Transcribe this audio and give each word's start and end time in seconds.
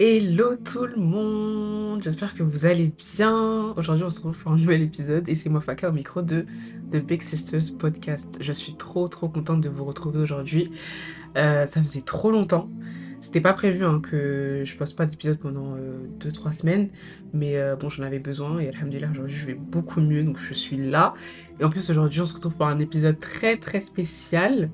Hello 0.00 0.54
tout 0.54 0.86
le 0.86 0.94
monde, 0.94 2.00
j'espère 2.04 2.32
que 2.32 2.44
vous 2.44 2.66
allez 2.66 2.92
bien. 2.96 3.74
Aujourd'hui 3.76 4.04
on 4.04 4.10
se 4.10 4.18
retrouve 4.18 4.40
pour 4.40 4.52
un 4.52 4.56
nouvel 4.56 4.82
épisode 4.82 5.28
et 5.28 5.34
c'est 5.34 5.48
moi 5.48 5.60
Faka 5.60 5.88
au 5.88 5.92
micro 5.92 6.22
de 6.22 6.46
The 6.92 7.04
Big 7.04 7.20
Sisters 7.20 7.76
Podcast. 7.76 8.38
Je 8.40 8.52
suis 8.52 8.76
trop 8.76 9.08
trop 9.08 9.28
contente 9.28 9.60
de 9.60 9.68
vous 9.68 9.84
retrouver 9.84 10.20
aujourd'hui. 10.20 10.70
Euh, 11.36 11.66
ça 11.66 11.82
faisait 11.82 12.02
trop 12.02 12.30
longtemps. 12.30 12.70
C'était 13.20 13.40
pas 13.40 13.52
prévu 13.54 13.84
hein, 13.84 14.00
que 14.00 14.62
je 14.64 14.76
poste 14.76 14.96
pas 14.96 15.04
d'épisode 15.04 15.40
pendant 15.40 15.74
2-3 16.20 16.52
semaines, 16.52 16.90
mais 17.32 17.56
euh, 17.56 17.74
bon 17.74 17.88
j'en 17.88 18.04
avais 18.04 18.20
besoin 18.20 18.60
et 18.60 18.68
alhamdulillah 18.68 19.10
aujourd'hui 19.10 19.34
je 19.34 19.46
vais 19.46 19.54
beaucoup 19.54 20.00
mieux 20.00 20.22
donc 20.22 20.38
je 20.38 20.54
suis 20.54 20.76
là. 20.76 21.14
Et 21.58 21.64
en 21.64 21.70
plus 21.70 21.90
aujourd'hui 21.90 22.20
on 22.20 22.26
se 22.26 22.34
retrouve 22.34 22.56
pour 22.56 22.68
un 22.68 22.78
épisode 22.78 23.18
très 23.18 23.56
très 23.56 23.80
spécial. 23.80 24.70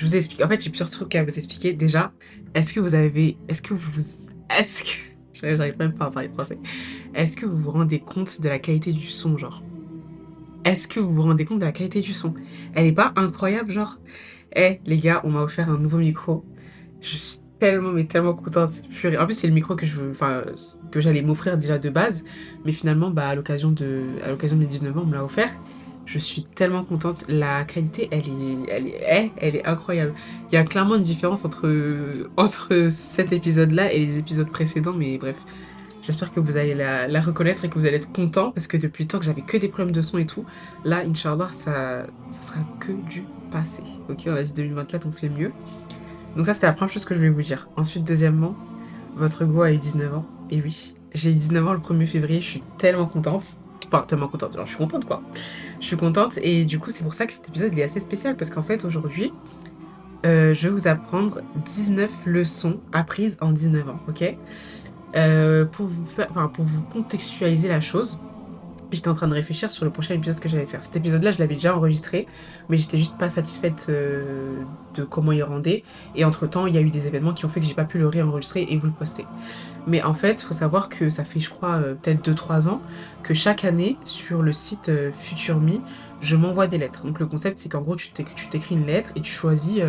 Je 0.00 0.06
vous 0.06 0.16
explique, 0.16 0.42
en 0.42 0.48
fait 0.48 0.64
j'ai 0.64 0.70
plusieurs 0.70 0.88
trucs 0.88 1.14
à 1.14 1.22
vous 1.22 1.36
expliquer. 1.36 1.74
Déjà, 1.74 2.10
est-ce 2.54 2.72
que 2.72 2.80
vous 2.80 2.94
avez, 2.94 3.36
est-ce 3.48 3.60
que 3.60 3.74
vous 3.74 4.00
est-ce 4.58 4.82
que. 4.82 4.98
J'arrive 5.42 5.76
même 5.78 5.92
pas 5.92 6.06
à 6.06 6.10
parler 6.10 6.30
français. 6.30 6.58
Est-ce 7.14 7.36
que 7.36 7.44
vous 7.44 7.58
vous 7.58 7.70
rendez 7.70 8.00
compte 8.00 8.40
de 8.40 8.48
la 8.48 8.58
qualité 8.58 8.94
du 8.94 9.06
son, 9.06 9.36
genre? 9.36 9.62
Est-ce 10.64 10.88
que 10.88 11.00
vous 11.00 11.12
vous 11.12 11.20
rendez 11.20 11.44
compte 11.44 11.58
de 11.58 11.66
la 11.66 11.72
qualité 11.72 12.00
du 12.00 12.14
son? 12.14 12.32
Elle 12.74 12.86
est 12.86 12.92
pas 12.92 13.12
incroyable, 13.14 13.72
genre? 13.72 13.98
Eh, 14.56 14.80
les 14.86 14.96
gars, 14.96 15.20
on 15.24 15.28
m'a 15.32 15.42
offert 15.42 15.68
un 15.68 15.76
nouveau 15.76 15.98
micro. 15.98 16.46
Je 17.02 17.18
suis 17.18 17.40
tellement, 17.58 17.92
mais 17.92 18.04
tellement 18.04 18.32
contente. 18.32 18.70
En 19.18 19.26
plus, 19.26 19.34
c'est 19.34 19.48
le 19.48 19.52
micro 19.52 19.76
que 19.76 19.84
je 19.84 19.96
veux, 19.96 20.12
enfin, 20.12 20.44
que 20.90 21.02
j'allais 21.02 21.20
m'offrir 21.20 21.58
déjà 21.58 21.78
de 21.78 21.90
base. 21.90 22.24
Mais 22.64 22.72
finalement, 22.72 23.10
bah, 23.10 23.28
à 23.28 23.34
l'occasion 23.34 23.70
de, 23.70 24.06
à 24.24 24.30
l'occasion 24.30 24.56
de 24.56 24.62
mes 24.62 24.66
19 24.66 24.96
ans, 24.96 25.02
on 25.02 25.06
me 25.06 25.14
l'a 25.14 25.24
offert. 25.24 25.54
Je 26.12 26.18
suis 26.18 26.42
tellement 26.42 26.82
contente. 26.82 27.24
La 27.28 27.62
qualité, 27.62 28.08
elle 28.10 28.18
est, 28.18 28.68
elle 28.68 28.86
est, 29.54 29.62
eh, 29.62 29.64
incroyable. 29.64 30.12
Il 30.50 30.56
y 30.56 30.58
a 30.58 30.64
clairement 30.64 30.96
une 30.96 31.02
différence 31.02 31.44
entre, 31.44 31.72
entre 32.36 32.88
cet 32.90 33.32
épisode-là 33.32 33.92
et 33.92 34.00
les 34.00 34.18
épisodes 34.18 34.50
précédents, 34.50 34.92
mais 34.92 35.18
bref. 35.18 35.36
J'espère 36.02 36.32
que 36.32 36.40
vous 36.40 36.56
allez 36.56 36.74
la, 36.74 37.20
reconnaître 37.20 37.64
et 37.64 37.68
que 37.68 37.74
vous 37.74 37.86
allez 37.86 37.98
être 37.98 38.10
content 38.10 38.50
parce 38.50 38.66
que 38.66 38.76
depuis 38.76 39.04
le 39.04 39.08
temps 39.08 39.20
que 39.20 39.24
j'avais 39.24 39.42
que 39.42 39.56
des 39.56 39.68
problèmes 39.68 39.94
de 39.94 40.02
son 40.02 40.18
et 40.18 40.26
tout, 40.26 40.44
là, 40.84 41.04
Inch'Allah, 41.06 41.50
ça, 41.52 42.06
ça 42.30 42.42
sera 42.42 42.58
que 42.80 42.90
du 43.08 43.22
passé. 43.52 43.84
Ok, 44.08 44.24
on 44.26 44.34
a 44.34 44.42
dit 44.42 44.52
2024, 44.52 45.06
on 45.06 45.12
fait 45.12 45.28
mieux. 45.28 45.52
Donc 46.36 46.46
ça, 46.46 46.54
c'est 46.54 46.66
la 46.66 46.72
première 46.72 46.92
chose 46.92 47.04
que 47.04 47.14
je 47.14 47.20
vais 47.20 47.30
vous 47.30 47.42
dire. 47.42 47.68
Ensuite, 47.76 48.02
deuxièmement, 48.02 48.56
votre 49.14 49.44
go 49.44 49.62
a 49.62 49.70
eu 49.70 49.78
19 49.78 50.12
ans. 50.12 50.26
Et 50.50 50.60
oui, 50.60 50.96
j'ai 51.14 51.30
eu 51.30 51.34
19 51.34 51.68
ans 51.68 51.72
le 51.72 51.78
1er 51.78 52.06
février, 52.06 52.40
je 52.40 52.46
suis 52.46 52.62
tellement 52.78 53.06
contente. 53.06 53.59
Enfin, 53.92 54.04
tellement 54.06 54.28
contente, 54.28 54.54
genre 54.54 54.66
je 54.66 54.70
suis 54.70 54.78
contente 54.78 55.04
quoi. 55.04 55.20
Je 55.80 55.86
suis 55.86 55.96
contente 55.96 56.38
et 56.42 56.64
du 56.64 56.78
coup 56.78 56.90
c'est 56.90 57.02
pour 57.02 57.14
ça 57.14 57.26
que 57.26 57.32
cet 57.32 57.48
épisode 57.48 57.76
est 57.76 57.82
assez 57.82 58.00
spécial 58.00 58.36
parce 58.36 58.50
qu'en 58.50 58.62
fait 58.62 58.84
aujourd'hui 58.84 59.32
euh, 60.26 60.52
je 60.54 60.68
vais 60.68 60.74
vous 60.74 60.86
apprendre 60.86 61.40
19 61.64 62.10
leçons 62.26 62.78
apprises 62.92 63.38
en 63.40 63.52
19 63.52 63.88
ans, 63.88 64.00
ok? 64.08 64.36
Euh, 65.16 65.64
pour 65.64 65.86
vous 65.86 66.82
contextualiser 66.92 67.68
la 67.68 67.80
chose, 67.80 68.20
j'étais 68.96 69.08
en 69.08 69.14
train 69.14 69.28
de 69.28 69.34
réfléchir 69.34 69.70
sur 69.70 69.84
le 69.84 69.90
prochain 69.90 70.14
épisode 70.14 70.40
que 70.40 70.48
j'allais 70.48 70.66
faire. 70.66 70.82
Cet 70.82 70.96
épisode-là, 70.96 71.32
je 71.32 71.38
l'avais 71.38 71.54
déjà 71.54 71.76
enregistré, 71.76 72.26
mais 72.68 72.76
j'étais 72.76 72.98
juste 72.98 73.16
pas 73.18 73.28
satisfaite 73.28 73.86
euh, 73.88 74.62
de 74.94 75.04
comment 75.04 75.32
il 75.32 75.42
rendait. 75.42 75.84
Et 76.14 76.24
entre-temps, 76.24 76.66
il 76.66 76.74
y 76.74 76.78
a 76.78 76.80
eu 76.80 76.90
des 76.90 77.06
événements 77.06 77.34
qui 77.34 77.44
ont 77.44 77.48
fait 77.48 77.60
que 77.60 77.66
j'ai 77.66 77.74
pas 77.74 77.84
pu 77.84 77.98
le 77.98 78.08
réenregistrer 78.08 78.66
et 78.68 78.76
vous 78.76 78.86
le 78.86 78.92
poster. 78.92 79.26
Mais 79.86 80.02
en 80.02 80.14
fait, 80.14 80.42
il 80.42 80.44
faut 80.44 80.54
savoir 80.54 80.88
que 80.88 81.10
ça 81.10 81.24
fait, 81.24 81.40
je 81.40 81.50
crois, 81.50 81.76
euh, 81.76 81.94
peut-être 81.94 82.28
2-3 82.28 82.68
ans 82.68 82.80
que 83.22 83.34
chaque 83.34 83.64
année, 83.64 83.96
sur 84.04 84.42
le 84.42 84.52
site 84.52 84.88
euh, 84.88 85.10
FutureMe, 85.12 85.80
je 86.20 86.36
m'envoie 86.36 86.66
des 86.66 86.78
lettres. 86.78 87.04
Donc 87.04 87.18
le 87.18 87.26
concept, 87.26 87.58
c'est 87.58 87.68
qu'en 87.68 87.80
gros, 87.80 87.96
tu 87.96 88.10
t'écris 88.12 88.74
une 88.74 88.86
lettre 88.86 89.10
et 89.16 89.20
tu 89.20 89.32
choisis 89.32 89.80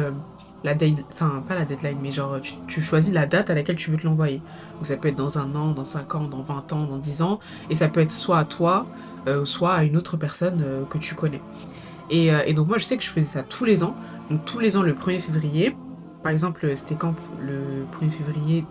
la 0.64 0.74
date, 0.74 0.94
enfin 1.12 1.44
pas 1.48 1.56
la 1.56 1.66
deadline, 1.66 1.98
mais 2.02 2.12
genre 2.12 2.38
tu, 2.68 2.82
choisis 2.82 3.14
la 3.14 3.26
date 3.26 3.50
à 3.50 3.56
laquelle 3.56 3.76
tu 3.76 3.92
veux 3.92 3.98
te 3.98 4.06
l'envoyer. 4.06 4.42
Donc 4.76 4.88
ça 4.88 4.98
peut 4.98 5.08
être 5.08 5.16
dans 5.16 5.38
un 5.38 5.56
an, 5.56 5.72
dans 5.72 5.86
5 5.86 6.16
ans, 6.16 6.28
dans 6.28 6.42
20 6.42 6.74
ans, 6.74 6.84
dans 6.84 6.98
10 6.98 7.22
ans, 7.22 7.40
et 7.70 7.76
ça 7.76 7.88
peut 7.88 8.00
être 8.00 8.12
soit 8.12 8.38
à 8.38 8.46
toi, 8.46 8.86
euh, 9.28 9.46
soit 9.46 9.74
à 9.74 9.84
une 9.84 9.98
autre 9.98 10.18
personne 10.18 10.62
euh, 10.64 10.84
que 10.86 10.98
tu 10.98 11.16
connais. 11.16 11.42
Et, 12.10 12.32
euh, 12.32 12.42
et, 12.46 12.54
donc 12.54 12.68
moi 12.68 12.78
je 12.78 12.84
sais 12.84 12.98
que 12.98 13.04
je 13.04 13.10
faisais 13.10 13.26
ça 13.26 13.44
tous 13.44 13.66
les 13.66 13.84
ans, 13.84 13.96
donc 14.30 14.46
tous 14.46 14.60
les 14.60 14.78
ans 14.78 14.84
le 14.84 14.94
1er 14.94 15.20
février, 15.20 15.76
par 16.24 16.32
exemple 16.32 16.76
c'était 16.76 16.96
quand 16.96 17.16
le 17.42 17.86
1er 18.00 18.12
février, 18.12 18.66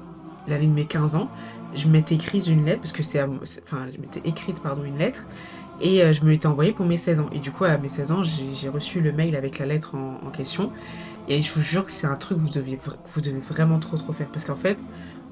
l'année 0.46 0.68
de 0.68 0.72
mes 0.72 0.86
15 0.86 1.16
ans, 1.16 1.28
je 1.74 1.88
m'étais 1.88 2.14
écrite 2.14 2.46
une 2.46 2.64
lettre, 2.64 2.80
parce 2.80 2.92
que 2.92 3.02
c'est, 3.02 3.22
enfin 3.22 3.86
je 3.92 4.00
m'étais 4.00 4.20
écrite 4.28 4.60
pardon 4.60 4.84
une 4.84 4.98
lettre, 4.98 5.24
et 5.80 6.12
je 6.12 6.24
me 6.24 6.30
l'étais 6.30 6.46
envoyée 6.46 6.72
pour 6.72 6.84
mes 6.84 6.98
16 6.98 7.20
ans. 7.20 7.30
Et 7.32 7.38
du 7.38 7.50
coup, 7.52 7.64
à 7.64 7.78
mes 7.78 7.88
16 7.88 8.12
ans, 8.12 8.22
j'ai 8.22 8.68
reçu 8.68 9.00
le 9.00 9.12
mail 9.12 9.34
avec 9.34 9.58
la 9.58 9.64
lettre 9.64 9.94
en 9.94 10.28
question. 10.28 10.70
Et 11.30 11.42
je 11.42 11.54
vous 11.54 11.60
jure 11.60 11.86
que 11.86 11.92
c'est 11.92 12.08
un 12.08 12.16
truc 12.16 12.38
que 12.38 12.42
vous 12.42 12.50
devez, 12.50 12.76
vous 13.14 13.20
devez 13.20 13.38
vraiment 13.38 13.78
trop 13.78 13.96
trop 13.96 14.12
faire. 14.12 14.26
Parce 14.26 14.44
qu'en 14.44 14.56
fait, 14.56 14.76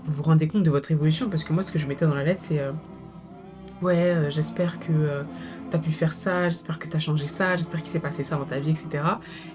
vous 0.05 0.13
vous 0.13 0.23
rendez 0.23 0.47
compte 0.47 0.63
de 0.63 0.71
votre 0.71 0.93
évolution. 0.93 1.29
Parce 1.29 1.43
que 1.43 1.53
moi, 1.53 1.65
ce 1.65 1.73
que 1.73 1.79
je 1.81 1.89
mettais 1.89 2.07
dans 2.07 2.15
la 2.15 2.23
lettre, 2.23 2.41
c'est... 2.41 2.61
Euh, 2.61 2.71
ouais, 3.83 3.97
euh, 3.97 4.31
j'espère 4.31 4.79
que 4.79 4.93
euh, 4.93 5.25
tu 5.73 5.77
as 5.77 5.81
pu 5.81 5.91
faire 5.91 6.15
ça, 6.15 6.51
j'espère 6.51 6.79
que 6.79 6.87
tu 6.87 6.97
as 6.97 7.01
changé 7.01 7.27
ça, 7.27 7.57
j'espère 7.57 7.81
qu'il 7.81 7.91
s'est 7.91 7.99
passé 7.99 8.23
ça 8.23 8.37
dans 8.37 8.45
ta 8.45 8.61
vie, 8.61 8.71
etc. 8.71 9.03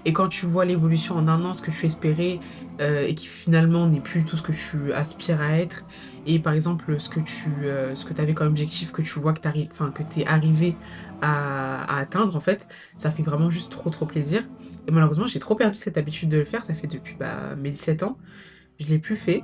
Et 0.04 0.12
quand 0.12 0.28
tu 0.28 0.44
vois 0.44 0.66
l'évolution 0.66 1.16
en 1.16 1.28
un 1.28 1.42
an, 1.46 1.54
ce 1.54 1.62
que 1.62 1.70
tu 1.70 1.86
espérais, 1.86 2.40
et 2.78 3.14
qui 3.14 3.26
finalement 3.26 3.86
n'est 3.86 4.00
plus 4.00 4.24
tout 4.24 4.36
ce 4.36 4.42
que 4.42 4.52
tu 4.52 4.92
aspires 4.92 5.40
à 5.40 5.56
être, 5.58 5.84
et 6.26 6.38
par 6.40 6.52
exemple 6.52 6.98
ce 6.98 7.08
que 7.08 7.20
tu 7.20 7.50
ce 7.94 8.04
que 8.04 8.20
avais 8.20 8.34
comme 8.34 8.48
objectif, 8.48 8.92
que 8.92 9.02
tu 9.02 9.18
vois 9.18 9.32
que 9.32 9.40
tu 9.40 10.20
es 10.20 10.26
arrivé 10.26 10.76
à 11.22 11.98
atteindre, 11.98 12.36
en 12.36 12.40
fait, 12.40 12.68
ça 12.96 13.10
fait 13.10 13.22
vraiment 13.22 13.50
juste 13.50 13.72
trop 13.72 13.90
trop 13.90 14.06
plaisir. 14.06 14.42
Et 14.86 14.90
malheureusement, 14.90 15.26
j'ai 15.26 15.38
trop 15.38 15.54
perdu 15.54 15.76
cette 15.76 15.96
habitude 15.96 16.28
de 16.28 16.38
le 16.38 16.44
faire. 16.44 16.64
Ça 16.64 16.74
fait 16.74 16.86
depuis 16.86 17.16
bah, 17.16 17.56
mes 17.56 17.70
17 17.70 18.02
ans. 18.02 18.18
Je 18.78 18.86
l'ai 18.86 18.98
plus 18.98 19.16
fait. 19.16 19.42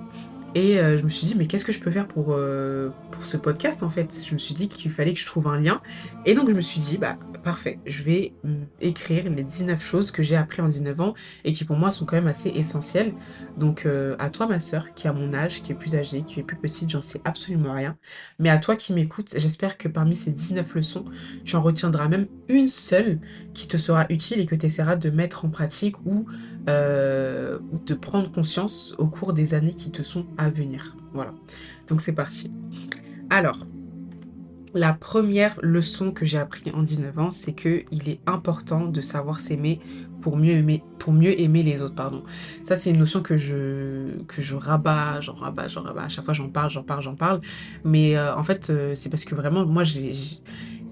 Et 0.57 0.81
euh, 0.81 0.99
je 0.99 1.05
me 1.05 1.09
suis 1.09 1.29
dit, 1.29 1.37
mais 1.37 1.47
qu'est-ce 1.47 1.65
que 1.65 1.71
je 1.71 1.79
peux 1.79 1.93
faire 1.93 2.09
pour, 2.09 2.29
euh, 2.31 2.91
pour 3.13 3.23
ce 3.23 3.37
podcast 3.37 3.85
en 3.85 3.91
fait? 3.91 4.25
Je 4.27 4.35
me 4.35 4.39
suis 4.39 4.55
dit 4.55 4.69
qu'il 4.69 4.91
fallait 4.91 5.15
que 5.15 5.21
je 5.21 5.27
trouve 5.27 5.47
un 5.47 5.61
lien. 5.61 5.81
Et 6.27 6.35
donc 6.35 6.49
je 6.49 6.55
me 6.55 6.61
suis 6.61 6.81
dit, 6.81 6.99
bah 6.99 7.19
parfait, 7.45 7.79
je 7.87 8.03
vais 8.03 8.35
écrire 8.81 9.31
les 9.31 9.45
19 9.45 9.83
choses 9.83 10.11
que 10.11 10.23
j'ai 10.23 10.37
appris 10.37 10.61
en 10.61 10.69
19 10.69 11.01
ans 11.01 11.15
et 11.45 11.53
qui 11.53 11.65
pour 11.65 11.77
moi 11.77 11.91
sont 11.91 12.05
quand 12.05 12.17
même 12.17 12.27
assez 12.27 12.49
essentielles. 12.49 13.15
Donc 13.57 13.87
euh, 13.87 14.17
à 14.19 14.29
toi 14.29 14.49
ma 14.49 14.59
soeur 14.59 14.93
qui 14.95 15.07
a 15.07 15.13
mon 15.13 15.33
âge, 15.33 15.63
qui 15.63 15.71
est 15.71 15.77
plus 15.77 15.95
âgée, 15.95 16.23
qui 16.23 16.41
est 16.41 16.43
plus 16.43 16.57
petite, 16.57 16.91
j'en 16.91 17.01
sais 17.01 17.21
absolument 17.25 17.73
rien. 17.73 17.97
Mais 18.41 18.51
à 18.51 18.59
toi 18.59 18.75
qui 18.75 18.93
m'écoutes, 18.93 19.35
j'espère 19.37 19.79
que 19.79 19.87
parmi 19.87 20.17
ces 20.17 20.33
19 20.33 20.75
leçons, 20.75 21.05
tu 21.45 21.55
en 21.55 21.63
retiendras 21.63 22.09
même 22.09 22.27
une 22.49 22.69
seule 22.69 23.21
qui 23.55 23.69
te 23.69 23.77
sera 23.77 24.07
utile 24.11 24.41
et 24.41 24.47
que 24.47 24.57
tu 24.57 24.67
essaieras 24.67 24.97
de 24.97 25.11
mettre 25.11 25.45
en 25.45 25.49
pratique 25.49 25.97
ou, 26.05 26.27
ou 26.67 27.79
de 27.87 27.95
prendre 27.95 28.31
conscience 28.31 28.95
au 28.99 29.07
cours 29.07 29.33
des 29.33 29.55
années 29.55 29.75
qui 29.75 29.91
te 29.91 30.03
sont 30.03 30.27
venir. 30.49 30.97
Voilà. 31.13 31.35
Donc 31.89 32.01
c'est 32.01 32.13
parti. 32.13 32.51
Alors, 33.29 33.67
la 34.75 34.93
première 34.93 35.57
leçon 35.63 36.13
que 36.13 36.25
j'ai 36.25 36.39
appris 36.39 36.71
en 36.73 36.83
19 36.83 37.19
ans, 37.19 37.31
c'est 37.31 37.53
que 37.53 37.83
il 37.91 38.09
est 38.09 38.21
important 38.27 38.87
de 38.87 39.01
savoir 39.01 39.41
s'aimer 39.41 39.81
pour 40.21 40.37
mieux 40.37 40.53
aimer 40.53 40.83
pour 40.99 41.13
mieux 41.13 41.41
aimer 41.41 41.63
les 41.63 41.81
autres 41.81 41.95
pardon. 41.95 42.23
Ça 42.63 42.77
c'est 42.77 42.91
une 42.91 42.99
notion 42.99 43.23
que 43.23 43.37
je 43.37 44.23
que 44.29 44.43
je 44.43 44.55
rabats, 44.55 45.21
j'en 45.21 45.35
rabats, 45.35 45.69
j'en 45.69 45.83
rabats. 45.83 46.05
À 46.05 46.09
chaque 46.09 46.25
fois 46.25 46.35
j'en 46.35 46.49
parle, 46.49 46.71
j'en 46.71 46.83
parle, 46.83 47.03
j'en 47.03 47.17
parle, 47.17 47.41
mais 47.85 48.17
euh, 48.17 48.35
en 48.37 48.45
fait 48.45 48.71
euh, 48.71 48.95
c'est 48.95 49.09
parce 49.09 49.25
que 49.25 49.35
vraiment 49.35 49.67
moi 49.67 49.83
j'ai 49.83 50.15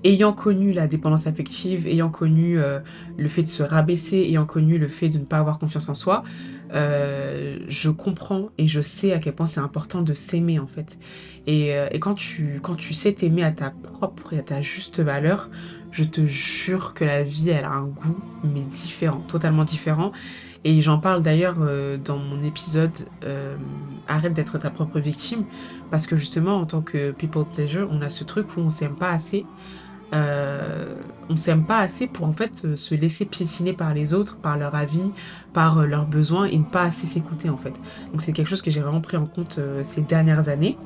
ayant 0.05 0.33
connu 0.33 0.73
la 0.73 0.87
dépendance 0.87 1.27
affective, 1.27 1.87
ayant 1.87 2.11
connu 2.11 2.59
euh, 2.59 2.81
le 3.17 3.29
fait 3.29 3.43
de 3.43 3.49
se 3.49 3.63
rabaisser, 3.63 4.19
ayant 4.19 4.47
connu 4.47 4.79
le 4.79 4.89
fait 4.89 5.09
de 5.09 5.19
ne 5.19 5.25
pas 5.25 5.39
avoir 5.39 5.59
confiance 5.59 5.89
en 5.89 5.95
soi, 5.95 6.25
euh, 6.73 7.59
je 7.69 7.91
comprends 7.91 8.51
et 8.59 8.67
je 8.67 8.81
sais 8.81 9.13
à 9.13 9.19
quel 9.19 9.35
point 9.35 9.47
c'est 9.47 9.61
important 9.61 10.03
de 10.03 10.15
s'aimer 10.15 10.59
en 10.59 10.67
fait. 10.67 10.99
Et, 11.47 11.75
euh, 11.75 11.89
et, 11.91 11.99
quand, 11.99 12.15
tu, 12.15 12.61
quand 12.63 12.75
tu 12.75 12.95
sais 12.95 13.13
t'aimer 13.13 13.43
à 13.43 13.53
ta 13.53 13.71
propre 13.71 14.35
et 14.35 14.39
à 14.39 14.43
ta 14.43 14.61
juste 14.63 15.01
valeur, 15.01 15.49
je 15.91 16.05
te 16.05 16.27
jure 16.27 16.95
que 16.95 17.05
la 17.05 17.23
vie 17.23 17.51
elle 17.51 17.65
a 17.65 17.71
un 17.71 17.87
goût 17.87 18.19
mais 18.45 18.61
différent, 18.61 19.21
totalement 19.29 19.65
différent. 19.65 20.13
Et 20.65 20.83
j'en 20.83 20.99
parle 20.99 21.23
d'ailleurs 21.23 21.57
dans 22.05 22.19
mon 22.19 22.43
épisode 22.43 22.93
Arrête 24.09 24.33
d'être 24.33 24.59
ta 24.59 24.71
propre 24.71 24.99
victime 24.99 25.45
parce 25.91 26.07
que 26.07 26.17
justement 26.17 26.57
en 26.57 26.67
tant 26.67 26.83
que 26.83 27.13
people 27.13 27.45
pleasure, 27.45 27.89
on 27.93 28.03
a 28.03 28.11
ce 28.11 28.25
truc 28.25 28.57
où 28.57 28.61
on 28.61 28.71
s'aime 28.71 28.97
pas 28.97 29.11
assez 29.11 29.47
euh, 30.15 30.95
on 31.29 31.37
s'aime 31.37 31.65
pas 31.65 31.79
assez 31.79 32.07
pour 32.07 32.27
en 32.27 32.33
fait 32.33 32.77
se 32.77 32.95
laisser 32.95 33.27
piétiner 33.27 33.73
par 33.73 33.93
les 33.93 34.15
autres, 34.15 34.37
par 34.37 34.57
leur 34.57 34.75
avis, 34.75 35.13
par 35.53 35.79
euh, 35.79 35.87
leurs 35.87 36.07
besoins 36.07 36.47
et 36.47 36.59
ne 36.59 36.65
pas 36.65 36.83
assez 36.83 37.07
s'écouter 37.07 37.51
en 37.51 37.57
fait. 37.57 37.75
Donc 38.11 38.23
c'est 38.23 38.33
quelque 38.33 38.49
chose 38.49 38.63
que 38.63 38.71
j'ai 38.71 38.81
vraiment 38.81 39.01
pris 39.01 39.17
en 39.17 39.27
compte 39.27 39.59
euh, 39.59 39.83
ces 39.85 40.01
dernières 40.01 40.49
années. 40.49 40.79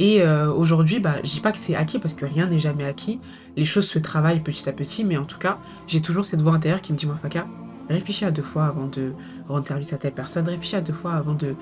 Et 0.00 0.22
aujourd'hui, 0.22 1.00
bah, 1.00 1.16
je 1.24 1.28
dis 1.28 1.40
pas 1.40 1.50
que 1.50 1.58
c'est 1.58 1.74
acquis 1.74 1.98
parce 1.98 2.14
que 2.14 2.24
rien 2.24 2.46
n'est 2.46 2.60
jamais 2.60 2.84
acquis. 2.84 3.18
Les 3.56 3.64
choses 3.64 3.88
se 3.88 3.98
travaillent 3.98 4.38
petit 4.38 4.68
à 4.68 4.72
petit, 4.72 5.04
mais 5.04 5.16
en 5.16 5.24
tout 5.24 5.38
cas, 5.38 5.58
j'ai 5.88 6.00
toujours 6.00 6.24
cette 6.24 6.40
voix 6.40 6.52
intérieure 6.52 6.80
qui 6.80 6.92
me 6.92 6.96
dit 6.96 7.06
moi 7.06 7.16
Faka, 7.20 7.48
réfléchis 7.90 8.24
à 8.24 8.30
deux 8.30 8.44
fois 8.44 8.66
avant 8.66 8.86
de 8.86 9.12
rendre 9.48 9.66
service 9.66 9.92
à 9.92 9.96
telle 9.96 10.12
personne, 10.12 10.48
réfléchis 10.48 10.76
à 10.76 10.82
deux 10.82 10.92
fois 10.92 11.14
avant 11.14 11.34
de, 11.34 11.56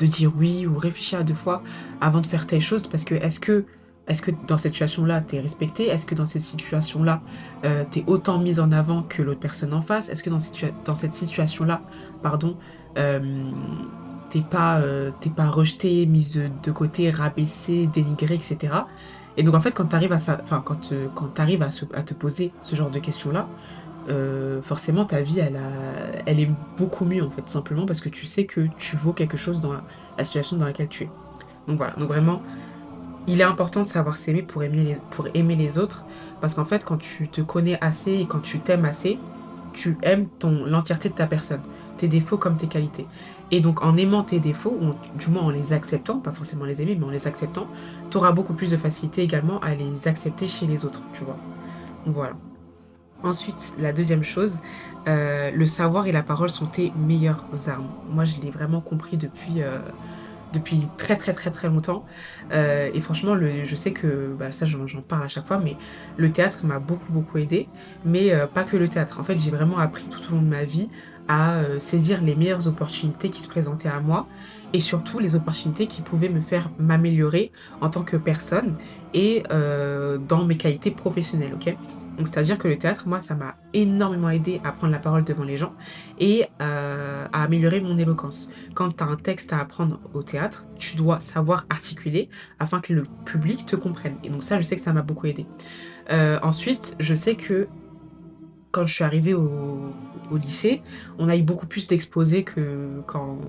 de 0.00 0.06
dire 0.06 0.32
oui 0.36 0.66
ou 0.66 0.76
réfléchis 0.76 1.14
à 1.14 1.22
deux 1.22 1.34
fois 1.34 1.62
avant 2.00 2.20
de 2.20 2.26
faire 2.26 2.48
telle 2.48 2.60
chose 2.60 2.88
parce 2.88 3.04
que 3.04 3.14
est-ce 3.14 3.38
que 3.38 3.64
est-ce 4.08 4.22
que 4.22 4.30
dans 4.46 4.58
cette 4.58 4.72
situation-là, 4.72 5.20
tu 5.20 5.36
es 5.36 5.40
respecté? 5.40 5.86
Est-ce 5.86 6.06
que 6.06 6.14
dans 6.14 6.26
cette 6.26 6.42
situation-là, 6.42 7.20
euh, 7.64 7.84
tu 7.90 8.00
es 8.00 8.04
autant 8.06 8.38
mise 8.38 8.60
en 8.60 8.70
avant 8.72 9.02
que 9.02 9.22
l'autre 9.22 9.40
personne 9.40 9.74
en 9.74 9.82
face? 9.82 10.08
Est-ce 10.08 10.22
que 10.22 10.30
dans, 10.30 10.38
cette, 10.94 11.14
situation-là, 11.14 11.82
pardon, 12.22 12.56
euh, 12.98 13.50
t'es 14.30 14.42
pas, 14.42 14.78
euh, 14.80 15.10
pas 15.34 15.48
rejeté, 15.48 16.06
mise 16.06 16.40
de, 16.62 16.72
côté, 16.72 17.10
rabaissé, 17.10 17.86
dénigré, 17.88 18.34
etc. 18.34 18.74
Et 19.36 19.42
donc 19.42 19.54
en 19.54 19.60
fait, 19.60 19.72
quand 19.72 19.86
tu 19.86 19.96
arrives 19.96 20.12
à 20.12 20.18
quand, 20.60 20.92
quand 21.14 21.40
à, 21.40 22.02
te 22.02 22.14
poser 22.14 22.52
ce 22.62 22.76
genre 22.76 22.90
de 22.90 22.98
questions-là, 22.98 23.48
euh, 24.08 24.62
forcément 24.62 25.04
ta 25.04 25.20
vie 25.20 25.40
elle, 25.40 25.56
a, 25.56 26.22
elle 26.26 26.38
est 26.38 26.50
beaucoup 26.76 27.04
mieux 27.04 27.24
en 27.24 27.30
fait, 27.30 27.42
tout 27.42 27.48
simplement 27.48 27.86
parce 27.86 28.00
que 28.00 28.08
tu 28.08 28.24
sais 28.24 28.46
que 28.46 28.68
tu 28.78 28.96
vaux 28.96 29.12
quelque 29.12 29.36
chose 29.36 29.60
dans 29.60 29.72
la, 29.72 29.82
situation 30.24 30.56
dans 30.56 30.64
laquelle 30.64 30.88
tu 30.88 31.04
es. 31.04 31.10
Donc 31.66 31.78
voilà, 31.78 31.94
donc 31.94 32.08
vraiment, 32.08 32.40
il 33.26 33.40
est 33.40 33.44
important 33.44 33.80
de 33.82 33.86
savoir 33.86 34.16
s'aimer 34.16 34.42
pour 34.42 34.62
aimer 34.62 34.96
les, 35.56 35.78
autres, 35.78 36.04
parce 36.40 36.54
qu'en 36.54 36.64
fait 36.64 36.84
quand 36.84 36.96
tu 36.96 37.28
te 37.28 37.40
connais 37.40 37.78
assez 37.80 38.12
et 38.12 38.26
quand 38.26 38.40
tu 38.40 38.58
t'aimes 38.58 38.84
assez, 38.84 39.18
tu 39.72 39.98
aimes 40.02 40.26
ton 40.38 40.64
l'entièreté 40.64 41.08
de 41.08 41.14
ta 41.14 41.26
personne, 41.26 41.60
tes 41.98 42.08
défauts 42.08 42.38
comme 42.38 42.56
tes 42.56 42.66
qualités. 42.66 43.06
Et 43.50 43.60
donc 43.60 43.84
en 43.84 43.96
aimant 43.96 44.22
tes 44.22 44.40
défauts, 44.40 44.78
ou 44.80 44.94
du 45.18 45.28
moins 45.28 45.42
en 45.42 45.50
les 45.50 45.72
acceptant, 45.72 46.18
pas 46.18 46.32
forcément 46.32 46.64
les 46.64 46.82
aimer, 46.82 46.96
mais 46.98 47.06
en 47.06 47.10
les 47.10 47.26
acceptant, 47.26 47.66
tu 48.10 48.16
auras 48.16 48.32
beaucoup 48.32 48.54
plus 48.54 48.70
de 48.70 48.76
facilité 48.76 49.22
également 49.22 49.60
à 49.60 49.74
les 49.74 50.08
accepter 50.08 50.48
chez 50.48 50.66
les 50.66 50.84
autres, 50.84 51.02
tu 51.12 51.24
vois. 51.24 51.36
Voilà. 52.06 52.34
Ensuite, 53.22 53.74
la 53.78 53.92
deuxième 53.92 54.22
chose, 54.22 54.60
euh, 55.08 55.50
le 55.50 55.66
savoir 55.66 56.06
et 56.06 56.12
la 56.12 56.22
parole 56.22 56.50
sont 56.50 56.66
tes 56.66 56.92
meilleures 56.96 57.44
armes. 57.66 57.88
Moi, 58.10 58.24
je 58.24 58.40
l'ai 58.40 58.50
vraiment 58.50 58.80
compris 58.80 59.16
depuis, 59.16 59.62
euh, 59.62 59.78
depuis 60.56 60.88
très 60.96 61.16
très 61.16 61.32
très 61.32 61.50
très 61.50 61.68
longtemps. 61.68 62.04
Euh, 62.52 62.90
et 62.94 63.00
franchement, 63.00 63.34
le, 63.34 63.64
je 63.64 63.76
sais 63.76 63.92
que, 63.92 64.34
bah, 64.38 64.52
ça 64.52 64.66
j'en 64.66 65.02
parle 65.02 65.24
à 65.24 65.28
chaque 65.28 65.46
fois, 65.46 65.58
mais 65.58 65.76
le 66.16 66.32
théâtre 66.32 66.64
m'a 66.64 66.78
beaucoup 66.78 67.12
beaucoup 67.12 67.38
aidé. 67.38 67.68
Mais 68.04 68.32
pas 68.54 68.64
que 68.64 68.76
le 68.76 68.88
théâtre. 68.88 69.20
En 69.20 69.24
fait, 69.24 69.38
j'ai 69.38 69.50
vraiment 69.50 69.78
appris 69.78 70.08
tout 70.08 70.20
au 70.30 70.36
long 70.36 70.42
de 70.42 70.48
ma 70.48 70.64
vie 70.64 70.88
à 71.28 71.60
saisir 71.80 72.22
les 72.22 72.36
meilleures 72.36 72.68
opportunités 72.68 73.30
qui 73.30 73.42
se 73.42 73.48
présentaient 73.48 73.88
à 73.88 74.00
moi 74.00 74.28
et 74.72 74.80
surtout 74.80 75.18
les 75.18 75.34
opportunités 75.34 75.86
qui 75.88 76.02
pouvaient 76.02 76.28
me 76.28 76.40
faire 76.40 76.70
m'améliorer 76.78 77.52
en 77.80 77.90
tant 77.90 78.04
que 78.04 78.16
personne 78.16 78.76
et 79.14 79.42
dans 79.50 80.44
mes 80.44 80.56
qualités 80.56 80.90
professionnelles, 80.92 81.54
ok? 81.54 81.76
Donc 82.16 82.28
c'est-à-dire 82.28 82.58
que 82.58 82.68
le 82.68 82.78
théâtre, 82.78 83.06
moi, 83.06 83.20
ça 83.20 83.34
m'a 83.34 83.56
énormément 83.74 84.30
aidé 84.30 84.60
à 84.64 84.72
prendre 84.72 84.92
la 84.92 84.98
parole 84.98 85.24
devant 85.24 85.44
les 85.44 85.58
gens 85.58 85.74
et 86.18 86.46
euh, 86.62 87.26
à 87.32 87.42
améliorer 87.42 87.80
mon 87.80 87.98
éloquence. 87.98 88.50
Quand 88.74 88.96
tu 88.96 89.04
as 89.04 89.06
un 89.06 89.16
texte 89.16 89.52
à 89.52 89.60
apprendre 89.60 90.00
au 90.14 90.22
théâtre, 90.22 90.66
tu 90.78 90.96
dois 90.96 91.20
savoir 91.20 91.66
articuler 91.68 92.30
afin 92.58 92.80
que 92.80 92.94
le 92.94 93.04
public 93.24 93.66
te 93.66 93.76
comprenne. 93.76 94.16
Et 94.24 94.30
donc 94.30 94.44
ça, 94.44 94.60
je 94.60 94.64
sais 94.64 94.76
que 94.76 94.82
ça 94.82 94.92
m'a 94.92 95.02
beaucoup 95.02 95.26
aidé. 95.26 95.46
Euh, 96.10 96.38
ensuite, 96.42 96.96
je 97.00 97.14
sais 97.14 97.34
que 97.34 97.68
quand 98.70 98.86
je 98.86 98.94
suis 98.94 99.04
arrivée 99.04 99.34
au, 99.34 99.92
lycée, 100.32 100.82
on 101.18 101.28
a 101.28 101.36
eu 101.36 101.42
beaucoup 101.42 101.66
plus 101.66 101.86
d'exposés 101.86 102.44
qu'au 102.44 103.42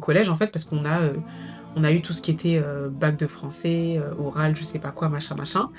collège 0.00 0.28
en 0.28 0.36
fait, 0.36 0.50
parce 0.50 0.64
qu'on 0.64 0.84
a 0.84 1.00
euh, 1.00 1.14
on 1.76 1.84
a 1.84 1.92
eu 1.92 2.02
tout 2.02 2.12
ce 2.12 2.20
qui 2.20 2.32
était 2.32 2.60
bac 2.90 3.16
de 3.16 3.28
français, 3.28 4.00
oral, 4.18 4.56
je 4.56 4.64
sais 4.64 4.80
pas 4.80 4.90
quoi, 4.90 5.08
machin, 5.08 5.36
machin. 5.36 5.70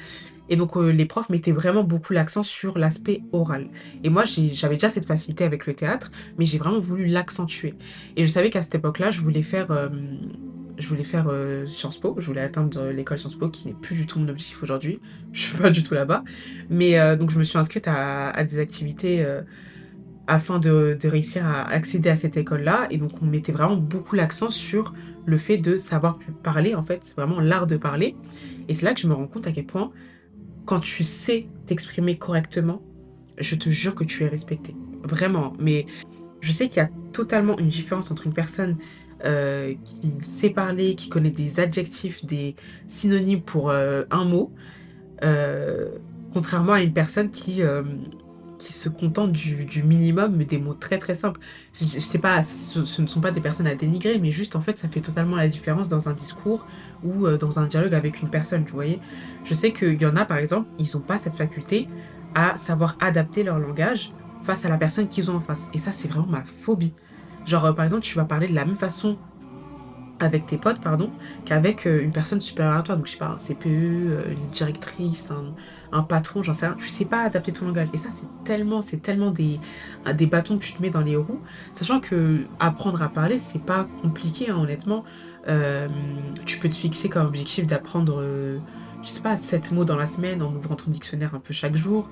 Et 0.51 0.57
donc 0.57 0.75
euh, 0.75 0.92
les 0.92 1.06
profs 1.06 1.30
mettaient 1.30 1.53
vraiment 1.53 1.83
beaucoup 1.83 2.12
l'accent 2.12 2.44
sur 2.44 2.77
l'aspect 2.77 3.24
oral. 3.31 3.69
Et 4.03 4.09
moi 4.09 4.25
j'avais 4.25 4.75
déjà 4.75 4.89
cette 4.89 5.06
facilité 5.06 5.45
avec 5.45 5.65
le 5.65 5.74
théâtre, 5.74 6.12
mais 6.38 6.45
j'ai 6.45 6.57
vraiment 6.57 6.81
voulu 6.81 7.06
l'accentuer. 7.07 7.74
Et 8.18 8.24
je 8.24 8.27
savais 8.27 8.50
qu'à 8.50 8.62
cette 8.62 8.75
époque-là, 8.75 9.12
je 9.12 9.21
voulais 9.21 9.44
faire, 9.44 9.71
euh, 9.71 9.88
je 10.77 10.88
voulais 10.89 11.06
faire 11.06 11.27
euh, 11.30 11.65
Sciences 11.68 11.98
Po, 11.98 12.15
je 12.19 12.27
voulais 12.27 12.42
atteindre 12.42 12.89
l'école 12.89 13.18
Sciences 13.18 13.36
Po, 13.36 13.48
qui 13.48 13.69
n'est 13.69 13.74
plus 13.74 13.95
du 13.95 14.06
tout 14.06 14.19
mon 14.19 14.27
objectif 14.27 14.62
aujourd'hui. 14.62 15.00
Je 15.31 15.39
suis 15.39 15.57
pas 15.57 15.69
du 15.69 15.83
tout 15.83 15.94
là-bas. 15.94 16.25
Mais 16.69 17.15
donc 17.15 17.31
je 17.31 17.39
me 17.39 17.44
suis 17.44 17.57
inscrite 17.57 17.88
à, 17.88 18.44
des 18.44 18.59
activités 18.59 19.25
afin 20.27 20.59
de, 20.59 20.98
de, 21.01 21.07
réussir 21.07 21.45
à 21.45 21.62
accéder 21.69 22.09
à 22.09 22.18
cette 22.18 22.36
école-là. 22.36 22.88
Et 22.89 22.98
donc 22.98 23.12
on 23.21 23.25
mettait 23.25 23.53
vraiment 23.53 23.77
beaucoup 23.77 24.15
l'accent 24.15 24.50
sur 24.50 24.94
le 25.25 25.38
fait 25.38 25.57
de 25.57 25.77
savoir 25.77 26.19
parler, 26.44 26.75
en 26.75 26.81
fait, 26.81 27.13
vraiment 27.15 27.39
l'art 27.39 27.68
de 27.68 27.77
parler. 27.77 28.18
Et 28.68 28.74
c'est 28.74 28.86
là 28.86 28.94
que 28.94 29.00
je 29.00 29.07
me 29.07 29.13
rends 29.13 29.27
compte 29.27 29.48
à 29.48 29.53
quel 29.53 29.65
point 29.65 29.92
quand 30.66 30.80
tu 30.80 31.04
sais 31.04 31.48
t'exprimer 31.66 32.18
correctement, 32.18 32.81
je 33.38 33.56
te 33.56 33.69
jure 33.69 33.96
que 33.96 34.04
tu 34.04 34.24
es 34.24 34.28
respecté. 34.28 34.75
Vraiment. 35.04 35.54
Mais 35.60 35.86
je 36.42 36.52
sais 36.52 36.68
qu'il 36.68 36.78
y 36.78 36.86
a 36.86 36.90
totalement 37.13 37.58
une 37.58 37.68
différence 37.68 38.12
entre 38.12 38.28
une 38.28 38.34
personne 38.34 38.75
euh, 39.25 39.75
qui 39.84 40.10
sait 40.22 40.50
parler, 40.50 40.96
qui 40.96 41.10
connaît 41.10 41.31
des 41.31 41.60
adjectifs, 41.60 42.25
des 42.25 42.56
synonymes 42.88 43.42
pour 43.42 43.69
euh, 43.69 44.04
un 44.12 44.25
mot, 44.25 44.52
euh, 45.24 45.90
contrairement 46.34 46.74
à 46.74 46.81
une 46.81 46.94
personne 46.94 47.30
qui 47.30 47.62
qui 48.62 48.74
se 48.74 48.90
contentent 48.90 49.31
du, 49.31 49.84
minimum, 49.84 50.36
mais 50.36 50.46
des 50.46 50.60
mots 50.60 50.74
très 50.74 51.00
très 51.00 51.16
simples. 51.16 51.40
Je, 51.74 51.86
sais 51.86 52.19
pas, 52.19 52.44
ce, 52.44 53.02
ne 53.02 53.08
sont 53.08 53.22
pas 53.22 53.31
des 53.31 53.42
personnes 53.42 53.68
à 53.68 53.75
dénigrer, 53.75 54.19
mais 54.19 54.31
juste 54.31 54.56
en 54.56 54.62
fait, 54.62 54.78
ça 54.78 54.88
fait 54.88 55.02
totalement 55.02 55.36
la 55.36 55.48
différence 55.48 55.88
dans 55.88 56.08
un 56.10 56.13
discours 56.13 56.66
ou 57.04 57.25
euh, 57.25 57.38
dans 57.38 57.60
un 57.60 57.66
dialogue 57.66 57.96
avec 57.96 58.22
une 58.22 58.30
personne, 58.30 58.63
vous 58.63 58.74
voyez. 58.74 59.00
Je 59.44 59.54
sais 59.54 59.74
qu'il 59.74 60.00
y 60.00 60.06
en 60.06 60.16
a, 60.16 60.25
par 60.25 60.38
exemple, 60.38 60.69
ils 60.78 60.88
n'ont 60.96 61.02
pas 61.02 61.18
cette 61.18 61.36
faculté 61.36 61.90
à 62.36 62.58
savoir 62.58 62.98
adapter 63.02 63.44
leur 63.44 63.60
langage 63.60 64.13
face 64.44 64.63
à 64.66 64.69
la 64.69 64.78
personne 64.78 65.08
qu'ils 65.08 65.31
ont 65.31 65.36
en 65.36 65.42
face. 65.42 65.69
Et 65.74 65.78
ça, 65.78 65.92
c'est 65.92 66.08
vraiment 66.08 66.28
ma 66.28 66.44
phobie. 66.46 66.94
Genre, 67.46 67.66
euh, 67.66 67.74
par 67.74 67.86
exemple, 67.86 68.04
tu 68.04 68.16
vas 68.16 68.25
parler 68.25 68.48
de 68.48 68.56
la 68.56 68.66
même 68.66 68.75
façon 68.75 69.18
avec 70.19 70.46
tes 70.46 70.60
potes, 70.60 70.80
pardon, 70.80 71.10
qu'avec 71.46 71.88
euh, 71.88 72.04
une 72.04 72.12
personne 72.12 72.40
supérieure 72.40 72.78
à 72.78 72.84
toi. 72.84 72.96
Donc, 72.96 73.08
je 73.08 73.13
sais 73.13 73.18
pas, 73.18 73.30
un 73.30 73.38
CPE, 73.38 73.66
une 73.66 74.48
directrice, 74.54 75.31
un, 75.31 75.56
patron, 76.03 76.43
j'en 76.43 76.53
sais 76.53 76.67
rien. 76.67 76.75
Tu 76.77 76.88
sais 76.88 77.05
pas 77.05 77.21
adapter 77.21 77.51
ton 77.51 77.65
langage. 77.65 77.89
Et 77.93 77.97
ça, 77.97 78.09
c'est 78.09 78.27
tellement, 78.43 78.81
c'est 78.81 79.01
tellement 79.01 79.31
des, 79.31 79.59
bâtons 80.27 80.57
que 80.57 80.63
tu 80.63 80.73
te 80.73 80.81
mets 80.81 80.89
dans 80.89 81.01
les 81.01 81.15
roues. 81.15 81.41
Sachant 81.73 81.99
que 81.99 82.45
apprendre 82.59 83.01
à 83.01 83.09
parler, 83.09 83.39
c'est 83.39 83.63
pas 83.63 83.88
compliqué, 84.01 84.49
hein, 84.49 84.57
honnêtement. 84.57 85.03
Euh, 85.47 85.88
tu 86.45 86.59
peux 86.59 86.69
te 86.69 86.75
fixer 86.75 87.09
comme 87.09 87.27
objectif 87.27 87.65
d'apprendre 87.67 88.21
je 89.03 89.09
sais 89.09 89.21
pas, 89.21 89.38
7 89.38 89.71
mots 89.71 89.85
dans 89.85 89.97
la 89.97 90.07
semaine 90.07 90.41
en 90.41 90.53
ouvrant 90.53 90.75
ton 90.75 90.91
dictionnaire 90.91 91.33
un 91.33 91.39
peu 91.39 91.53
chaque 91.53 91.75
jour. 91.75 92.09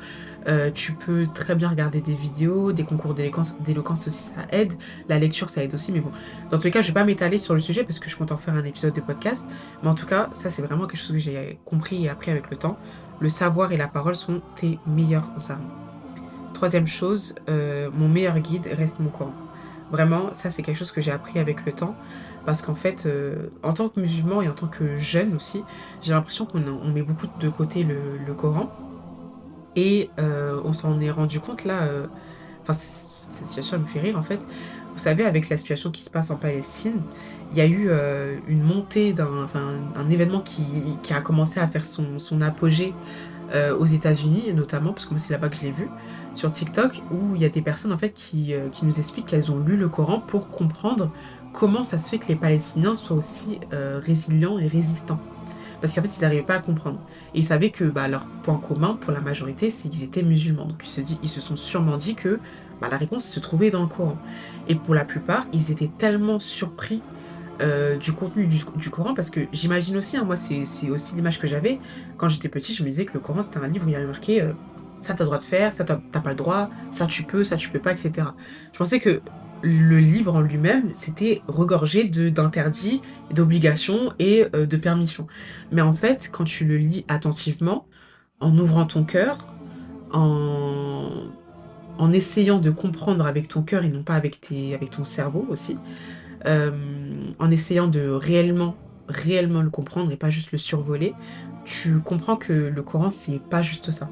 Euh, 0.48 0.72
tu 0.72 0.94
peux 0.94 1.28
très 1.34 1.56
bien 1.56 1.70
regarder 1.70 2.02
des 2.02 2.14
vidéos, 2.14 2.72
des 2.72 2.84
concours 2.84 3.14
d'éloquence 3.14 4.08
aussi, 4.08 4.34
ça 4.36 4.42
aide. 4.52 4.74
La 5.08 5.20
lecture, 5.20 5.50
ça 5.50 5.64
aide 5.64 5.74
aussi. 5.74 5.92
Mais 5.92 6.00
bon, 6.00 6.12
dans 6.50 6.58
tous 6.58 6.66
les 6.66 6.72
cas, 6.72 6.82
je 6.82 6.88
vais 6.88 6.94
pas 6.94 7.04
m'étaler 7.04 7.38
sur 7.38 7.54
le 7.54 7.60
sujet 7.60 7.84
parce 7.84 8.00
que 8.00 8.10
je 8.10 8.16
compte 8.16 8.32
en 8.32 8.38
faire 8.38 8.56
un 8.56 8.64
épisode 8.64 8.94
de 8.94 9.02
podcast. 9.02 9.46
Mais 9.84 9.90
en 9.90 9.96
tout 9.96 10.06
cas, 10.06 10.30
ça, 10.34 10.50
c'est 10.50 10.62
vraiment 10.62 10.88
quelque 10.88 11.02
chose 11.02 11.12
que 11.12 11.20
j'ai 11.20 11.60
compris 11.66 12.06
et 12.06 12.10
appris 12.10 12.32
avec 12.32 12.50
le 12.50 12.58
temps. 12.58 12.78
Le 13.20 13.30
savoir 13.30 13.72
et 13.72 13.78
la 13.78 13.88
parole 13.88 14.16
sont 14.16 14.42
tes 14.56 14.80
meilleures 14.88 15.30
armes. 15.50 15.70
Troisième 16.54 16.88
chose, 16.88 17.36
euh, 17.50 17.90
mon 17.94 18.08
meilleur 18.08 18.40
guide 18.40 18.68
reste 18.78 19.00
mon 19.00 19.10
Coran. 19.10 19.34
Vraiment, 19.92 20.34
ça, 20.34 20.52
c'est 20.52 20.62
quelque 20.62 20.78
chose 20.78 20.92
que 20.92 21.02
j'ai 21.02 21.12
appris 21.12 21.40
avec 21.40 21.66
le 21.66 21.72
temps. 21.72 21.96
Parce 22.46 22.62
qu'en 22.62 22.76
fait, 22.76 23.06
euh, 23.06 23.48
en 23.64 23.74
tant 23.74 23.90
que 23.90 24.00
musulman 24.00 24.42
et 24.42 24.50
en 24.50 24.54
tant 24.54 24.68
que 24.68 24.98
jeune 24.98 25.36
aussi, 25.36 25.64
j'ai 26.02 26.14
l'impression 26.14 26.46
qu'on 26.46 26.60
met 26.60 27.02
beaucoup 27.02 27.28
de 27.40 27.50
côté 27.50 27.84
le, 27.84 28.34
Coran. 28.34 28.72
Et 29.76 30.10
euh, 30.20 30.62
on 30.64 30.74
s'en 30.74 31.00
est 31.00 31.12
rendu 31.12 31.40
compte 31.40 31.66
là. 31.66 31.82
Enfin, 32.62 32.74
cette 32.74 33.46
situation 33.46 33.80
me 33.80 33.86
fait 33.86 34.00
rire 34.00 34.18
en 34.18 34.24
fait. 34.24 34.40
Vous 34.94 35.00
savez, 35.00 35.26
avec 35.26 35.50
la 35.50 35.58
situation 35.58 35.92
qui 35.92 36.04
se 36.04 36.10
passe 36.10 36.32
en 36.32 36.36
Palestine, 36.36 37.02
il 37.52 37.58
y 37.58 37.62
a 37.62 37.68
eu 37.68 37.90
une 38.48 38.62
montée 38.62 39.14
d'un, 39.14 39.44
enfin, 39.44 39.74
un 39.96 40.10
événement 40.10 40.42
qui, 40.42 40.64
qui, 41.02 41.14
a 41.14 41.22
commencé 41.22 41.60
à 41.60 41.68
faire 41.68 41.84
son, 41.84 42.20
son 42.20 42.42
apogée 42.42 42.94
aux 43.80 43.86
États-Unis, 43.88 44.54
notamment, 44.54 44.94
parce 44.94 45.06
que 45.06 45.12
moi 45.12 45.20
c'est 45.20 45.34
là-bas 45.34 45.50
que 45.50 45.56
je 45.56 45.62
l'ai 45.62 45.72
vu, 45.72 45.90
sur 46.36 46.52
TikTok, 46.52 47.02
où 47.10 47.36
il 47.36 47.42
y 47.42 47.46
a 47.46 47.50
des 47.50 47.64
personnes 47.64 47.92
en 47.92 47.98
fait 47.98 48.12
qui, 48.12 48.54
qui 48.72 48.86
nous 48.86 49.00
expliquent 49.00 49.26
qu'elles 49.26 49.52
ont 49.52 49.58
lu 49.58 49.78
le 49.78 49.90
Coran 49.90 50.20
pour 50.20 50.50
comprendre 50.52 51.12
comment 51.54 51.84
ça 51.84 51.98
se 51.98 52.10
fait 52.10 52.18
que 52.18 52.28
les 52.28 52.36
Palestiniens 52.36 52.96
soient 52.96 53.18
aussi 53.18 53.60
euh, 53.74 54.00
résilients 54.04 54.58
et 54.60 54.68
résistants. 54.68 55.20
Parce 55.82 55.94
qu'en 55.94 56.02
fait, 56.02 56.18
ils 56.18 56.22
n'arrivaient 56.22 56.44
pas 56.44 56.56
à 56.56 56.60
comprendre. 56.60 57.00
Et 57.34 57.40
ils 57.40 57.46
savaient 57.46 57.70
que 57.70 57.86
bah, 57.86 58.08
leur 58.08 58.26
point 58.44 58.58
commun 58.58 58.98
pour 59.00 59.14
la 59.14 59.22
majorité, 59.22 59.70
c'est 59.70 59.88
qu'ils 59.88 60.04
étaient 60.04 60.24
musulmans. 60.24 60.66
Donc 60.66 60.82
ils 60.84 60.90
se, 60.90 61.02
ils 61.24 61.30
se 61.30 61.40
sont 61.40 61.56
sûrement 61.56 61.96
dit 61.96 62.16
que 62.16 62.40
bah, 62.82 62.90
la 62.92 62.98
réponse 62.98 63.26
se 63.26 63.40
trouvait 63.40 63.72
dans 63.72 63.82
le 63.82 63.88
Coran. 63.88 64.18
Et 64.68 64.76
pour 64.76 64.94
la 64.94 65.06
plupart, 65.06 65.48
ils 65.54 65.72
étaient 65.72 65.92
tellement 65.98 66.40
surpris 66.40 67.02
euh, 67.62 67.98
du 67.98 68.14
contenu 68.14 68.48
du, 68.48 68.90
Coran, 68.90 69.14
parce 69.14 69.30
que 69.30 69.42
j'imagine 69.52 69.98
aussi, 69.98 70.18
hein, 70.18 70.24
moi 70.24 70.36
c'est 70.36 70.90
aussi 70.90 71.16
l'image 71.16 71.40
que 71.40 71.48
j'avais, 71.48 71.80
quand 72.18 72.30
j'étais 72.30 72.50
petit, 72.50 72.74
je 72.74 72.84
me 72.84 72.90
disais 72.90 73.06
que 73.06 73.14
le 73.14 73.20
Coran 73.20 73.44
c'était 73.44 73.60
un 73.60 73.68
livre 73.68 73.86
où 73.86 73.90
il 73.90 73.94
y 73.94 73.96
avait 73.96 74.06
marqué 74.06 74.42
euh, 74.42 74.54
ça 75.00 75.14
t'as 75.14 75.24
le 75.24 75.28
droit 75.28 75.38
de 75.38 75.44
faire, 75.44 75.74
ça 75.74 75.84
t'as 75.84 75.98
pas 75.98 76.30
le 76.30 76.36
droit, 76.36 76.70
ça 76.90 77.06
tu 77.06 77.24
peux, 77.24 77.44
ça 77.44 77.58
tu 77.58 77.70
peux 77.70 77.80
pas, 77.80 77.92
etc. 77.92 78.28
Je 78.74 78.78
pensais 78.78 79.00
que 79.00 79.22
le 79.62 80.00
livre 80.00 80.36
en 80.36 80.42
lui-même, 80.42 80.90
c'était 80.94 81.42
regorgé 81.48 82.06
d'interdits, 82.06 83.02
d'obligations 83.34 84.14
et 84.20 84.46
euh, 84.56 84.66
de 84.66 84.78
permissions. 84.78 85.28
Mais 85.72 85.82
en 85.82 85.94
fait, 85.94 86.30
quand 86.32 86.46
tu 86.46 86.66
le 86.66 86.78
lis 86.78 87.06
attentivement, 87.08 87.86
en 88.40 88.58
ouvrant 88.58 88.86
ton 88.86 89.04
cœur, 89.04 89.54
en, 90.14 91.10
en 91.98 92.12
essayant 92.14 92.60
de 92.60 92.72
comprendre 92.72 93.26
avec 93.26 93.48
ton 93.48 93.62
cœur 93.62 93.84
et 93.84 93.90
non 93.90 94.04
pas 94.04 94.16
avec, 94.16 94.40
tes, 94.40 94.74
avec 94.74 94.92
ton 94.92 95.04
cerveau 95.04 95.46
aussi, 95.50 95.78
en 96.46 97.52
essayant 97.52 97.88
de 97.88 98.08
réellement, 98.08 98.76
réellement 99.08 99.62
le 99.62 99.70
comprendre 99.70 100.12
et 100.12 100.18
pas 100.18 100.30
juste 100.30 100.52
le 100.52 100.58
survoler, 100.58 101.14
tu 101.66 102.00
comprends 102.00 102.36
que 102.36 102.54
le 102.54 102.82
Coran, 102.82 103.10
c'est 103.10 103.40
pas 103.40 103.62
juste 103.62 103.92
ça. 103.92 104.10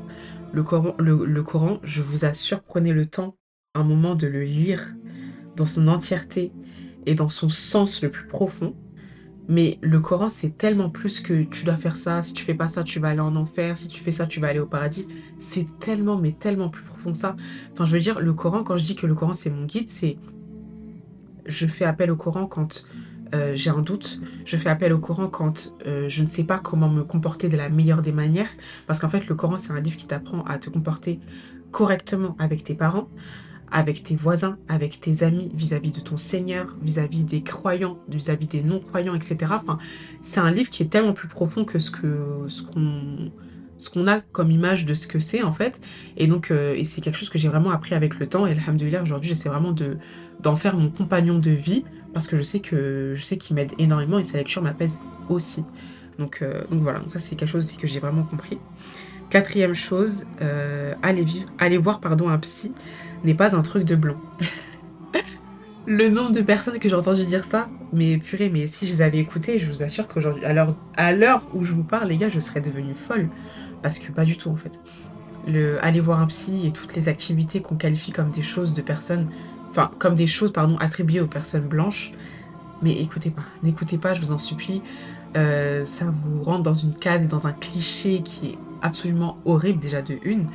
Le 0.53 0.63
Coran, 0.63 0.96
le 1.00 1.41
Coran, 1.43 1.79
je 1.84 2.01
vous 2.01 2.25
assure, 2.25 2.62
prenez 2.62 2.93
le 2.93 3.05
temps 3.05 3.38
un 3.74 3.84
moment 3.84 4.15
de 4.15 4.27
le 4.27 4.43
lire 4.43 4.96
dans 5.55 5.65
son 5.65 5.88
entièreté 5.88 6.51
et 7.05 7.15
dans 7.15 7.29
son 7.29 7.50
sens 7.50 8.01
le 8.01 8.10
plus 8.10 8.27
profond. 8.27 8.75
Mais 9.50 9.79
le 9.81 10.01
Coran, 10.01 10.27
c'est 10.27 10.57
tellement 10.57 10.89
plus 10.89 11.22
que 11.22 11.43
tu 11.43 11.63
dois 11.63 11.77
faire 11.77 11.96
ça, 11.96 12.22
si 12.22 12.34
tu 12.34 12.43
fais 12.43 12.53
pas 12.53 12.67
ça, 12.67 12.84
tu 12.84 13.00
vas 13.00 13.10
aller 13.10 13.22
en 13.22 13.36
enfer, 13.38 13.77
si 13.77 13.88
tu 13.88 14.03
fais 14.03 14.12
ça, 14.12 14.27
tu 14.27 14.41
vas 14.41 14.50
aller 14.50 14.60
au 14.60 14.65
paradis. 14.65 15.07
C'est 15.39 15.65
tellement, 15.79 16.17
mais 16.17 16.34
tellement 16.34 16.69
plus 16.69 16.84
profond 16.84 17.13
que 17.13 17.17
ça. 17.17 17.38
Enfin, 17.72 17.86
je 17.86 17.93
veux 17.93 18.01
dire, 18.01 18.19
le 18.19 18.34
Coran, 18.34 18.63
quand 18.63 18.77
je 18.77 18.84
dis 18.84 18.96
que 18.96 19.07
le 19.07 19.15
Coran, 19.15 19.34
c'est 19.34 19.50
mon 19.50 19.65
guide, 19.65 19.88
c'est... 19.88 20.17
Je 21.48 21.68
fais 21.68 21.86
appel 21.86 22.12
au 22.12 22.16
Coran 22.16 22.48
quand 22.48 22.86
euh, 23.34 23.56
j'ai 23.56 23.70
un 23.70 23.82
doute. 23.82 24.20
Je 24.46 24.58
fais 24.58 24.70
appel 24.70 24.94
au 24.94 25.00
Coran 25.00 25.27
quand 25.27 25.74
euh, 25.86 26.10
je 26.10 26.24
ne 26.24 26.27
sais 26.27 26.44
pas 26.44 26.60
comment 26.60 26.89
me 26.89 27.04
comporter 27.04 27.50
de 27.50 27.58
la 27.58 27.70
meilleure 27.70 28.01
des 28.01 28.12
manières. 28.12 28.50
Parce 28.86 29.00
qu'en 29.00 29.10
fait, 29.10 29.27
le 29.27 29.36
Coran, 29.36 29.58
c'est 29.58 29.74
un 29.74 29.82
livre 29.82 29.98
qui 29.98 30.08
t'apprend 30.08 30.44
à 30.46 30.60
te 30.60 30.70
comporter 30.70 31.20
correctement 31.72 32.36
avec 32.39 32.63
tes 32.63 32.75
parents, 32.75 33.10
avec 33.72 34.04
tes 34.04 34.16
voisins, 34.16 34.58
avec 34.68 35.01
tes 35.01 35.24
amis, 35.24 35.51
vis-à-vis 35.54 35.92
de 35.92 36.00
ton 36.00 36.18
Seigneur, 36.18 36.75
vis-à-vis 36.82 37.25
des 37.25 37.44
croyants, 37.44 38.00
vis-à-vis 38.08 38.48
des 38.48 38.63
non-croyants, 38.63 39.13
etc. 39.13 39.51
Enfin, 39.56 39.77
c'est 40.22 40.39
un 40.39 40.51
livre 40.51 40.70
qui 40.70 40.84
est 40.84 40.88
tellement 40.88 41.13
plus 41.13 41.27
profond 41.27 41.66
que 41.66 41.80
ce 41.80 41.92
qu'on 41.92 42.48
a 44.08 44.22
comme 44.22 44.51
image 44.51 44.86
de 44.86 44.94
ce 44.94 45.08
que 45.08 45.20
c'est 45.20 45.44
en 45.44 45.51
fait. 45.51 45.82
Et 46.16 46.27
donc, 46.27 46.51
euh, 46.51 46.75
et 46.75 46.86
c'est 46.86 47.01
quelque 47.01 47.18
chose 47.18 47.30
que 47.30 47.38
j'ai 47.38 47.50
vraiment 47.50 47.72
appris 47.72 47.94
avec 47.94 48.20
le 48.20 48.27
temps. 48.27 48.48
Et 48.48 48.51
alhamdoulilah, 48.51 49.01
aujourd'hui, 49.01 49.30
j'essaie 49.30 49.50
vraiment 49.50 49.74
de 49.74 49.98
d'en 50.41 50.56
faire 50.56 50.77
mon 50.77 50.89
compagnon 50.89 51.39
de 51.39 51.51
vie 51.51 51.84
parce 52.13 52.27
que 52.27 52.38
je 52.38 52.41
sais 52.41 52.60
que 52.60 53.13
je 53.15 53.24
sais 53.24 53.38
qu'il 53.38 53.56
m'aide 53.56 53.74
énormément 53.77 54.20
et 54.20 54.24
sa 54.24 54.38
lecture 54.38 54.62
m'apaise 54.62 55.01
aussi. 55.29 55.63
Donc, 56.20 56.39
euh, 56.41 56.62
donc 56.72 56.82
voilà, 56.82 57.01
ça 57.08 57.20
c'est 57.20 57.36
quelque 57.36 57.51
chose 57.51 57.65
aussi 57.65 57.77
que 57.77 57.88
j'ai 57.88 58.00
vraiment 58.00 58.24
compris. 58.24 58.58
Quatrième 59.29 59.74
chose, 59.74 60.25
euh, 60.41 60.94
aller 61.01 61.24
vivre, 61.24 61.48
aller 61.60 61.77
voir 61.77 62.00
pardon 62.00 62.29
un 62.29 62.38
psy 62.38 62.74
n'est 63.24 63.34
pas 63.36 63.56
un 63.56 63.62
truc 63.62 63.84
de 63.84 63.96
blanc. 63.96 64.17
le 65.88 66.10
nombre 66.10 66.32
de 66.32 66.41
personnes 66.41 66.79
que 66.79 66.89
j'ai 66.89 66.96
entendu 66.96 67.25
dire 67.25 67.46
ça, 67.46 67.70
mais 67.94 68.17
purée, 68.17 68.50
mais 68.50 68.67
si 68.67 68.86
je 68.88 68.91
les 68.91 69.01
avais 69.01 69.20
écoutées, 69.20 69.58
je 69.58 69.67
vous 69.67 69.84
assure 69.84 70.08
qu'aujourd'hui, 70.08 70.44
à 70.46 71.13
l'heure 71.13 71.48
où 71.53 71.63
je 71.63 71.72
vous 71.72 71.84
parle, 71.84 72.10
les 72.10 72.17
gars, 72.17 72.29
je 72.29 72.39
serais 72.41 72.60
devenue 72.62 72.94
folle. 72.94 73.29
Parce 73.82 74.00
que 74.00 74.12
pas 74.12 74.25
du 74.25 74.38
tout, 74.38 74.50
en 74.50 74.56
fait. 74.56 74.79
Le 75.48 75.84
aller 75.84 76.01
voir 76.01 76.20
un 76.20 76.27
psy 76.27 76.67
et 76.67 76.72
toutes 76.72 76.96
les 76.96 77.08
activités 77.08 77.62
qu'on 77.62 77.75
qualifie 77.75 78.12
comme 78.12 78.32
des 78.32 78.41
choses 78.44 78.74
de 78.74 78.82
personnes, 78.82 79.29
enfin, 79.77 79.91
comme 80.00 80.15
des 80.15 80.27
choses, 80.27 80.51
pardon, 80.51 80.77
attribuées 80.77 81.22
aux 81.22 81.27
personnes 81.27 81.67
blanches, 81.67 82.12
mais 82.81 82.93
écoutez 82.93 83.29
pas, 83.29 83.43
n'écoutez 83.63 83.98
pas, 83.98 84.13
je 84.13 84.22
vous 84.22 84.31
en 84.31 84.38
supplie. 84.38 84.81
Euh, 85.36 85.84
ça 85.84 86.05
vous 86.05 86.43
rentre 86.43 86.63
dans 86.63 86.74
une 86.74 86.96
case 86.96 87.27
dans 87.27 87.48
un 87.48 87.51
cliché 87.51 88.22
qui 88.22 88.48
est 88.48 88.57
absolument 88.81 89.38
horrible 89.46 89.79
déjà 89.79 90.01
de 90.01 90.17
une. 90.24 90.48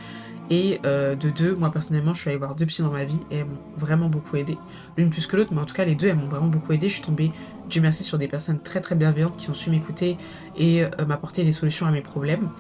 Et 0.51 0.81
euh, 0.85 1.15
de 1.15 1.31
deux, 1.31 1.55
moi 1.55 1.71
personnellement, 1.71 2.15
je 2.15 2.21
suis 2.21 2.31
allée 2.31 2.39
voir 2.39 2.55
deux 2.55 2.67
psys 2.67 2.83
dans 2.83 2.91
ma 2.91 3.05
vie 3.05 3.21
et 3.31 3.39
elles 3.39 3.47
m'ont 3.47 3.59
vraiment 3.79 4.09
beaucoup 4.09 4.37
aidé. 4.37 4.59
L'une 4.97 5.09
plus 5.09 5.27
que 5.27 5.37
l'autre, 5.37 5.53
mais 5.55 5.61
en 5.61 5.65
tout 5.65 5.75
cas 5.75 5.85
les 5.85 5.95
deux, 5.95 6.09
elles 6.09 6.17
m'ont 6.17 6.29
vraiment 6.29 6.49
beaucoup 6.49 6.73
aidé. 6.73 6.89
Je 6.89 6.95
suis 6.95 7.03
tombée, 7.03 7.33
Dieu 7.71 7.81
merci, 7.81 8.03
sur 8.03 8.19
des 8.19 8.29
personnes 8.29 8.61
très 8.61 8.81
très 8.81 8.97
bienveillantes 8.97 9.37
qui 9.37 9.49
ont 9.51 9.55
su 9.55 9.71
m'écouter 9.71 10.19
et 10.57 10.85
euh, 10.85 10.89
m'apporter 11.07 11.45
des 11.45 11.53
solutions 11.53 11.87
à 11.87 11.91
mes 11.91 12.03
problèmes. 12.03 12.51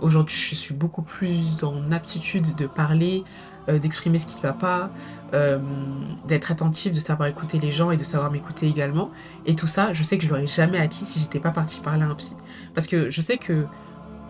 Aujourd'hui, 0.00 0.36
je 0.36 0.56
suis 0.56 0.74
beaucoup 0.74 1.02
plus 1.02 1.62
en 1.62 1.92
aptitude 1.92 2.56
de 2.56 2.66
parler, 2.66 3.22
d'exprimer 3.68 4.18
ce 4.18 4.26
qui 4.26 4.36
ne 4.36 4.42
va 4.42 4.52
pas, 4.52 4.90
d'être 6.26 6.52
attentive, 6.52 6.92
de 6.92 7.00
savoir 7.00 7.28
écouter 7.28 7.58
les 7.58 7.72
gens 7.72 7.90
et 7.90 7.96
de 7.96 8.04
savoir 8.04 8.30
m'écouter 8.30 8.66
également. 8.66 9.10
Et 9.46 9.54
tout 9.54 9.66
ça, 9.66 9.92
je 9.92 10.02
sais 10.02 10.18
que 10.18 10.24
je 10.24 10.28
l'aurais 10.28 10.46
jamais 10.46 10.78
acquis 10.78 11.04
si 11.04 11.18
j'étais 11.18 11.40
pas 11.40 11.50
partie 11.50 11.80
parler 11.80 12.02
à 12.02 12.06
un 12.06 12.14
psy. 12.14 12.36
Parce 12.74 12.86
que 12.86 13.10
je 13.10 13.20
sais 13.20 13.38
que 13.38 13.66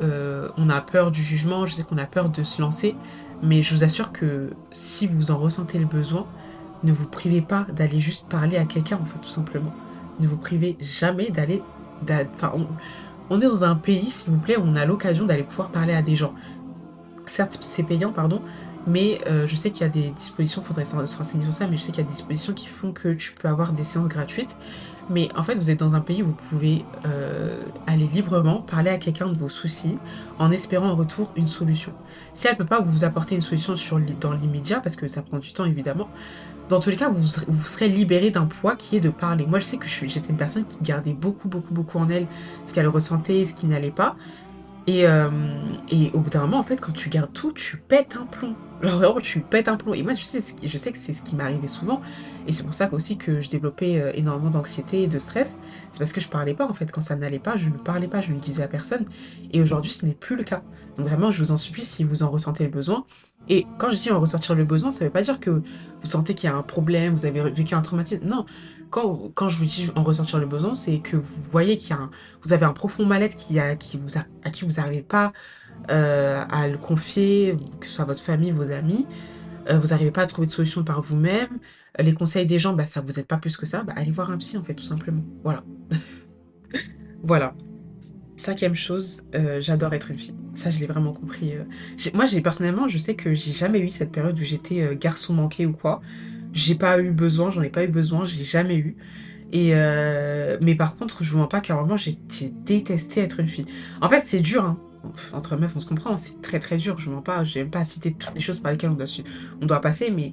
euh, 0.03 0.49
on 0.57 0.69
a 0.71 0.81
peur 0.81 1.11
du 1.11 1.23
jugement, 1.23 1.67
je 1.67 1.75
sais 1.75 1.85
qu'on 1.85 1.99
a 1.99 2.07
peur 2.07 2.29
de 2.29 2.43
se 2.43 2.61
lancer, 2.61 2.97
mais 3.43 3.63
je 3.63 3.75
vous 3.75 3.85
assure 3.85 4.13
que 4.13 4.51
si 4.73 5.07
vous 5.07 5.31
en 5.31 5.39
ressentez 5.39 5.79
le 5.79 5.87
besoin, 5.87 6.27
ne 6.83 6.93
vous 6.93 7.07
privez 7.07 7.41
pas 7.41 7.67
d'aller 7.73 8.01
juste 8.01 8.29
parler 8.29 8.57
à 8.57 8.65
quelqu'un, 8.65 8.99
en 9.01 9.05
fait, 9.05 9.19
tout 9.19 9.31
simplement. 9.31 9.73
Ne 10.21 10.27
vous 10.27 10.37
privez 10.37 10.77
jamais 10.81 11.31
d'aller... 11.31 11.63
Enfin, 12.35 12.53
on, 13.31 13.41
est 13.41 13.45
dans 13.45 13.65
un 13.65 13.77
pays, 13.77 14.11
s'il 14.11 14.33
vous 14.33 14.39
plaît, 14.39 14.57
où 14.57 14.63
on 14.65 14.77
a 14.77 14.85
l'occasion 14.85 15.25
d'aller 15.25 15.45
pouvoir 15.45 15.71
parler 15.71 15.95
à 15.95 16.03
des 16.03 16.17
gens. 16.17 16.35
Certes, 17.27 17.59
c'est 17.63 17.83
payant, 17.83 18.13
pardon, 18.13 18.43
mais 18.87 19.21
euh, 19.27 19.47
je 19.47 19.57
sais 19.57 19.71
qu'il 19.71 19.83
y 19.83 19.85
a 19.85 19.89
des 19.89 20.11
dispositions, 20.11 20.63
il 20.63 20.67
faudrait 20.67 20.85
se 20.85 20.95
renseigner 20.97 21.45
sur 21.45 21.53
ça, 21.53 21.67
mais 21.67 21.77
je 21.77 21.83
sais 21.83 21.93
qu'il 21.93 22.03
y 22.03 22.07
a 22.07 22.09
des 22.09 22.15
dispositions 22.15 22.53
qui 22.53 22.67
font 22.67 22.93
que 22.93 23.15
tu 23.15 23.33
peux 23.33 23.49
avoir 23.49 23.73
des 23.73 23.85
séances 23.85 24.09
gratuites. 24.09 24.57
Mais 25.11 25.29
en 25.37 25.43
fait, 25.43 25.55
vous 25.55 25.71
êtes 25.71 25.79
dans 25.79 25.95
un 25.95 26.01
pays 26.01 26.23
où 26.23 26.27
vous 26.27 26.37
pouvez 26.51 26.85
euh, 27.05 27.63
aller 27.87 28.07
librement 28.07 28.63
parler 28.63 28.91
à 28.91 28.97
quelqu'un 28.97 29.29
de 29.29 29.37
vos 29.37 29.51
soucis 29.51 29.99
en 30.39 30.51
espérant 30.51 30.89
en 30.89 30.97
retour 30.97 31.31
une 31.37 31.47
solution. 31.47 31.93
Si 32.33 32.47
elle 32.47 32.55
ne 32.55 32.59
peut 32.59 32.65
pas 32.65 32.81
vous 32.81 33.05
apporter 33.05 33.35
une 33.35 33.43
solution 33.43 33.75
dans 34.21 34.33
l'immédiat, 34.33 34.81
parce 34.81 34.97
que 34.97 35.09
ça 35.09 35.21
prend 35.21 35.39
du 35.39 35.53
temps 35.53 35.67
évidemment, 35.67 36.09
dans 36.71 36.81
tous 36.81 36.89
les 36.89 36.97
cas, 36.97 37.11
vous, 37.11 37.23
vous 37.49 37.65
serez 37.65 37.89
libéré 37.89 38.31
d'un 38.31 38.47
poids 38.47 38.77
qui 38.77 38.97
est 38.97 39.01
de 39.01 39.11
parler. 39.11 39.47
Moi, 39.47 39.59
je 39.59 39.65
sais 39.65 39.77
que 39.77 39.87
j'étais 39.87 40.31
une 40.31 40.39
personne 40.39 40.65
qui 40.65 40.79
gardait 40.81 41.13
beaucoup, 41.13 41.49
beaucoup, 41.49 41.75
beaucoup 41.75 41.99
en 41.99 42.09
elle 42.09 42.27
ce 42.65 42.73
qu'elle 42.73 42.89
ressentait, 42.89 43.45
ce 43.45 43.55
qui 43.55 43.67
n'allait 43.67 43.91
pas. 43.91 44.17
Et, 44.87 45.07
euh, 45.07 45.31
et, 45.91 46.11
au 46.13 46.21
bout 46.21 46.31
d'un 46.31 46.43
moment, 46.43 46.59
en 46.59 46.63
fait, 46.63 46.79
quand 46.79 46.93
tu 46.93 47.09
gardes 47.09 47.33
tout, 47.33 47.53
tu 47.53 47.79
pètes 47.79 48.19
un 48.21 48.27
plomb. 48.27 48.55
Genre 48.83 48.99
vraiment, 48.99 49.21
tu 49.21 49.41
pètes 49.41 49.69
un 49.69 49.77
plomb. 49.77 49.95
Et 49.95 50.03
moi, 50.03 50.13
je 50.13 50.23
sais, 50.23 50.41
je 50.63 50.79
sais 50.79 50.93
que 50.93 50.99
c'est 50.99 51.15
ce 51.15 51.23
qui 51.23 51.37
m'arrivait 51.37 51.69
souvent. 51.69 52.03
Et 52.47 52.53
c'est 52.53 52.65
pour 52.65 52.75
ça 52.75 52.93
aussi 52.93 53.17
que 53.17 53.41
je 53.41 53.49
développais 53.49 53.99
euh, 53.99 54.13
énormément 54.15 54.51
d'anxiété 54.51 55.05
et 55.05 55.07
de 55.07 55.19
stress. 55.19 55.59
C'est 55.91 55.99
parce 55.99 56.13
que 56.13 56.21
je 56.21 56.29
parlais 56.29 56.55
pas, 56.55 56.69
en 56.69 56.75
fait. 56.75 56.93
Quand 56.93 57.01
ça 57.01 57.17
n'allait 57.17 57.39
pas, 57.39 57.57
je 57.57 57.71
ne 57.71 57.79
parlais 57.79 58.09
pas, 58.09 58.21
je 58.21 58.33
ne 58.33 58.39
disais 58.39 58.63
à 58.63 58.69
personne. 58.69 59.07
Et 59.53 59.63
aujourd'hui, 59.63 59.91
ce 59.91 60.05
n'est 60.05 60.15
plus 60.15 60.37
le 60.37 60.45
cas. 60.45 60.63
Donc 60.99 61.07
vraiment, 61.07 61.31
je 61.31 61.43
vous 61.43 61.51
en 61.51 61.57
supplie, 61.57 61.85
si 61.85 62.05
vous 62.05 62.23
en 62.23 62.31
ressentez 62.31 62.65
le 62.65 62.71
besoin. 62.71 63.05
Et 63.49 63.67
quand 63.79 63.91
je 63.91 63.97
dis 63.97 64.11
en 64.11 64.21
ressentir 64.21 64.55
le 64.55 64.65
besoin, 64.65 64.91
ça 64.91 65.01
ne 65.01 65.09
veut 65.09 65.13
pas 65.13 65.23
dire 65.23 65.41
que 65.41 65.51
vous 65.51 65.63
sentez 66.09 66.35
qu'il 66.35 66.49
y 66.49 66.53
a 66.53 66.57
un 66.57 66.63
problème, 66.63 67.15
vous 67.15 67.27
avez 67.27 67.51
vécu 67.51 67.75
un 67.75 67.83
traumatisme. 67.83 68.27
Non, 68.27 68.47
quand, 69.35 69.49
je 69.49 69.59
vous 69.59 69.65
dis 69.65 69.91
en 69.97 70.05
ressentir 70.05 70.39
le 70.39 70.47
besoin, 70.47 70.75
c'est 70.75 71.01
que 71.01 71.17
vous 71.17 71.43
voyez 71.51 71.77
qu'il 71.77 71.91
y 71.91 71.99
a 71.99 72.11
vous 72.45 72.53
avez 72.53 72.65
un 72.65 72.73
profond 72.73 73.05
mal-être 73.05 73.35
qui, 73.35 73.59
qui 73.79 74.01
à 74.45 74.51
qui 74.51 74.65
vous 74.65 74.73
n'arrivez 74.77 75.03
pas 75.03 75.33
euh, 75.91 76.43
à 76.49 76.69
le 76.69 76.79
confier, 76.79 77.57
que 77.81 77.87
ce 77.87 77.93
soit 77.93 78.05
votre 78.05 78.23
famille, 78.23 78.53
vos 78.53 78.71
amis. 78.71 79.07
Euh, 79.69 79.79
vous 79.79 79.89
n'arrivez 79.89 80.13
pas 80.13 80.23
à 80.23 80.27
trouver 80.27 80.47
de 80.47 80.53
solution 80.53 80.85
par 80.85 81.03
vous-même. 81.03 81.59
les 81.99 82.15
conseils 82.15 82.47
des 82.47 82.59
gens, 82.61 82.73
bah, 82.73 82.87
ça 82.87 83.01
vous 83.01 83.19
aide 83.19 83.27
pas 83.27 83.39
plus 83.39 83.57
que 83.57 83.67
ça. 83.67 83.83
Bah, 83.83 83.95
allez 83.97 84.13
voir 84.13 84.31
un 84.31 84.39
psy, 84.39 84.57
en 84.57 84.63
fait, 84.63 84.75
tout 84.75 84.85
simplement. 84.85 85.25
Voilà. 85.43 85.65
voilà. 87.25 87.55
Cinquième 88.37 88.75
chose, 88.75 89.23
euh, 89.35 89.61
j'adore 89.61 89.93
être 89.95 90.11
une 90.11 90.19
fille. 90.19 90.35
Ça, 90.55 90.71
je 90.71 90.79
l'ai 90.79 90.87
vraiment 90.87 91.13
compris. 91.13 91.55
moi, 92.15 92.27
personnellement, 92.43 92.87
je 92.87 92.99
sais 92.99 93.15
que 93.15 93.35
j'ai 93.35 93.53
jamais 93.53 93.81
eu 93.81 93.89
cette 93.89 94.13
période 94.13 94.39
où 94.39 94.43
j'étais 94.43 94.97
garçon 94.97 95.35
manqué 95.35 95.67
ou 95.67 95.73
quoi. 95.73 96.01
J'ai 96.55 96.77
pas 96.77 97.01
eu 97.01 97.11
besoin, 97.11 97.51
j'en 97.51 97.63
ai 97.63 97.69
pas 97.69 97.85
eu 97.85 97.89
besoin, 97.89 98.25
j'ai 98.25 98.45
jamais 98.45 98.77
eu. 98.77 98.97
Et 99.53 99.73
euh, 99.75 100.57
mais 100.63 100.75
par 100.75 100.95
contre, 100.97 101.23
je 101.23 101.31
vous 101.31 101.39
mens 101.39 101.49
pas 101.49 101.61
car 101.61 101.79
vraiment 101.79 101.97
j'ai 101.97 102.17
détesté 102.65 103.21
être 103.21 103.41
une 103.41 103.49
fille. 103.49 103.67
En 104.01 104.09
fait, 104.09 104.21
c'est 104.21 104.41
dur, 104.41 104.65
hein. 104.65 104.79
Entre 105.35 105.57
meufs, 105.57 105.77
on 105.77 105.81
se 105.81 105.87
comprend, 105.87 106.17
c'est 106.17 106.41
très 106.41 106.59
très 106.61 106.79
dur. 106.79 106.97
Je 106.99 107.07
vous 107.07 107.17
mens 107.17 107.23
pas, 107.23 107.45
j'aime 107.45 107.71
pas 107.71 107.85
citer 107.85 108.15
toutes 108.15 108.35
les 108.35 108.41
choses 108.41 108.61
par 108.61 108.73
lesquelles 108.73 108.91
on 108.91 108.95
doit, 108.95 109.07
on 109.61 109.67
doit 109.67 109.81
passer, 109.83 110.11
mais 110.11 110.33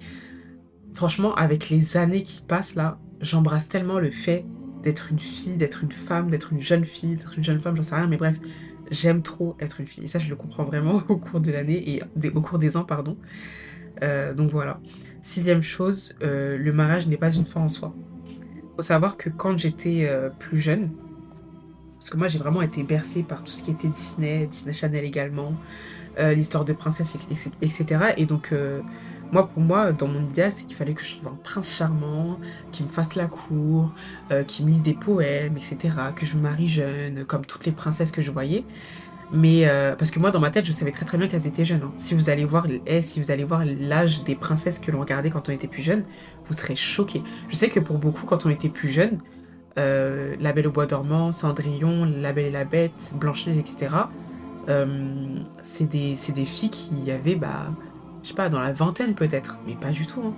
franchement, 0.94 1.36
avec 1.36 1.70
les 1.70 1.98
années 1.98 2.24
qui 2.24 2.42
passent 2.42 2.76
là, 2.76 2.98
j'embrasse 3.20 3.68
tellement 3.68 4.00
le 4.00 4.12
fait 4.12 4.46
d'être 4.84 5.12
une 5.12 5.20
fille, 5.20 5.58
d'être 5.58 5.84
une 5.84 5.92
femme, 5.92 6.30
d'être 6.30 6.54
une 6.54 6.62
jeune 6.62 6.86
fille, 6.86 7.16
d'être 7.16 7.38
une 7.38 7.44
jeune 7.44 7.60
femme, 7.60 7.76
j'en 7.76 7.84
sais 7.84 7.96
rien, 7.96 8.08
mais 8.08 8.18
bref, 8.18 8.40
j'aime 8.90 9.22
trop 9.22 9.56
être 9.60 9.80
une 9.80 9.88
fille. 9.88 10.04
Et 10.04 10.08
ça, 10.08 10.20
je 10.20 10.30
le 10.30 10.36
comprends 10.36 10.64
vraiment 10.64 11.04
au 11.10 11.18
cours 11.18 11.42
de 11.42 11.52
l'année 11.52 11.96
et 11.96 12.02
au 12.30 12.42
cours 12.42 12.60
des 12.60 12.78
ans, 12.78 12.84
pardon. 12.84 13.18
Euh, 14.04 14.34
donc 14.34 14.52
voilà. 14.52 14.80
Sixième 15.22 15.62
chose, 15.62 16.16
euh, 16.24 16.58
le 16.58 16.74
mariage 16.74 17.08
n'est 17.08 17.18
pas 17.18 17.32
une 17.32 17.46
fin 17.46 17.62
en 17.62 17.68
soi. 17.68 17.94
Faut 18.76 18.82
savoir 18.82 19.18
que 19.18 19.30
quand 19.30 19.58
j'étais 19.58 20.08
euh, 20.10 20.30
plus 20.30 20.60
jeune, 20.60 20.90
parce 22.00 22.10
que 22.10 22.18
moi 22.18 22.28
j'ai 22.28 22.40
vraiment 22.40 22.62
été 22.62 22.82
bercée 22.84 23.22
par 23.22 23.44
tout 23.44 23.52
ce 23.52 23.64
qui 23.64 23.72
était 23.72 23.90
Disney, 23.90 24.48
Disney 24.48 24.74
Channel 24.74 25.06
également, 25.06 25.54
l'histoire 26.20 26.66
de 26.66 26.74
princesse, 26.74 27.16
etc. 27.62 27.86
Et 28.18 28.26
donc 28.26 28.54
moi 29.32 29.48
pour 29.48 29.62
moi, 29.62 29.92
dans 29.92 30.08
mon 30.08 30.26
idéal, 30.26 30.52
c'est 30.52 30.66
qu'il 30.66 30.76
fallait 30.76 30.96
que 30.96 31.04
je 31.04 31.16
trouve 31.16 31.28
un 31.28 31.38
prince 31.44 31.72
charmant, 31.72 32.40
qui 32.72 32.82
me 32.82 32.88
fasse 32.88 33.14
la 33.14 33.28
cour, 33.28 33.94
qui 34.48 34.66
me 34.66 34.72
lise 34.72 34.82
des 34.82 34.96
poèmes, 34.96 35.58
etc. 35.58 35.96
Que 36.16 36.26
je 36.26 36.36
me 36.36 36.42
marie 36.42 36.68
jeune, 36.68 37.24
comme 37.26 37.46
toutes 37.46 37.68
les 37.68 37.72
princesses 37.72 38.10
que 38.10 38.24
je 38.24 38.32
voyais. 38.32 38.66
Mais 39.34 39.68
euh, 39.68 39.96
parce 39.96 40.12
que 40.12 40.20
moi, 40.20 40.32
dans 40.32 40.40
ma 40.40 40.50
tête, 40.50 40.66
je 40.66 40.72
savais 40.72 40.92
très 40.92 41.06
très 41.06 41.18
bien 41.18 41.28
qu'elles 41.28 41.48
étaient 41.48 41.64
jeunes. 41.64 41.84
Hein. 41.84 41.94
Si 41.98 42.14
vous 42.16 42.30
allez 42.30 42.44
voir, 42.44 42.68
eh, 42.86 43.02
si 43.02 43.22
vous 43.22 43.32
allez 43.32 43.46
voir 43.46 43.64
l'âge 43.66 44.24
des 44.24 44.36
princesses 44.36 44.80
que 44.80 44.92
l'on 44.92 45.00
regardait 45.00 45.30
quand 45.30 45.48
on 45.48 45.52
était 45.52 45.68
plus 45.68 45.82
jeune, 45.82 46.04
vous 46.46 46.54
serez 46.54 46.76
choqués. 46.76 47.24
Je 47.50 47.56
sais 47.56 47.70
que 47.70 47.80
pour 47.80 47.98
beaucoup, 47.98 48.26
quand 48.26 48.46
on 48.46 48.50
était 48.50 48.70
plus 48.70 48.90
jeune, 48.90 49.20
euh, 49.78 50.36
La 50.40 50.52
Belle 50.52 50.68
au 50.68 50.72
Bois 50.72 50.86
dormant, 50.86 51.32
Cendrillon, 51.32 52.06
La 52.06 52.34
Belle 52.34 52.48
et 52.48 52.52
la 52.52 52.66
Bête, 52.66 53.14
Blanche-Neige, 53.16 53.58
etc. 53.58 53.96
Euh, 54.70 55.40
c'est 55.62 55.90
des, 55.90 56.16
filles 56.46 56.70
qui 56.70 57.10
avaient, 57.10 57.36
bah, 57.36 57.74
je 58.24 58.30
sais 58.30 58.34
pas, 58.34 58.50
dans 58.50 58.60
la 58.60 58.74
vingtaine 58.74 59.16
peut-être, 59.16 59.60
mais 59.66 59.76
pas 59.76 59.90
du 59.90 60.06
tout, 60.06 60.22
hein. 60.26 60.34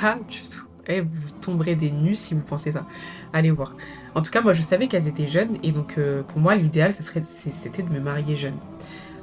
pas 0.00 0.18
du 0.28 0.42
tout. 0.42 0.64
Eh, 0.88 1.00
vous 1.00 1.30
tomberez 1.40 1.74
des 1.74 1.90
nus 1.90 2.14
si 2.14 2.34
vous 2.34 2.40
pensez 2.40 2.72
ça. 2.72 2.86
Allez 3.32 3.50
voir. 3.50 3.74
En 4.14 4.22
tout 4.22 4.30
cas, 4.30 4.40
moi, 4.40 4.52
je 4.52 4.62
savais 4.62 4.86
qu'elles 4.86 5.08
étaient 5.08 5.28
jeunes 5.28 5.56
et 5.62 5.72
donc 5.72 5.94
euh, 5.98 6.22
pour 6.22 6.38
moi, 6.38 6.54
l'idéal, 6.54 6.92
c'était 6.92 7.82
de 7.82 7.90
me 7.90 8.00
marier 8.00 8.36
jeune. 8.36 8.56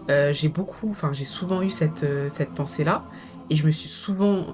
Euh, 0.09 0.33
j'ai 0.33 0.49
beaucoup, 0.49 0.89
enfin, 0.89 1.13
j'ai 1.13 1.25
souvent 1.25 1.61
eu 1.61 1.69
cette, 1.69 2.03
euh, 2.03 2.27
cette 2.29 2.49
pensée-là 2.49 3.05
Et 3.49 3.55
je 3.55 3.65
me 3.65 3.71
suis 3.71 3.89
souvent 3.89 4.47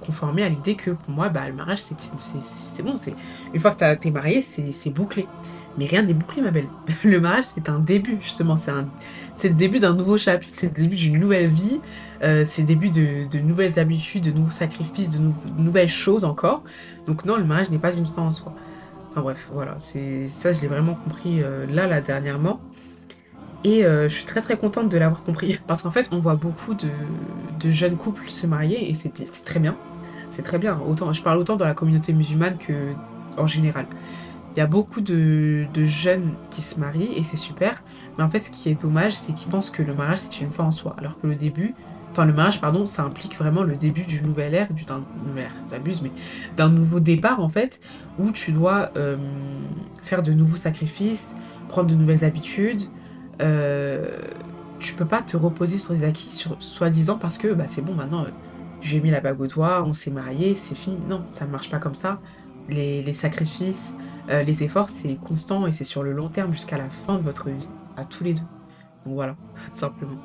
conformée 0.00 0.42
à 0.42 0.48
l'idée 0.48 0.76
que 0.76 0.92
pour 0.92 1.10
moi, 1.10 1.28
bah, 1.28 1.46
le 1.46 1.52
mariage, 1.52 1.80
c'est 1.80 2.82
bon. 2.82 2.96
Une 3.52 3.60
fois 3.60 3.72
que 3.72 3.94
tu 3.96 4.08
es 4.08 4.10
marié, 4.10 4.40
c'est 4.40 4.90
bouclé. 4.90 5.26
Mais 5.78 5.86
rien 5.86 6.02
n'est 6.02 6.14
bouclé, 6.14 6.42
ma 6.42 6.50
belle. 6.50 6.68
Le 7.04 7.20
mariage, 7.20 7.44
c'est 7.46 7.68
un 7.68 7.78
début, 7.78 8.18
justement. 8.20 8.56
C'est 8.56 9.48
le 9.48 9.54
début 9.54 9.78
d'un 9.78 9.94
nouveau 9.94 10.16
chapitre, 10.16 10.52
c'est 10.54 10.68
le 10.68 10.82
début 10.82 10.96
d'une 10.96 11.18
nouvelle 11.18 11.50
vie, 11.50 11.80
euh, 12.22 12.44
c'est 12.46 12.62
le 12.62 12.68
début 12.68 12.90
de, 12.90 13.38
nouvelles 13.38 13.78
habitudes, 13.78 14.24
de 14.24 14.30
nouveaux 14.30 14.50
sacrifices, 14.50 15.10
de, 15.10 15.20
nouvelles 15.58 15.88
choses 15.88 16.24
encore. 16.24 16.62
Donc 17.06 17.24
non, 17.24 17.36
le 17.36 17.44
mariage 17.44 17.70
n'est 17.70 17.78
pas 17.78 17.92
une 17.92 18.06
fin 18.06 18.22
en 18.22 18.30
soi. 18.30 18.54
Enfin 19.10 19.20
bref, 19.20 19.48
voilà. 19.52 19.78
Ça, 19.78 20.52
je 20.52 20.60
l'ai 20.60 20.66
vraiment 20.66 20.94
compris 20.94 21.42
euh, 21.42 21.66
là, 21.66 21.86
là, 21.86 22.00
dernièrement. 22.00 22.60
Et 23.64 23.84
euh, 23.84 24.08
je 24.08 24.14
suis 24.14 24.24
très 24.24 24.40
très 24.40 24.56
contente 24.56 24.88
de 24.88 24.96
l'avoir 24.96 25.24
compris. 25.24 25.58
Parce 25.66 25.82
qu'en 25.82 25.90
fait, 25.90 26.08
on 26.12 26.18
voit 26.18 26.36
beaucoup 26.36 26.74
de, 26.74 26.88
jeunes 27.70 27.96
couples 27.96 28.28
se 28.28 28.46
marier 28.46 28.90
et 28.90 28.94
c'est 28.94 29.10
très 29.44 29.60
bien. 29.60 29.76
C'est 30.30 30.42
très 30.42 30.58
bien. 30.58 30.80
Autant, 30.86 31.12
je 31.12 31.22
parle 31.22 31.38
autant 31.38 31.56
dans 31.56 31.64
la 31.64 31.74
communauté 31.74 32.12
musulmane 32.12 32.56
que 32.58 32.92
en 33.36 33.46
général. 33.46 33.86
Il 34.56 34.60
y 34.60 34.62
a 34.62 34.66
beaucoup 34.66 35.02
de, 35.02 35.66
jeunes 35.84 36.32
qui 36.50 36.62
se 36.62 36.80
marient 36.80 37.12
et 37.14 37.22
c'est 37.22 37.36
super. 37.36 37.84
Mais 38.16 38.24
en 38.24 38.30
fait, 38.30 38.38
ce 38.38 38.50
qui 38.50 38.70
est 38.70 38.80
dommage, 38.80 39.12
c'est 39.12 39.34
qu'ils 39.34 39.50
pensent 39.50 39.68
que 39.68 39.82
le 39.82 39.92
mariage, 39.92 40.20
c'est 40.20 40.40
une 40.40 40.50
fin 40.50 40.64
en 40.64 40.70
soi. 40.70 40.96
Alors 40.98 41.20
que 41.20 41.26
le 41.26 41.34
début, 41.34 41.74
enfin 42.10 42.24
le 42.24 42.32
mariage, 42.32 42.58
pardon, 42.58 42.86
ça 42.86 43.02
implique 43.02 43.36
vraiment 43.36 43.64
le 43.64 43.76
début 43.76 44.04
d'une 44.04 44.26
nouvelle 44.26 44.54
ère, 44.54 44.72
d'une 44.72 44.86
nouvelle 45.26 45.50
j'abuse, 45.70 46.00
mais 46.00 46.10
d'un 46.56 46.70
nouveau 46.70 47.00
départ, 47.00 47.40
en 47.40 47.50
fait, 47.50 47.82
où 48.18 48.32
tu 48.32 48.52
dois 48.52 48.92
euh, 48.96 49.18
faire 50.00 50.22
de 50.22 50.32
nouveaux 50.32 50.56
sacrifices, 50.56 51.36
prendre 51.68 51.90
de 51.90 51.94
nouvelles 51.94 52.24
habitudes. 52.24 52.84
Euh, 53.42 54.18
tu 54.78 54.94
peux 54.94 55.04
pas 55.04 55.20
te 55.20 55.36
reposer 55.36 55.76
sur 55.76 55.92
les 55.92 56.02
acquis, 56.02 56.32
sur, 56.32 56.56
soi-disant, 56.60 57.18
parce 57.18 57.36
que 57.36 57.48
bah, 57.48 57.64
c'est 57.68 57.82
bon, 57.82 57.92
maintenant, 57.92 58.22
euh, 58.22 58.30
j'ai 58.80 59.02
mis 59.02 59.10
la 59.10 59.20
bague 59.20 59.38
au 59.38 59.48
doigt, 59.48 59.84
on 59.86 59.92
s'est 59.92 60.10
marié, 60.10 60.54
c'est 60.54 60.76
fini. 60.76 60.96
Non, 61.10 61.24
ça 61.26 61.44
ne 61.44 61.50
marche 61.50 61.68
pas 61.68 61.78
comme 61.78 61.94
ça. 61.94 62.22
les 62.70 63.12
sacrifices, 63.12 63.98
euh, 64.30 64.42
les 64.42 64.64
efforts, 64.64 64.90
c'est 64.90 65.14
constant 65.16 65.66
et 65.66 65.72
c'est 65.72 65.84
sur 65.84 66.02
le 66.02 66.12
long 66.12 66.28
terme 66.28 66.52
jusqu'à 66.52 66.78
la 66.78 66.90
fin 66.90 67.16
de 67.16 67.22
votre 67.22 67.48
vie, 67.48 67.68
à 67.96 68.04
tous 68.04 68.24
les 68.24 68.34
deux. 68.34 68.42
Donc 69.04 69.14
voilà, 69.14 69.36
tout 69.54 69.78
simplement. 69.78 70.18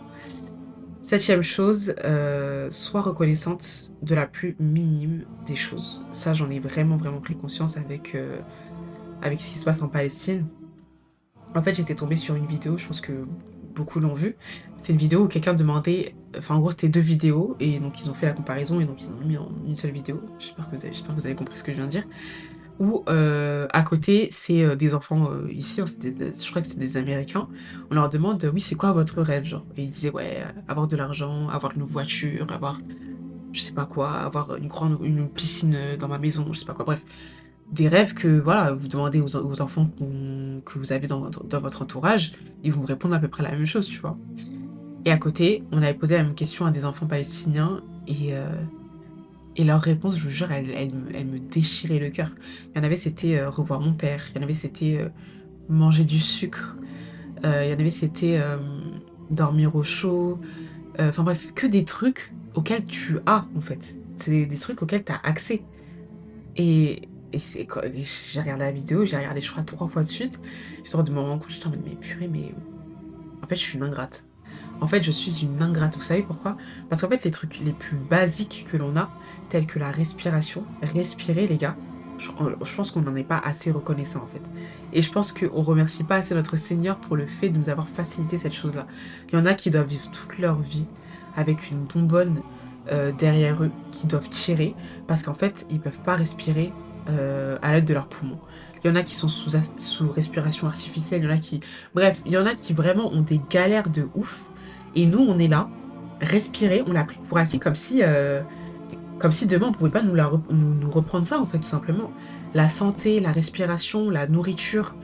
Septième 1.02 1.42
chose, 1.42 1.96
euh, 2.06 2.70
sois 2.70 3.02
reconnaissante 3.02 3.92
de 4.04 4.14
la 4.14 4.28
plus 4.28 4.56
minime 4.60 5.26
des 5.46 5.56
choses. 5.56 6.06
Ça, 6.12 6.34
j'en 6.34 6.50
ai 6.50 6.60
vraiment, 6.60 6.96
vraiment 6.96 7.20
pris 7.20 7.36
conscience 7.36 7.78
avec, 7.78 8.14
euh, 8.14 8.38
avec 9.22 9.40
ce 9.40 9.52
qui 9.52 9.58
se 9.58 9.66
passe 9.66 9.82
en 9.82 9.88
Palestine. 9.88 10.46
En 11.56 11.62
fait, 11.62 11.76
j'étais 11.76 11.96
tombée 11.96 12.16
sur 12.16 12.36
une 12.36 12.46
vidéo, 12.46 12.78
je 12.78 12.86
pense 12.86 13.02
que 13.02 13.26
beaucoup 13.74 14.00
l'ont 14.00 14.14
vu. 14.14 14.36
C'est 14.78 14.94
une 14.94 15.00
vidéo 15.00 15.26
où 15.26 15.28
quelqu'un 15.28 15.54
demandait, 15.54 16.16
enfin 16.38 16.56
en 16.56 16.60
gros 16.60 16.72
c'était 16.72 16.90
deux 16.90 17.02
vidéos, 17.02 17.56
et 17.60 17.80
donc 17.80 18.02
ils 18.02 18.10
ont 18.10 18.14
fait 18.14 18.26
la 18.26 18.34
comparaison, 18.34 18.80
et 18.80 18.86
donc 18.86 19.02
ils 19.02 19.10
ont 19.10 19.26
mis 19.26 19.38
en 19.38 19.50
une 19.66 19.76
seule 19.76 19.92
vidéo. 19.92 20.22
J'espère 20.40 20.70
que, 20.70 20.76
que, 20.76 21.12
vous 21.14 21.26
avez 21.26 21.36
compris 21.36 21.58
ce 21.58 21.64
que 21.64 21.72
je 21.72 21.78
viens 21.78 21.86
de 21.86 21.92
dire 21.92 22.06
euh, 23.10 23.68
à 23.74 23.84
côté, 23.84 24.30
c'est 24.32 24.64
euh, 24.64 24.76
des 24.76 24.96
enfants 24.96 25.30
euh, 25.32 25.52
ici, 25.52 25.82
hein, 25.82 25.86
je 25.86 26.50
crois 26.50 26.62
que 26.62 26.68
c'est 26.68 26.80
des 26.80 26.98
Américains, 26.98 27.48
on 27.90 27.96
leur 27.96 28.10
demande, 28.10 28.50
oui, 28.54 28.62
c'est 28.62 28.76
quoi 28.76 28.92
votre 28.94 29.22
rêve, 29.22 29.44
genre? 29.44 29.66
Et 29.78 29.84
ils 29.84 29.92
disaient, 29.92 30.12
ouais, 30.12 30.44
avoir 30.68 30.88
de 30.88 30.96
l'argent, 30.96 31.48
avoir 31.50 31.74
une 31.76 31.84
voiture, 31.84 32.52
avoir, 32.52 32.80
je 33.52 33.62
sais 33.62 33.74
pas 33.74 33.86
quoi, 33.86 34.12
avoir 34.12 34.56
une 34.56 34.68
grande, 34.68 34.98
une 35.04 35.30
piscine 35.30 35.78
dans 36.00 36.08
ma 36.08 36.18
maison, 36.18 36.48
je 36.52 36.60
sais 36.60 36.66
pas 36.66 36.74
quoi, 36.74 36.86
bref. 36.86 37.04
Des 37.72 37.88
rêves 37.88 38.14
que, 38.14 38.28
voilà, 38.40 38.74
vous 38.74 38.88
demandez 38.88 39.22
aux, 39.22 39.62
enfants 39.62 39.90
que 40.66 40.78
vous 40.78 40.92
avez 40.92 41.08
dans, 41.08 41.30
dans, 41.30 41.62
votre 41.62 41.84
entourage, 41.84 42.34
ils 42.64 42.74
vont 42.74 42.84
répondre 42.84 43.14
à 43.16 43.20
peu 43.20 43.30
près 43.30 43.44
la 43.44 43.52
même 43.52 43.66
chose, 43.66 43.88
tu 43.88 44.00
vois. 44.00 44.18
Et 45.06 45.12
à 45.12 45.18
côté, 45.18 45.64
on 45.72 45.78
avait 45.82 45.94
posé 45.94 46.18
la 46.18 46.24
même 46.24 46.36
question 46.36 46.66
à 46.66 46.72
des 46.72 46.84
enfants 46.84 47.06
palestiniens, 47.06 47.82
et 48.08 48.34
et 49.58 49.64
leur 49.64 49.82
réponse, 49.82 50.18
je 50.18 50.24
vous 50.24 50.30
jure, 50.30 50.52
elle, 50.52 50.66
me 51.26 51.40
déchirait 51.40 52.00
le 52.00 52.10
cœur. 52.10 52.30
Il 52.74 52.78
y 52.78 52.82
en 52.82 52.84
avait, 52.84 52.98
c'était 52.98 53.38
euh, 53.38 53.50
revoir 53.50 53.82
mon 53.82 53.94
père. 53.94 54.24
Il 54.30 54.38
y 54.38 54.40
en 54.40 54.44
avait, 54.44 54.54
c'était 54.54 54.98
euh, 54.98 55.10
manger 55.68 56.06
du 56.06 56.20
sucre. 56.20 56.78
Euh, 57.44 57.66
il 57.66 57.72
y 57.72 57.74
en 57.74 57.80
avait, 57.80 57.92
c'était 57.92 58.42
dormir 59.30 59.76
au 59.76 59.84
chaud. 59.84 60.40
Enfin 61.00 61.24
bref, 61.24 61.54
que 61.54 61.68
des 61.68 61.84
trucs 61.84 62.34
auxquels 62.54 62.86
tu 62.86 63.18
as, 63.26 63.46
en 63.56 63.62
fait. 63.62 64.00
C'est 64.18 64.46
des, 64.46 64.58
trucs 64.58 64.82
auxquels 64.82 65.04
tu 65.04 65.12
as 65.12 65.20
accès. 65.24 65.64
Et, 66.56 67.02
et 67.34 67.40
c'est 67.40 67.68
j'ai 68.04 68.42
regardé 68.42 68.66
la 68.66 68.72
vidéo, 68.72 69.06
j'ai 69.06 69.18
regardé, 69.18 69.42
je 69.42 69.52
crois, 69.52 69.64
trois 69.64 69.88
fois 69.88 70.04
de 70.04 70.08
suite. 70.08 70.40
Histoire 70.84 71.04
de 71.04 71.12
me 71.12 71.20
rendre 71.20 71.42
compte, 71.42 71.52
j'étais 71.52 71.68
en 71.68 71.72
mode, 71.72 71.82
mais 71.84 71.96
purée, 71.96 72.28
mais. 72.28 72.54
En 73.44 73.48
fait, 73.48 73.56
je 73.56 73.62
suis 73.62 73.78
une 73.78 73.84
ingrate. 73.84 74.26
En 74.82 74.88
fait, 74.88 75.04
je 75.04 75.12
suis 75.12 75.44
une 75.44 75.62
ingrate. 75.62 75.96
Vous 75.96 76.04
savez 76.04 76.24
pourquoi? 76.24 76.58
Parce 76.90 77.02
qu'en 77.02 77.10
fait, 77.10 77.24
les 77.24 77.32
trucs 77.32 77.60
les 77.60 77.72
plus 77.72 77.96
basiques 77.96 78.68
que 78.72 78.78
l'on 78.78 78.96
a, 78.98 79.10
tels 79.50 79.68
que 79.68 79.80
la 79.80 79.92
respiration, 79.92 80.66
respirer, 80.82 81.48
les 81.48 81.58
gars, 81.58 81.76
je, 82.18 82.76
pense 82.76 82.92
qu'on 82.92 83.02
n'en 83.02 83.16
est 83.16 83.24
pas 83.24 83.42
assez 83.44 83.72
reconnaissant 83.72 84.24
en 84.24 84.28
fait. 84.28 84.42
Et 84.94 85.02
je 85.02 85.12
pense 85.12 85.32
qu'on 85.32 85.62
remercie 85.62 86.04
pas 86.04 86.18
assez 86.18 86.36
notre 86.36 86.58
Seigneur 86.58 86.98
pour 86.98 87.16
le 87.16 87.26
fait 87.26 87.50
de 87.50 87.58
nous 87.58 87.70
avoir 87.70 87.88
facilité 87.88 88.38
cette 88.38 88.54
chose-là. 88.54 88.86
Il 89.32 89.40
y 89.40 89.42
en 89.42 89.46
a 89.46 89.54
qui 89.54 89.70
doivent 89.70 89.88
vivre 89.88 90.10
toute 90.12 90.38
leur 90.38 90.60
vie 90.60 90.88
avec 91.36 91.72
une 91.72 91.84
bonbonne 91.86 92.42
euh, 92.92 93.12
derrière 93.12 93.64
eux, 93.64 93.72
qui 93.92 94.08
doivent 94.08 94.30
tirer, 94.30 94.76
parce 95.08 95.24
qu'en 95.24 95.34
fait, 95.34 95.66
ils 95.70 95.80
peuvent 95.80 96.02
pas 96.02 96.16
respirer 96.16 96.74
euh, 97.10 97.58
à 97.62 97.74
l'aide 97.74 97.86
de 97.86 97.94
leurs 97.94 98.08
poumons. 98.08 98.40
Il 98.84 98.88
y 98.88 98.90
en 98.92 98.96
a 98.96 99.04
qui 99.04 99.16
sont 99.16 99.30
sous, 99.30 99.52
sous 99.78 100.10
respiration 100.10 100.68
artificielle, 100.68 101.22
il 101.22 101.26
y 101.26 101.28
en 101.28 101.36
a 101.36 101.38
qui... 101.38 101.60
Bref, 101.94 102.22
il 102.26 102.32
y 102.32 102.38
en 102.38 102.46
a 102.46 102.56
qui 102.56 102.74
vraiment 102.74 103.12
ont 103.12 103.22
des 103.22 103.40
galères 103.50 103.90
de 103.90 104.08
ouf 104.16 104.50
et 104.96 105.06
nous, 105.06 105.20
on 105.20 105.40
est 105.40 105.48
là, 105.48 105.70
respirer, 106.20 106.84
on 106.86 106.92
l'a 106.92 107.04
pris 107.04 107.18
pour 107.28 107.38
acquis 107.38 107.60
comme 107.60 107.76
si, 107.76 108.02
euh, 108.04 108.42
comme 109.20 109.32
si 109.32 109.48
demain 109.48 109.68
on 109.70 109.72
pouvait 109.72 109.92
pas 109.92 110.04
nous, 110.04 110.16
la 110.16 110.32
nous, 110.50 110.90
reprendre 110.90 111.26
ça, 111.26 111.40
en 111.40 111.46
fait, 111.46 111.60
tout 111.60 111.64
simplement. 111.64 112.12
La 112.54 112.70
santé, 112.70 113.20
la 113.20 113.32
respiration, 113.32 114.10
la 114.10 114.28
nourriture, 114.28 114.96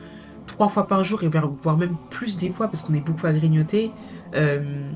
trois 0.46 0.68
fois 0.68 0.86
par 0.86 1.04
jour, 1.04 1.22
et 1.22 1.28
voire 1.28 1.78
même 1.78 1.96
plus 2.10 2.36
des 2.36 2.50
fois, 2.50 2.68
parce 2.68 2.82
qu'on 2.82 2.94
est 2.94 3.04
beaucoup 3.04 3.26
à 3.26 3.32
grignoter. 3.32 3.92
Euh, 4.34 4.90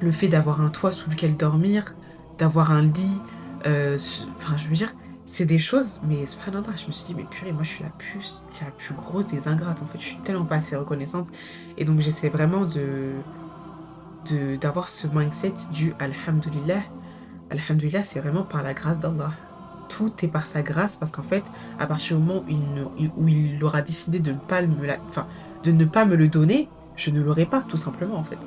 le 0.00 0.12
fait 0.12 0.28
d'avoir 0.28 0.60
un 0.60 0.68
toit 0.68 0.92
sous 0.92 1.10
lequel 1.10 1.36
dormir, 1.36 1.94
d'avoir 2.38 2.70
un 2.70 2.82
lit, 2.82 3.22
euh, 3.66 3.98
enfin, 4.36 4.56
je 4.56 4.68
veux 4.68 4.74
dire, 4.74 4.94
c'est 5.24 5.46
des 5.46 5.58
choses, 5.58 6.00
mais 6.08 6.26
subhanallah, 6.26 6.76
je 6.76 6.86
me 6.86 6.92
suis 6.92 7.06
dit, 7.06 7.14
mais 7.14 7.24
purée, 7.24 7.52
moi 7.52 7.62
je 7.64 7.70
suis 7.70 7.84
la 7.84 7.90
plus, 7.90 8.44
la 8.60 8.70
plus 8.70 8.94
grosse 8.94 9.26
des 9.26 9.48
ingrates, 9.48 9.82
en 9.82 9.86
fait, 9.86 9.98
je 9.98 10.04
suis 10.04 10.18
tellement 10.18 10.44
pas 10.44 10.56
assez 10.56 10.76
reconnaissante. 10.76 11.28
Et 11.76 11.84
donc 11.84 12.00
j'essaie 12.00 12.28
vraiment 12.28 12.64
de, 12.64 13.12
d'avoir 14.60 14.88
ce 14.88 15.06
mindset 15.06 15.54
du 15.72 15.94
Alhamdulillah. 15.98 16.80
Alhamdulillah, 17.50 18.02
c'est 18.02 18.20
vraiment 18.20 18.42
par 18.42 18.62
la 18.62 18.74
grâce 18.74 18.98
d'Allah. 18.98 19.30
Tout 19.88 20.10
est 20.22 20.28
par 20.28 20.46
sa 20.46 20.62
grâce 20.62 20.96
parce 20.96 21.12
qu'en 21.12 21.22
fait, 21.22 21.44
à 21.78 21.86
partir 21.86 22.16
du 22.16 22.22
moment 22.22 22.44
où 23.16 23.28
il, 23.28 23.62
aura 23.62 23.82
décidé 23.82 24.18
de 24.18 24.32
ne, 24.32 24.38
pas 24.38 24.62
me 24.62 24.86
la, 24.86 24.96
enfin, 25.08 25.26
de 25.62 25.72
ne 25.72 25.84
pas 25.84 26.04
me 26.04 26.16
le 26.16 26.28
donner, 26.28 26.68
je 26.96 27.10
ne 27.10 27.22
l'aurai 27.22 27.46
pas, 27.46 27.62
tout 27.62 27.76
simplement 27.76 28.16
en 28.16 28.24
fait. 28.24 28.38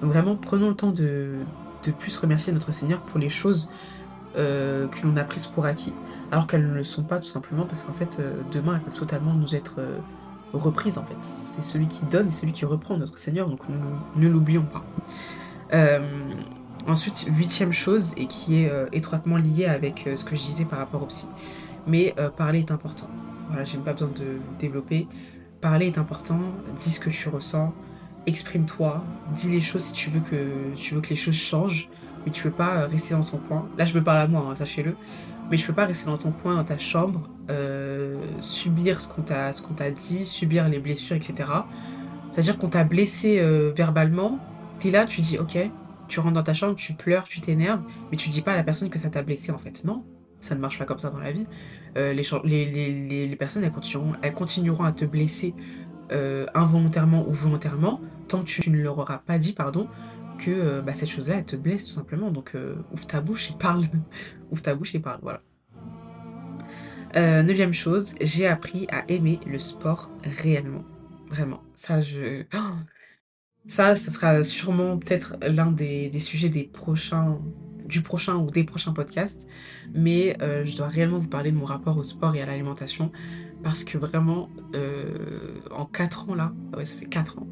Donc 0.00 0.10
vraiment, 0.10 0.34
prenons 0.36 0.70
le 0.70 0.74
temps 0.74 0.90
de, 0.90 1.36
de 1.84 1.90
plus 1.92 2.16
remercier 2.18 2.52
notre 2.52 2.72
Seigneur 2.72 3.00
pour 3.00 3.18
les 3.18 3.30
choses 3.30 3.70
euh, 4.36 4.86
que 4.88 5.06
l'on 5.06 5.16
a 5.16 5.24
prises 5.24 5.46
pour 5.46 5.64
acquis, 5.66 5.92
alors 6.30 6.46
qu'elles 6.46 6.66
ne 6.66 6.74
le 6.74 6.84
sont 6.84 7.02
pas 7.02 7.18
tout 7.18 7.28
simplement 7.28 7.64
parce 7.64 7.82
qu'en 7.82 7.92
fait, 7.92 8.18
euh, 8.20 8.34
demain, 8.52 8.74
elles 8.76 8.82
peuvent 8.82 8.98
totalement 8.98 9.34
nous 9.34 9.54
être 9.54 9.74
euh, 9.78 9.98
reprise 10.52 10.98
en 10.98 11.04
fait. 11.04 11.16
C'est 11.20 11.64
celui 11.64 11.86
qui 11.86 12.04
donne 12.04 12.28
et 12.28 12.32
celui 12.32 12.52
qui 12.52 12.64
reprend 12.64 12.96
notre 12.96 13.18
Seigneur, 13.18 13.48
donc 13.48 13.60
ne 14.16 14.28
l'oublions 14.28 14.64
pas. 14.64 14.84
Euh, 15.72 16.00
ensuite, 16.86 17.26
huitième 17.36 17.72
chose, 17.72 18.14
et 18.16 18.26
qui 18.26 18.62
est 18.62 18.70
euh, 18.70 18.86
étroitement 18.92 19.36
liée 19.36 19.66
avec 19.66 20.06
euh, 20.06 20.16
ce 20.16 20.24
que 20.24 20.36
je 20.36 20.42
disais 20.42 20.64
par 20.64 20.78
rapport 20.78 21.02
au 21.02 21.06
psy, 21.06 21.28
mais 21.86 22.14
parler 22.36 22.60
est 22.60 22.70
important. 22.70 23.08
Voilà, 23.48 23.64
j'ai 23.64 23.78
pas 23.78 23.92
besoin 23.92 24.08
de 24.08 24.38
développer. 24.58 25.08
Parler 25.60 25.86
est 25.86 25.98
important, 25.98 26.40
dis 26.76 26.90
ce 26.90 27.00
que 27.00 27.10
tu 27.10 27.28
ressens, 27.28 27.72
exprime-toi, 28.26 29.02
dis 29.32 29.48
les 29.48 29.60
choses 29.60 29.84
si 29.84 29.92
tu 29.92 30.10
veux 30.10 30.20
que 30.20 30.74
tu 30.74 30.94
veux 30.94 31.00
que 31.00 31.08
les 31.08 31.16
choses 31.16 31.34
changent, 31.34 31.88
mais 32.24 32.32
tu 32.32 32.42
veux 32.44 32.50
pas 32.50 32.86
rester 32.86 33.14
dans 33.14 33.22
ton 33.22 33.38
coin. 33.38 33.68
Là, 33.78 33.84
je 33.84 33.94
me 33.94 34.02
parle 34.02 34.18
à 34.18 34.28
moi, 34.28 34.46
hein, 34.50 34.54
sachez-le 34.54 34.94
mais 35.50 35.56
je 35.56 35.66
peux 35.66 35.72
pas 35.72 35.84
rester 35.84 36.06
dans 36.06 36.16
ton 36.16 36.30
coin, 36.30 36.54
dans 36.54 36.64
ta 36.64 36.78
chambre, 36.78 37.28
euh, 37.50 38.16
subir 38.40 39.00
ce 39.00 39.08
qu'on 39.08 39.22
t'a 39.22 39.52
ce 39.52 39.90
dit, 39.90 40.24
subir 40.24 40.68
les 40.68 40.78
blessures, 40.78 41.16
etc. 41.16 41.50
C'est-à-dire 42.30 42.56
qu'on 42.56 42.68
t'a 42.68 42.84
blessé 42.84 43.40
euh, 43.40 43.72
verbalement, 43.74 44.38
t'es 44.78 44.92
là, 44.92 45.06
tu 45.06 45.20
dis 45.20 45.38
ok, 45.38 45.58
tu 46.06 46.20
rentres 46.20 46.34
dans 46.34 46.42
ta 46.44 46.54
chambre, 46.54 46.76
tu 46.76 46.94
pleures, 46.94 47.24
tu 47.24 47.40
t'énerves, 47.40 47.82
mais 48.10 48.16
tu 48.16 48.28
dis 48.28 48.42
pas 48.42 48.52
à 48.52 48.56
la 48.56 48.62
personne 48.62 48.88
que 48.90 48.98
ça 48.98 49.10
t'a 49.10 49.22
blessé 49.22 49.50
en 49.50 49.58
fait. 49.58 49.82
Non, 49.84 50.04
ça 50.38 50.54
ne 50.54 50.60
marche 50.60 50.78
pas 50.78 50.84
comme 50.84 51.00
ça 51.00 51.10
dans 51.10 51.18
la 51.18 51.32
vie. 51.32 51.46
Euh, 51.98 52.12
les, 52.12 53.36
personnes, 53.36 53.64
elles 53.64 53.72
continueront, 53.72 54.12
elles 54.22 54.34
continueront 54.34 54.84
à 54.84 54.92
te 54.92 55.04
blesser 55.04 55.54
involontairement 56.54 57.24
ou 57.28 57.32
volontairement, 57.32 58.00
tant 58.26 58.40
que 58.40 58.46
tu 58.46 58.68
ne 58.68 58.82
leur 58.82 58.98
auras 58.98 59.18
pas 59.18 59.38
dit, 59.38 59.52
pardon, 59.52 59.86
que 60.40 60.50
euh, 60.50 60.82
bah, 60.82 60.94
cette 60.94 61.10
chose-là, 61.10 61.36
elle 61.38 61.44
te 61.44 61.56
blesse 61.56 61.84
tout 61.84 61.92
simplement. 61.92 62.30
Donc, 62.30 62.52
euh, 62.54 62.76
ouvre 62.92 63.06
ta 63.06 63.20
bouche 63.20 63.50
et 63.50 63.54
parle. 63.58 63.84
ouvre 64.50 64.62
ta 64.62 64.74
bouche 64.74 64.94
et 64.94 65.00
parle, 65.00 65.20
voilà. 65.22 65.42
Euh, 67.16 67.42
neuvième 67.42 67.72
chose, 67.72 68.14
j'ai 68.20 68.46
appris 68.46 68.86
à 68.90 69.04
aimer 69.08 69.40
le 69.46 69.58
sport 69.58 70.10
réellement. 70.22 70.84
Vraiment. 71.28 71.62
Ça, 71.74 72.00
je... 72.00 72.44
ça, 73.66 73.94
ça 73.94 74.10
sera 74.10 74.44
sûrement 74.44 74.98
peut-être 74.98 75.36
l'un 75.42 75.70
des, 75.70 76.10
sujets 76.20 76.48
des 76.48 76.64
prochains, 76.64 77.38
du 77.86 78.00
prochain 78.00 78.36
ou 78.36 78.50
des 78.50 78.64
prochains 78.64 78.92
podcasts, 78.92 79.48
mais 79.92 80.36
je 80.40 80.76
dois 80.76 80.86
réellement 80.86 81.18
vous 81.18 81.28
parler 81.28 81.50
de 81.50 81.56
mon 81.56 81.64
rapport 81.64 81.98
au 81.98 82.04
sport 82.04 82.36
et 82.36 82.42
à 82.42 82.46
l'alimentation 82.46 83.10
parce 83.62 83.84
que 83.84 83.98
vraiment, 83.98 84.48
euh, 84.74 85.58
en 85.70 85.84
4 85.84 86.30
ans 86.30 86.34
là, 86.34 86.52
ouais, 86.76 86.84
ça 86.84 86.96
fait 86.96 87.06
4 87.06 87.38
ans, 87.38 87.46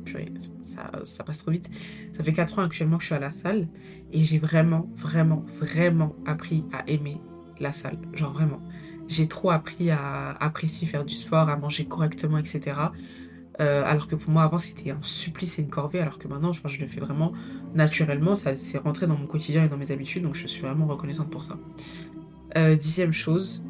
ça, 1.04 1.24
passe 1.24 1.38
trop 1.38 1.50
vite, 1.50 1.68
ça 2.12 2.24
fait 2.24 2.32
4 2.32 2.58
ans 2.58 2.62
actuellement 2.62 2.96
que 2.96 3.02
je 3.02 3.08
suis 3.08 3.14
à 3.14 3.20
la 3.20 3.30
salle 3.30 3.68
et 4.12 4.24
j'ai 4.24 4.38
vraiment, 4.38 4.90
vraiment, 4.96 5.44
vraiment 5.60 6.14
appris 6.26 6.64
à 6.72 6.88
aimer 6.88 7.20
la 7.60 7.72
salle, 7.72 7.98
genre 8.14 8.32
vraiment. 8.32 8.60
J'ai 9.08 9.26
trop 9.26 9.50
appris 9.50 9.90
à 9.90 10.30
apprécier 10.40 10.86
faire 10.86 11.04
du 11.04 11.14
sport, 11.14 11.48
à 11.48 11.56
manger 11.56 11.86
correctement, 11.86 12.38
etc. 12.38 12.76
Euh, 13.60 13.82
alors 13.84 14.06
que 14.06 14.14
pour 14.14 14.30
moi, 14.30 14.42
avant, 14.44 14.58
c'était 14.58 14.90
un 14.90 15.02
supplice 15.02 15.58
et 15.58 15.62
une 15.62 15.70
corvée, 15.70 16.00
alors 16.00 16.18
que 16.18 16.28
maintenant, 16.28 16.52
je, 16.52 16.60
je 16.66 16.78
le 16.78 16.86
fais 16.86 17.00
vraiment 17.00 17.32
naturellement. 17.74 18.36
Ça 18.36 18.54
s'est 18.54 18.78
rentré 18.78 19.06
dans 19.06 19.16
mon 19.16 19.26
quotidien 19.26 19.64
et 19.64 19.68
dans 19.68 19.78
mes 19.78 19.90
habitudes, 19.90 20.22
donc 20.22 20.34
je 20.34 20.46
suis 20.46 20.62
vraiment 20.62 20.86
reconnaissante 20.86 21.30
pour 21.30 21.42
ça. 21.42 21.56
Euh, 22.56 22.76
dixième 22.76 23.12
chose, 23.12 23.64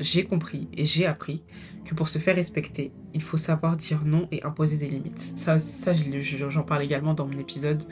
j'ai 0.00 0.24
compris 0.24 0.68
et 0.76 0.84
j'ai 0.84 1.06
appris 1.06 1.42
que 1.84 1.94
pour 1.94 2.08
se 2.08 2.18
faire 2.18 2.36
respecter, 2.36 2.92
il 3.14 3.22
faut 3.22 3.36
savoir 3.36 3.76
dire 3.76 4.02
non 4.04 4.28
et 4.30 4.42
imposer 4.42 4.76
des 4.76 4.88
limites. 4.88 5.20
Ça, 5.36 5.58
j'en 5.58 6.62
parle 6.62 6.82
également 6.82 7.14
dans 7.14 7.26
mon 7.26 7.38
épisode 7.38 7.82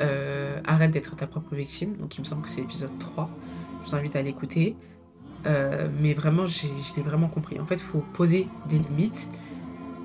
euh, 0.00 0.60
Arrête 0.66 0.90
d'être 0.90 1.16
ta 1.16 1.26
propre 1.26 1.54
victime. 1.54 1.96
Donc 1.96 2.16
il 2.16 2.20
me 2.20 2.24
semble 2.26 2.42
que 2.42 2.48
c'est 2.48 2.60
l'épisode 2.60 2.96
3. 2.98 3.30
Je 3.82 3.90
vous 3.90 3.94
invite 3.94 4.16
à 4.16 4.22
l'écouter. 4.22 4.76
mais 5.44 6.14
vraiment, 6.14 6.46
je 6.46 6.66
l'ai 6.96 7.02
vraiment 7.02 7.28
compris. 7.28 7.58
En 7.60 7.66
fait, 7.66 7.76
il 7.76 7.80
faut 7.80 8.04
poser 8.12 8.48
des 8.68 8.78
limites 8.78 9.30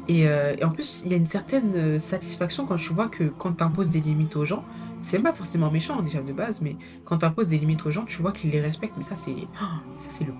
euh, 0.09 0.55
et, 0.57 0.63
en 0.63 0.69
plus, 0.69 1.03
il 1.05 1.11
y 1.11 1.13
a 1.13 1.17
une 1.17 1.25
certaine 1.25 1.71
euh, 1.75 1.99
satisfaction 1.99 2.65
quand 2.65 2.75
tu 2.75 2.93
vois 2.93 3.07
que 3.07 3.23
quand 3.23 3.53
tu 3.53 3.63
imposes 3.63 3.89
des 3.89 4.01
limites 4.01 4.35
aux 4.35 4.45
gens, 4.45 4.63
c'est 5.05 5.19
pas 5.19 5.33
forcément 5.33 5.69
méchant 5.69 6.01
déjà 6.01 6.21
de 6.21 6.33
base, 6.33 6.61
mais 6.61 6.75
quand 7.03 7.19
tu 7.19 7.25
imposes 7.25 7.47
des 7.47 7.59
limites 7.59 7.85
aux 7.85 7.91
gens, 7.91 8.05
tu 8.05 8.21
vois 8.21 8.31
qu'ils 8.31 8.49
les 8.49 8.61
respectent. 8.61 8.97
Mais 8.97 9.03
ça, 9.03 9.15
c'est 9.15 9.35
c'est 9.97 10.23
le, 10.25 10.33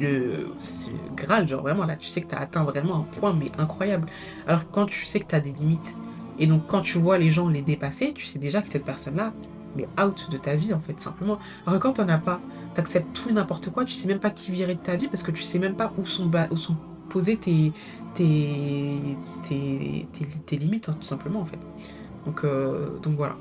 le, 0.00 0.48
le 0.48 1.14
Graal, 1.14 1.48
genre 1.48 1.62
vraiment 1.62 1.84
là, 1.84 1.96
tu 1.96 2.06
sais 2.06 2.20
que 2.20 2.28
tu 2.28 2.34
as 2.34 2.40
atteint 2.40 2.64
vraiment 2.64 2.96
un 2.96 3.02
point, 3.02 3.32
mais 3.32 3.50
incroyable. 3.58 4.08
Alors 4.46 4.68
quand 4.70 4.86
tu 4.86 5.04
sais 5.06 5.20
que 5.20 5.26
tu 5.26 5.34
as 5.34 5.40
des 5.40 5.52
limites, 5.52 5.96
et 6.38 6.46
donc 6.46 6.66
quand 6.66 6.82
tu 6.82 6.98
vois 6.98 7.18
les 7.18 7.30
gens 7.30 7.48
les 7.48 7.62
dépasser, 7.62 8.12
tu 8.12 8.26
sais 8.26 8.38
déjà 8.38 8.60
que 8.60 8.68
cette 8.68 8.84
personne-là, 8.84 9.32
mais 9.76 9.88
out 10.02 10.28
de 10.30 10.36
ta 10.36 10.56
vie 10.56 10.74
en 10.74 10.80
fait, 10.80 11.00
simplement. 11.00 11.38
Alors 11.66 11.80
quand 11.80 11.94
t'en 11.94 12.08
as 12.08 12.18
pas, 12.18 12.40
t'acceptes 12.74 13.14
tout 13.14 13.30
et 13.30 13.32
n'importe 13.32 13.70
quoi, 13.70 13.84
tu 13.84 13.92
sais 13.92 14.08
même 14.08 14.20
pas 14.20 14.30
qui 14.30 14.52
virait 14.52 14.74
de 14.74 14.80
ta 14.80 14.96
vie 14.96 15.08
parce 15.08 15.22
que 15.22 15.30
tu 15.30 15.42
sais 15.42 15.58
même 15.58 15.74
pas 15.74 15.92
où 15.98 16.04
sont, 16.06 16.30
où 16.50 16.56
sont 16.56 16.76
poser 17.08 17.36
tes, 17.36 17.72
tes, 18.14 19.16
tes, 19.48 20.06
tes, 20.44 20.56
limites, 20.56 20.88
hein, 20.88 20.92
tout 20.92 21.06
simplement, 21.06 21.40
en 21.40 21.44
fait. 21.46 21.58
Donc, 22.26 22.44
euh, 22.44 22.98
donc 22.98 23.16
voilà. 23.16 23.36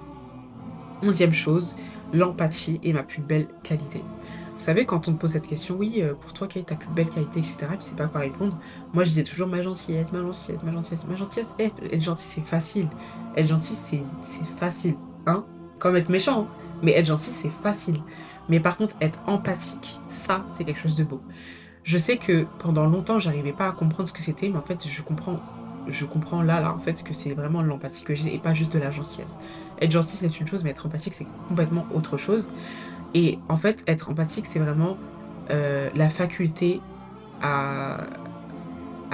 Onzième 1.04 1.34
chose, 1.34 1.76
l'empathie 2.14 2.80
est 2.84 2.94
ma 2.94 3.04
plus 3.04 3.22
belle 3.22 3.48
qualité. 3.64 4.04
Vous 4.56 4.62
savez, 4.62 4.86
quand 4.86 5.10
on 5.10 5.12
me 5.12 5.18
pose 5.18 5.32
cette 5.32 5.48
question, 5.48 5.76
oui, 5.78 5.96
euh, 5.98 6.14
pour 6.14 6.32
toi, 6.32 6.48
quelle 6.48 6.62
est 6.62 6.66
ta 6.66 6.76
plus 6.76 6.90
belle 6.90 7.10
qualité, 7.10 7.40
etc., 7.40 7.58
et 7.64 7.68
puis 7.68 7.78
c'est 7.80 7.98
pas 7.98 8.08
quoi 8.08 8.22
répondre, 8.22 8.58
moi 8.94 9.04
je 9.04 9.10
disais 9.10 9.24
toujours 9.24 9.50
ma 9.50 9.62
gentillesse, 9.62 10.14
ma 10.14 10.22
gentillesse, 10.22 10.64
ma 10.64 10.72
gentillesse, 10.72 11.06
ma 11.06 11.16
gentillesse. 11.18 11.56
Eh, 11.60 11.72
être 11.92 12.02
gentil, 12.02 12.24
c'est 12.24 12.46
facile. 12.46 12.88
Être 13.36 13.48
gentil, 13.50 13.76
c'est 13.76 14.02
facile. 14.58 14.96
Hein 15.26 15.46
Comme 15.78 15.98
être 15.98 16.08
méchant, 16.08 16.44
hein. 16.44 16.48
mais 16.82 16.94
être 16.94 17.08
gentil, 17.08 17.32
c'est 17.32 17.52
facile. 17.52 18.02
Mais 18.48 18.62
par 18.62 18.78
contre, 18.78 18.96
être 19.02 19.20
empathique, 19.28 20.00
ça, 20.08 20.46
c'est 20.48 20.64
quelque 20.64 20.80
chose 20.80 20.96
de 20.96 21.04
beau. 21.04 21.22
Je 21.84 21.98
sais 21.98 22.18
que 22.18 22.48
pendant 22.60 22.86
longtemps, 22.86 23.20
j'arrivais 23.20 23.54
pas 23.54 23.68
à 23.68 23.72
comprendre 23.74 24.08
ce 24.08 24.14
que 24.14 24.22
c'était, 24.22 24.48
mais 24.48 24.58
en 24.58 24.64
fait, 24.64 24.88
je 24.88 25.02
comprends, 25.02 25.42
je 25.88 26.06
comprends 26.06 26.42
là, 26.42 26.62
là, 26.62 26.74
en 26.74 26.80
fait, 26.80 27.04
que 27.04 27.14
c'est 27.14 27.34
vraiment 27.34 27.62
l'empathie 27.62 28.04
que 28.04 28.16
j'ai 28.16 28.34
et 28.34 28.40
pas 28.40 28.54
juste 28.54 28.74
de 28.74 28.80
la 28.80 28.92
gentillesse. 28.92 29.38
Être 29.82 29.92
gentil, 29.92 30.16
c'est 30.16 30.40
une 30.40 30.48
chose, 30.48 30.64
mais 30.64 30.72
être 30.72 30.86
empathique, 30.86 31.14
c'est 31.14 31.28
complètement 31.48 31.86
autre 31.94 32.18
chose. 32.18 32.50
Et 33.14 33.40
en 33.50 33.58
fait, 33.58 33.84
être 33.88 34.10
empathique, 34.10 34.46
c'est 34.46 34.60
vraiment 34.60 34.98
euh, 35.52 35.90
la 35.96 36.10
faculté 36.10 36.82
à, 37.42 37.98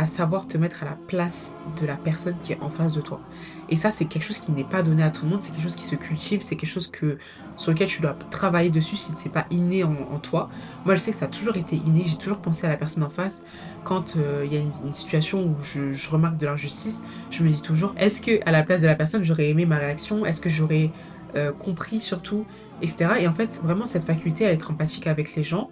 savoir 0.08 0.48
te 0.48 0.58
mettre 0.58 0.82
à 0.82 0.86
la 0.86 0.98
place 1.08 1.54
de 1.80 1.86
la 1.86 1.96
personne 1.96 2.36
qui 2.42 2.54
est 2.54 2.60
en 2.62 2.70
face 2.70 2.92
de 2.92 3.02
toi. 3.02 3.22
Et 3.70 3.76
ça, 3.76 3.92
c'est 3.92 4.06
quelque 4.06 4.24
chose 4.24 4.40
qui 4.40 4.52
n'est 4.52 4.64
pas 4.64 4.82
donné 4.82 5.04
à 5.04 5.12
tout 5.12 5.26
le 5.26 5.32
monde, 5.32 5.44
c'est 5.44 5.52
quelque 5.52 5.62
chose 5.62 5.76
qui 5.76 5.86
se 5.86 5.96
cultive, 5.96 6.42
c'est 6.42 6.56
quelque 6.56 6.70
chose 6.70 6.88
que, 6.88 7.20
sur 7.56 7.72
lequel 7.72 7.88
tu 7.88 8.02
dois 8.02 8.16
travailler 8.32 8.72
dessus 8.72 8.96
si 8.96 9.14
c'est 9.16 9.30
pas 9.30 9.46
inné 9.52 9.84
en, 9.84 10.18
toi. 10.18 10.50
Moi, 10.86 10.96
je 10.96 11.02
sais 11.02 11.12
que 11.12 11.18
ça 11.18 11.26
a 11.26 11.28
toujours 11.28 11.56
été 11.56 11.76
inné, 11.76 12.04
j'ai 12.08 12.18
toujours 12.18 12.40
pensé 12.40 12.66
à 12.66 12.70
la 12.70 12.78
personne 12.78 13.04
en 13.04 13.12
face. 13.12 13.44
Quand 13.84 14.16
euh, 14.16 14.44
il 14.46 14.54
y 14.54 14.58
a 14.58 14.60
une, 14.60 14.94
situation 14.94 15.44
où 15.44 15.56
je, 15.64 16.10
remarque 16.10 16.38
de 16.38 16.46
l'injustice, 16.46 17.04
je 17.32 17.44
me 17.44 17.50
dis 17.50 17.62
toujours, 17.62 17.96
est-ce 17.98 18.22
que 18.22 18.40
à 18.48 18.52
la 18.52 18.64
place 18.64 18.82
de 18.82 18.88
la 18.88 18.96
personne, 18.96 19.24
j'aurais 19.24 19.50
aimé 19.50 19.66
ma 19.66 19.78
réaction? 19.78 20.26
Est-ce 20.26 20.40
que 20.40 20.50
j'aurais 20.50 20.92
euh, 21.36 21.52
compris 21.52 22.00
surtout? 22.00 22.46
Etc. 22.84 23.10
Et 23.20 23.28
en 23.28 23.34
fait, 23.34 23.60
vraiment, 23.64 23.88
cette 23.88 24.04
faculté 24.04 24.46
à 24.46 24.52
être 24.52 24.72
empathique 24.72 25.08
avec 25.08 25.36
les 25.36 25.44
gens, 25.44 25.70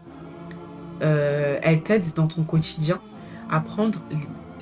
euh, 1.04 1.60
elle 1.62 1.84
t'aide 1.84 2.04
dans 2.16 2.28
ton 2.28 2.44
quotidien 2.44 3.00
à 3.50 3.60
prendre 3.60 4.00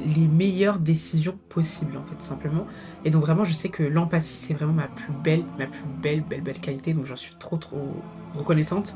les 0.05 0.27
meilleures 0.27 0.77
décisions 0.77 1.37
possibles 1.49 1.97
en 1.97 2.03
fait 2.03 2.15
tout 2.15 2.21
simplement. 2.21 2.67
Et 3.03 3.09
donc 3.09 3.23
vraiment 3.23 3.43
je 3.43 3.53
sais 3.53 3.69
que 3.69 3.81
l'empathie 3.81 4.35
c'est 4.35 4.53
vraiment 4.53 4.73
ma 4.73 4.87
plus 4.87 5.11
belle 5.11 5.43
ma 5.57 5.65
plus 5.65 5.83
belle 5.99 6.21
belle 6.21 6.41
belle 6.41 6.59
qualité. 6.59 6.93
Donc 6.93 7.07
j'en 7.07 7.15
suis 7.15 7.35
trop 7.35 7.57
trop 7.57 7.95
reconnaissante. 8.35 8.95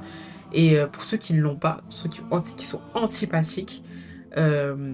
Et 0.53 0.77
pour 0.91 1.01
ceux 1.01 1.17
qui 1.17 1.33
ne 1.33 1.41
l'ont 1.41 1.55
pas 1.55 1.81
ceux 1.89 2.09
qui 2.09 2.65
sont 2.65 2.81
antipathiques 2.93 3.83
euh, 4.37 4.93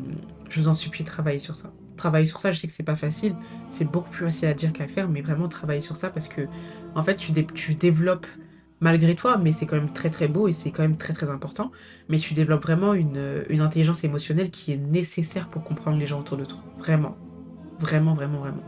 je 0.49 0.59
vous 0.59 0.67
en 0.67 0.73
supplie 0.73 1.03
travailler 1.03 1.39
sur 1.39 1.55
ça 1.55 1.71
travailler 1.95 2.25
sur 2.25 2.39
ça 2.39 2.51
je 2.51 2.59
sais 2.59 2.67
que 2.67 2.73
c'est 2.73 2.83
pas 2.83 2.95
facile 2.95 3.35
c'est 3.69 3.85
beaucoup 3.85 4.09
plus 4.09 4.25
facile 4.25 4.49
à 4.49 4.53
dire 4.53 4.73
qu'à 4.73 4.87
faire 4.87 5.09
mais 5.09 5.21
vraiment 5.21 5.47
travailler 5.47 5.81
sur 5.81 5.95
ça 5.95 6.09
parce 6.09 6.27
que 6.27 6.47
en 6.95 7.03
fait 7.03 7.15
tu, 7.15 7.31
développes 7.75 8.27
malgré 8.79 9.15
toi, 9.15 9.37
mais 9.37 9.51
c'est 9.51 9.65
quand 9.65 9.75
même 9.75 9.91
très 9.91 10.11
très 10.11 10.27
beau 10.27 10.47
et 10.47 10.53
c'est 10.53 10.71
quand 10.71 10.83
même 10.83 10.97
très 10.97 11.13
très 11.13 11.29
important. 11.29 11.71
Mais 12.09 12.19
tu 12.19 12.35
développes 12.35 12.61
vraiment 12.61 12.93
une, 12.93 13.43
une, 13.49 13.61
intelligence 13.61 14.03
émotionnelle 14.03 14.51
qui 14.51 14.71
est 14.71 14.77
nécessaire 14.77 15.49
pour 15.49 15.63
comprendre 15.63 15.97
les 15.97 16.05
gens 16.05 16.19
autour 16.19 16.37
de 16.37 16.45
toi. 16.45 16.59
Vraiment. 16.77 17.17
Vraiment, 17.79 18.13
vraiment, 18.13 18.39
vraiment. 18.39 18.63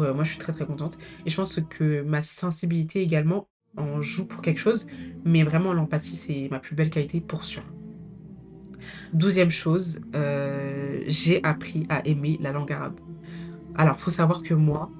Euh, 0.00 0.14
moi, 0.14 0.24
je 0.24 0.30
suis 0.30 0.38
très 0.38 0.52
très 0.52 0.66
contente. 0.66 0.98
Et 1.26 1.30
je 1.30 1.36
pense 1.36 1.60
que 1.68 2.02
ma 2.02 2.22
sensibilité 2.22 3.00
également 3.00 3.48
en 3.76 4.00
joue 4.00 4.26
pour 4.26 4.42
quelque 4.42 4.60
chose. 4.60 4.86
Mais 5.24 5.42
vraiment, 5.42 5.72
l'empathie, 5.72 6.16
c'est 6.16 6.48
ma 6.50 6.60
plus 6.60 6.74
belle 6.74 6.90
qualité 6.90 7.20
pour 7.20 7.44
sûr. 7.44 7.62
Douzième 9.12 9.50
chose, 9.50 10.00
euh, 10.14 11.00
j'ai 11.06 11.42
appris 11.44 11.86
à 11.88 12.06
aimer 12.06 12.38
la 12.40 12.52
langue 12.52 12.72
arabe. 12.72 12.98
Alors, 13.76 13.98
faut 13.98 14.10
savoir 14.10 14.42
que 14.42 14.54
moi, 14.54 14.90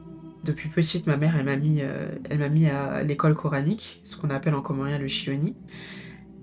depuis 0.44 0.68
petite, 0.68 1.06
ma 1.06 1.16
mère, 1.16 1.34
elle 1.38 1.44
m'a 1.44 1.56
mis, 1.56 1.80
euh, 1.80 2.08
elle 2.28 2.38
m'a 2.38 2.48
mis 2.48 2.66
à 2.66 3.02
l'école 3.02 3.34
coranique, 3.34 4.02
ce 4.04 4.16
qu'on 4.16 4.30
appelle 4.30 4.54
en 4.54 4.62
comorien 4.62 4.98
le 4.98 5.08
shioni. 5.08 5.54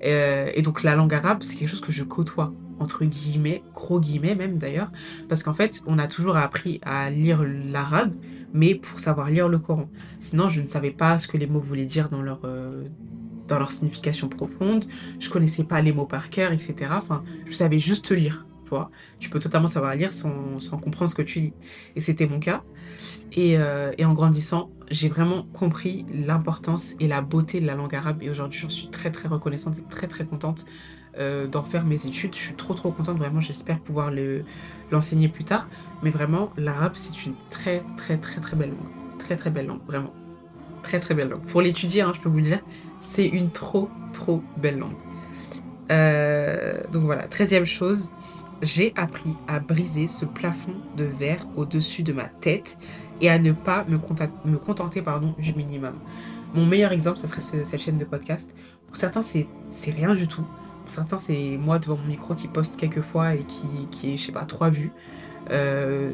Euh, 0.03 0.49
et 0.55 0.61
donc 0.61 0.81
la 0.83 0.95
langue 0.95 1.13
arabe, 1.13 1.43
c'est 1.43 1.55
quelque 1.55 1.69
chose 1.69 1.81
que 1.81 1.91
je 1.91 2.03
côtoie, 2.03 2.53
entre 2.79 3.05
guillemets, 3.05 3.61
gros 3.75 3.99
guillemets 3.99 4.33
même 4.33 4.57
d'ailleurs, 4.57 4.91
parce 5.29 5.43
qu'en 5.43 5.53
fait, 5.53 5.83
on 5.85 5.99
a 5.99 6.07
toujours 6.07 6.37
appris 6.37 6.79
à 6.83 7.09
lire 7.11 7.43
l'arabe, 7.43 8.15
mais 8.53 8.73
pour 8.73 8.99
savoir 8.99 9.29
lire 9.29 9.47
le 9.47 9.59
Coran. 9.59 9.89
Sinon, 10.19 10.49
je 10.49 10.61
ne 10.61 10.67
savais 10.67 10.91
pas 10.91 11.19
ce 11.19 11.27
que 11.27 11.37
les 11.37 11.45
mots 11.45 11.59
voulaient 11.59 11.85
dire 11.85 12.09
dans 12.09 12.21
leur, 12.21 12.41
dans 13.51 13.59
leur 13.59 13.71
signification 13.71 14.29
profonde, 14.29 14.85
je 15.19 15.29
connaissais 15.29 15.65
pas 15.65 15.81
les 15.81 15.91
mots 15.91 16.05
par 16.05 16.29
cœur, 16.29 16.53
etc. 16.53 16.91
Enfin, 16.91 17.23
je 17.45 17.53
savais 17.53 17.79
juste 17.79 18.11
lire. 18.11 18.47
Tu, 18.63 18.69
vois. 18.69 18.89
tu 19.19 19.29
peux 19.29 19.39
totalement 19.41 19.67
savoir 19.67 19.93
lire 19.95 20.13
sans, 20.13 20.57
sans 20.57 20.77
comprendre 20.77 21.11
ce 21.11 21.15
que 21.15 21.21
tu 21.21 21.41
lis. 21.41 21.53
Et 21.97 21.99
c'était 21.99 22.25
mon 22.25 22.39
cas. 22.39 22.63
Euh, 23.37 23.91
et, 23.97 24.05
en 24.05 24.13
grandissant, 24.13 24.71
j'ai 24.89 25.09
vraiment 25.09 25.43
compris 25.51 26.05
l'importance 26.13 26.95
et 27.01 27.09
la 27.09 27.19
beauté 27.21 27.59
de 27.59 27.67
la 27.67 27.75
langue 27.75 27.93
arabe. 27.93 28.23
Et 28.23 28.29
aujourd'hui, 28.29 28.61
j'en 28.61 28.69
suis 28.69 28.89
très 28.89 29.11
très 29.11 29.27
reconnaissante 29.27 29.77
et 29.77 29.83
très 29.83 30.07
très 30.07 30.25
contente 30.25 30.65
euh, 31.17 31.45
d'en 31.47 31.63
faire 31.63 31.85
mes 31.85 32.07
études. 32.07 32.33
Je 32.33 32.39
suis 32.39 32.55
trop 32.55 32.73
trop 32.73 32.91
contente, 32.91 33.17
vraiment. 33.17 33.41
J'espère 33.41 33.81
pouvoir 33.81 34.11
l'enseigner 34.89 35.27
plus 35.27 35.43
tard. 35.43 35.67
Mais 36.03 36.09
vraiment, 36.09 36.53
l'arabe, 36.55 36.93
c'est 36.95 37.25
une 37.25 37.35
très 37.49 37.83
très 37.97 38.17
très 38.17 38.39
très 38.39 38.55
belle 38.55 38.69
langue. 38.69 39.19
Très 39.19 39.35
très 39.35 39.49
belle 39.49 39.67
langue, 39.67 39.85
vraiment. 39.85 40.13
Très 40.83 40.99
très 40.99 41.13
belle 41.13 41.29
langue. 41.29 41.45
Pour 41.45 41.61
l'étudier, 41.61 42.01
hein, 42.01 42.11
je 42.15 42.19
peux 42.21 42.29
vous 42.29 42.37
le 42.37 42.43
dire, 42.43 42.59
c'est 42.99 43.27
une 43.27 43.51
trop 43.51 43.89
trop 44.13 44.43
belle 44.57 44.79
langue. 44.79 44.95
Euh, 45.91 46.81
donc 46.91 47.03
voilà, 47.03 47.27
treizième 47.27 47.65
chose, 47.65 48.11
j'ai 48.61 48.93
appris 48.95 49.35
à 49.47 49.59
briser 49.59 50.07
ce 50.07 50.25
plafond 50.25 50.73
de 50.95 51.03
verre 51.03 51.45
au-dessus 51.55 52.03
de 52.03 52.13
ma 52.13 52.27
tête 52.27 52.77
et 53.19 53.29
à 53.29 53.39
ne 53.39 53.51
pas 53.51 53.85
me, 53.85 53.97
contenter 54.57 55.03
du 55.39 55.53
minimum. 55.53 55.95
Mon 56.53 56.65
meilleur 56.65 56.91
exemple, 56.91 57.17
ça 57.17 57.27
serait 57.27 57.41
cette 57.41 57.79
chaîne 57.79 57.97
de 57.97 58.05
podcast. 58.05 58.55
Pour 58.87 58.97
certains, 58.97 59.21
c'est 59.21 59.47
rien 59.91 60.13
du 60.13 60.27
tout. 60.27 60.45
Pour 60.81 60.89
certains, 60.89 61.17
c'est 61.17 61.57
moi 61.57 61.79
devant 61.79 61.97
mon 61.97 62.07
micro 62.07 62.33
qui 62.35 62.47
poste 62.47 62.77
quelques 62.77 63.01
fois 63.01 63.35
et 63.35 63.43
qui, 63.43 63.67
qui 63.89 64.13
est, 64.13 64.17
je 64.17 64.25
sais 64.25 64.31
pas, 64.31 64.45
trois 64.45 64.69
vues. 64.69 64.91
Euh, 65.49 66.11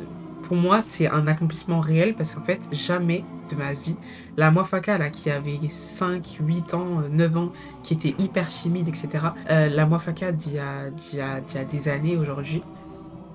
pour 0.47 0.55
moi, 0.55 0.79
c'est 0.79 1.10
un 1.10 1.27
accomplissement 1.27 1.81
réel 1.81 2.15
parce 2.15 2.33
qu'en 2.33 2.41
fait, 2.41 2.62
jamais 2.71 3.25
de 3.49 3.55
ma 3.57 3.73
vie, 3.73 3.97
la 4.38 4.49
Moifaka, 4.49 4.97
là, 4.97 5.10
qui 5.10 5.29
avait 5.29 5.60
5, 5.69 6.38
8 6.39 6.73
ans, 6.73 7.01
9 7.12 7.38
ans, 7.38 7.51
qui 7.83 7.95
était 7.95 8.15
hyper 8.17 8.47
timide, 8.47 8.88
etc., 8.88 9.10
euh, 9.49 9.67
la 9.67 9.86
Moifaka 9.86 10.31
d'il 10.31 10.53
y, 10.53 10.60
a, 10.60 10.88
y, 11.13 11.19
a, 11.19 11.41
y 11.53 11.57
a 11.57 11.65
des 11.65 11.89
années 11.89 12.15
aujourd'hui, 12.15 12.63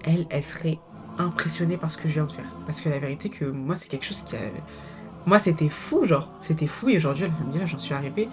elle, 0.04 0.24
elle 0.30 0.42
serait 0.42 0.78
impressionnée 1.18 1.76
par 1.76 1.90
ce 1.90 1.98
que 1.98 2.08
je 2.08 2.14
viens 2.14 2.24
de 2.24 2.32
faire. 2.32 2.50
Parce 2.64 2.80
que 2.80 2.88
la 2.88 2.98
vérité, 2.98 3.28
que 3.28 3.44
moi, 3.44 3.76
c'est 3.76 3.88
quelque 3.88 4.06
chose 4.06 4.22
qui 4.22 4.36
a... 4.36 4.38
Moi, 5.26 5.38
c'était 5.38 5.68
fou, 5.68 6.06
genre, 6.06 6.32
c'était 6.38 6.66
fou, 6.66 6.88
et 6.88 6.96
aujourd'hui, 6.96 7.26
j'en 7.66 7.78
suis 7.78 7.92
arrivée 7.92 8.30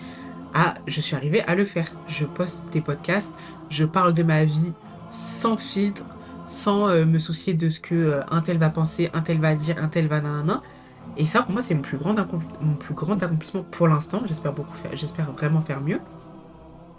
à, 0.54 0.76
je 0.88 1.02
suis 1.02 1.18
arrivée 1.18 1.44
à 1.44 1.56
le 1.56 1.66
faire. 1.66 1.92
Je 2.08 2.24
poste 2.24 2.70
des 2.72 2.80
podcasts, 2.80 3.32
je 3.70 3.84
parle 3.84 4.14
de 4.14 4.24
ma 4.24 4.46
vie 4.46 4.74
sans 5.10 5.58
filtre, 5.58 6.06
sans 6.50 6.90
euh, 6.90 7.06
me 7.06 7.20
soucier 7.20 7.54
de 7.54 7.70
ce 7.70 7.80
que 7.80 7.94
euh, 7.94 8.22
un 8.32 8.42
tel 8.42 8.58
va 8.58 8.72
penser, 8.72 9.12
un 9.14 9.22
tel 9.22 9.40
va 9.40 9.54
dire, 9.54 9.76
un 9.80 9.88
tel 9.88 10.08
va 10.08 10.20
nanana. 10.20 10.64
Et 11.16 11.28
ça, 11.28 11.44
pour 11.44 11.52
moi, 11.52 11.62
c'est 11.62 11.76
mon 11.76 11.82
plus 11.82 11.98
grand, 11.98 12.16
mon 12.62 12.74
plus 12.74 12.96
grand 12.96 13.22
accomplissement 13.22 13.64
pour 13.70 13.88
l'instant. 13.88 14.24
J'espère 14.26 14.54
beaucoup 14.54 14.76
j'espère 14.94 15.32
vraiment 15.32 15.62
faire 15.62 15.80
mieux. 15.80 16.00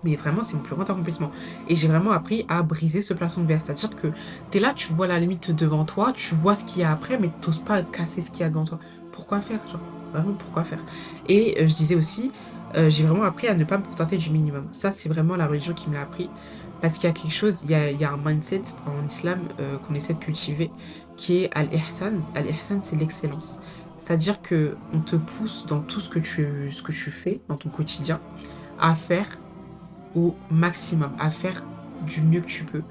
Mais 0.05 0.15
vraiment, 0.15 0.45
c'est 0.45 0.55
mon 0.55 0.63
plus 0.63 0.77
grand 0.77 0.89
accomplissement. 0.89 1.33
Et 1.69 1.75
j'ai 1.75 1.89
vraiment 1.89 2.13
appris 2.13 2.47
à 2.49 2.63
briser 2.63 3.03
ce 3.03 3.13
plafond 3.13 3.43
de 3.43 3.49
verre. 3.49 3.61
C'est-à-dire 3.61 3.91
que 3.91 4.07
tu 4.53 4.59
es 4.59 4.61
là, 4.61 4.73
tu 4.73 4.95
vois 4.95 5.09
la 5.09 5.19
limite 5.19 5.51
devant 5.51 5.85
toi, 5.85 6.13
tu 6.13 6.37
vois 6.37 6.55
ce 6.55 6.65
qu'il 6.65 6.83
y 6.83 6.85
a 6.85 6.93
après, 6.93 7.19
mais 7.19 7.31
tu 7.41 7.49
n'oses 7.49 7.61
pas 7.61 7.83
casser 7.83 8.21
ce 8.21 8.31
qu'il 8.31 8.43
y 8.43 8.45
a 8.45 8.51
devant 8.51 8.65
toi. 8.65 8.79
Pourquoi 9.11 9.41
faire 9.41 9.59
genre? 9.67 9.81
Vraiment, 10.13 10.35
pourquoi 10.35 10.63
faire? 10.63 10.85
Et 11.29 11.57
euh, 11.61 11.69
je 11.69 11.75
disais 11.75 11.97
aussi, 11.97 12.31
j'ai 12.89 13.05
vraiment 13.05 13.25
appris 13.25 13.49
à 13.49 13.55
ne 13.57 13.65
pas 13.65 13.79
me 13.79 13.83
contenter 13.83 14.17
du 14.17 14.31
minimum. 14.31 14.69
Ça, 14.71 14.93
c'est 14.93 15.09
vraiment 15.09 15.35
la 15.35 15.49
religion 15.49 15.75
qui 15.75 15.91
me 15.91 15.95
l'a 15.95 16.03
appris. 16.03 16.31
Parce 16.81 16.95
qu'il 16.95 17.05
y 17.05 17.11
a 17.11 17.13
quelque 17.13 17.33
chose, 17.35 17.65
il 17.65 17.71
y 17.71 18.05
a, 18.05 18.13
un 18.13 18.17
mindset 18.17 18.63
en 18.87 19.07
islam 19.07 19.41
euh, 19.61 19.77
qu'on 19.79 19.95
essaie 19.95 20.15
de 20.15 20.19
cultiver 20.19 20.71
qui 21.17 21.43
est 21.43 21.51
al-ihsan. 21.55 22.23
Al-ihsan, 22.35 22.81
c'est 22.83 22.97
l'excellence. 22.97 23.61
C'est-à-dire 23.99 24.41
que 24.41 24.77
on 24.95 25.01
te 25.01 25.17
pousse 25.17 25.67
dans 25.67 25.81
tout 25.81 26.01
ce 26.01 26.09
que, 26.09 26.19
tu, 26.19 26.73
ce 26.73 26.83
que 26.83 26.93
tu 26.93 27.11
fais, 27.11 27.41
dans 27.49 27.57
ton 27.57 27.69
quotidien, 27.69 28.19
à 28.79 28.95
faire 28.95 29.27
au 30.15 30.35
maximum, 30.51 31.13
à 31.19 31.31
faire 31.31 31.63
du 32.07 32.23
mieux 32.23 32.41
que 32.41 32.47
tu 32.47 32.65
peux, 32.65 32.83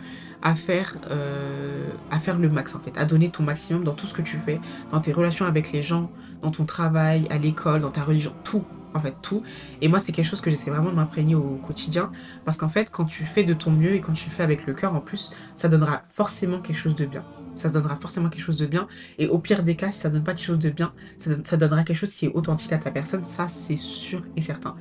à 0.42 0.54
faire, 0.54 0.96
euh, 1.10 1.90
à 2.12 2.20
faire 2.20 2.38
le 2.38 2.50
max 2.50 2.76
en 2.76 2.80
fait, 2.80 2.98
à 2.98 3.06
donner 3.06 3.30
ton 3.30 3.44
maximum 3.44 3.84
dans 3.84 3.94
tout 3.94 4.06
ce 4.06 4.14
que 4.14 4.22
tu 4.22 4.38
fais, 4.38 4.60
dans 4.92 5.00
tes 5.00 5.12
relations 5.12 5.46
avec 5.46 5.72
les 5.72 5.84
gens, 5.84 6.12
dans 6.42 6.52
ton 6.52 6.66
travail, 6.66 7.28
à 7.30 7.38
l'école, 7.38 7.82
dans 7.82 7.90
ta 7.90 8.04
religion, 8.04 8.34
tout, 8.44 8.64
en 8.94 9.00
fait, 9.00 9.16
tout. 9.22 9.44
Et 9.82 9.88
moi, 9.88 10.00
c'est 10.00 10.12
quelque 10.12 10.26
chose 10.26 10.42
que 10.42 10.50
j'essaie 10.50 10.72
vraiment 10.72 10.90
de 10.90 10.96
m'imprégner 10.96 11.36
au 11.36 11.60
quotidien, 11.66 12.12
parce 12.46 12.58
qu'en 12.58 12.70
fait, 12.70 12.90
quand 12.92 13.06
tu 13.06 13.26
fais 13.26 13.44
de 13.44 13.54
ton 13.54 13.72
mieux 13.72 13.94
et 13.94 14.02
quand 14.02 14.14
tu 14.14 14.30
fais 14.30 14.44
avec 14.44 14.66
le 14.66 14.74
cœur, 14.74 14.96
en 14.96 15.02
plus, 15.02 15.32
ça 15.56 15.68
donnera 15.68 16.04
forcément 16.14 16.60
quelque 16.62 16.78
chose 16.78 16.96
de 16.96 17.06
bien. 17.06 17.24
Ça 17.56 17.70
donnera 17.70 17.96
forcément 17.96 18.30
quelque 18.30 18.44
chose 18.44 18.58
de 18.58 18.66
bien. 18.66 18.88
Et 19.18 19.28
au 19.28 19.40
pire 19.40 19.64
des 19.64 19.76
cas, 19.76 19.92
si 19.92 20.00
ça 20.00 20.10
donne 20.10 20.24
pas 20.24 20.34
quelque 20.34 20.46
chose 20.46 20.60
de 20.60 20.70
bien, 20.70 20.94
ça, 21.18 21.58
donnera 21.58 21.84
quelque 21.84 21.98
chose 21.98 22.14
qui 22.14 22.26
est 22.26 22.32
authentique 22.34 22.72
à 22.72 22.78
ta 22.78 22.90
personne. 22.90 23.24
Ça, 23.26 23.48
c'est 23.48 23.78
sûr 23.78 24.24
et 24.38 24.42
certain. 24.42 24.76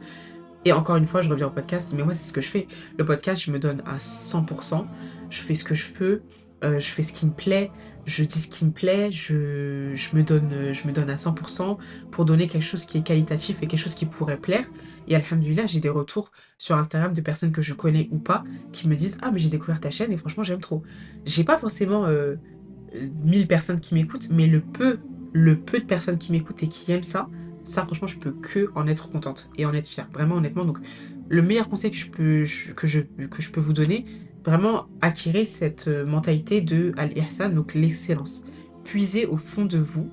Et 0.64 0.73
encore 0.73 0.97
une 0.97 1.07
fois, 1.07 1.23
je 1.23 1.29
reviens 1.29 1.47
au 1.47 1.51
podcast, 1.51 1.92
mais 1.97 2.05
moi, 2.05 2.14
c'est 2.14 2.29
ce 2.29 2.33
que 2.33 2.40
je 2.40 2.49
fais. 2.49 2.68
Le 2.97 3.05
podcast, 3.05 3.42
je 3.42 3.51
me 3.51 3.59
donne 3.59 3.81
à 3.87 3.97
100%. 3.97 4.87
Je 5.31 5.40
fais 5.40 5.55
ce 5.55 5.64
que 5.64 5.75
je 5.75 5.92
peux. 5.92 6.23
Euh, 6.64 6.81
je 6.81 6.88
fais 6.88 7.03
ce 7.03 7.12
qui 7.12 7.27
me 7.27 7.33
plaît. 7.33 7.71
Je 8.09 8.25
dis 8.25 8.38
ce 8.38 8.49
qui 8.49 8.64
me 8.64 8.71
plaît. 8.71 9.12
Je, 9.12 9.35
me, 10.16 10.23
donne, 10.23 10.51
je 10.73 10.88
à 10.88 11.16
100% 11.16 11.77
pour 12.11 12.25
donner 12.25 12.49
quelque 12.49 12.64
chose 12.64 12.87
qui 12.87 12.97
est 12.97 13.03
qualitatif 13.03 13.62
et 13.62 13.66
quelque 13.66 13.79
chose 13.79 13.94
qui 13.94 14.07
pourrait 14.07 14.38
plaire. 14.38 14.64
Et 15.09 15.14
alhamdulillah, 15.14 15.66
j'ai 15.66 15.81
des 15.81 15.90
retours 15.90 16.33
sur 16.57 16.75
Instagram 16.77 17.12
de 17.12 17.21
personnes 17.21 17.53
que 17.53 17.61
je 17.61 17.75
connais 17.75 18.09
ou 18.11 18.18
pas 18.18 18.44
qui 18.73 18.88
me 18.88 18.97
disent 18.97 19.18
Ah, 19.21 19.31
mais 19.31 19.38
j'ai 19.38 19.51
découvert 19.51 19.79
ta 19.79 19.90
chaîne 19.90 20.11
et 20.11 20.16
franchement, 20.16 20.42
j'aime 20.42 20.61
trop. 20.61 20.83
J'ai 21.27 21.44
pas 21.44 21.59
forcément 21.59 22.07
euh, 22.07 22.37
1000 23.25 23.47
personnes 23.47 23.79
qui 23.79 23.94
m'écoutent, 23.94 24.31
mais 24.31 24.47
le 24.47 24.62
peu, 24.62 24.99
de 25.35 25.85
personnes 25.85 26.16
qui 26.16 26.33
m'écoutent 26.33 26.62
et 26.62 26.68
qui 26.68 26.90
aiment 26.92 27.03
ça, 27.03 27.29
ça, 27.62 27.85
franchement, 27.85 28.09
je 28.09 28.18
peux 28.18 28.33
que 28.33 28.71
en 28.75 28.87
être 28.87 29.11
contente 29.11 29.51
et 29.59 29.66
en 29.66 29.75
être 29.75 29.87
fière. 29.87 30.09
Vraiment, 30.14 30.37
honnêtement. 30.37 30.64
Donc, 30.64 30.79
le 31.29 31.42
meilleur 31.42 31.68
conseil 31.68 31.90
que 31.90 31.97
je 31.99 32.11
peux, 32.11 32.47
que 32.75 33.42
je 33.42 33.51
peux 33.51 33.61
vous 33.61 33.75
donner, 33.75 34.07
vraiment 34.49 34.87
acquérir 35.03 35.47
cette 35.47 35.89
euh, 35.89 36.07
mentalité 36.07 36.61
de 36.61 36.93
Al-Ihsan, 36.97 37.51
donc 37.51 37.75
l'excellence. 37.75 38.45
Puisez 38.85 39.27
au 39.27 39.37
fond 39.37 39.65
de 39.65 39.79
vous 39.79 40.11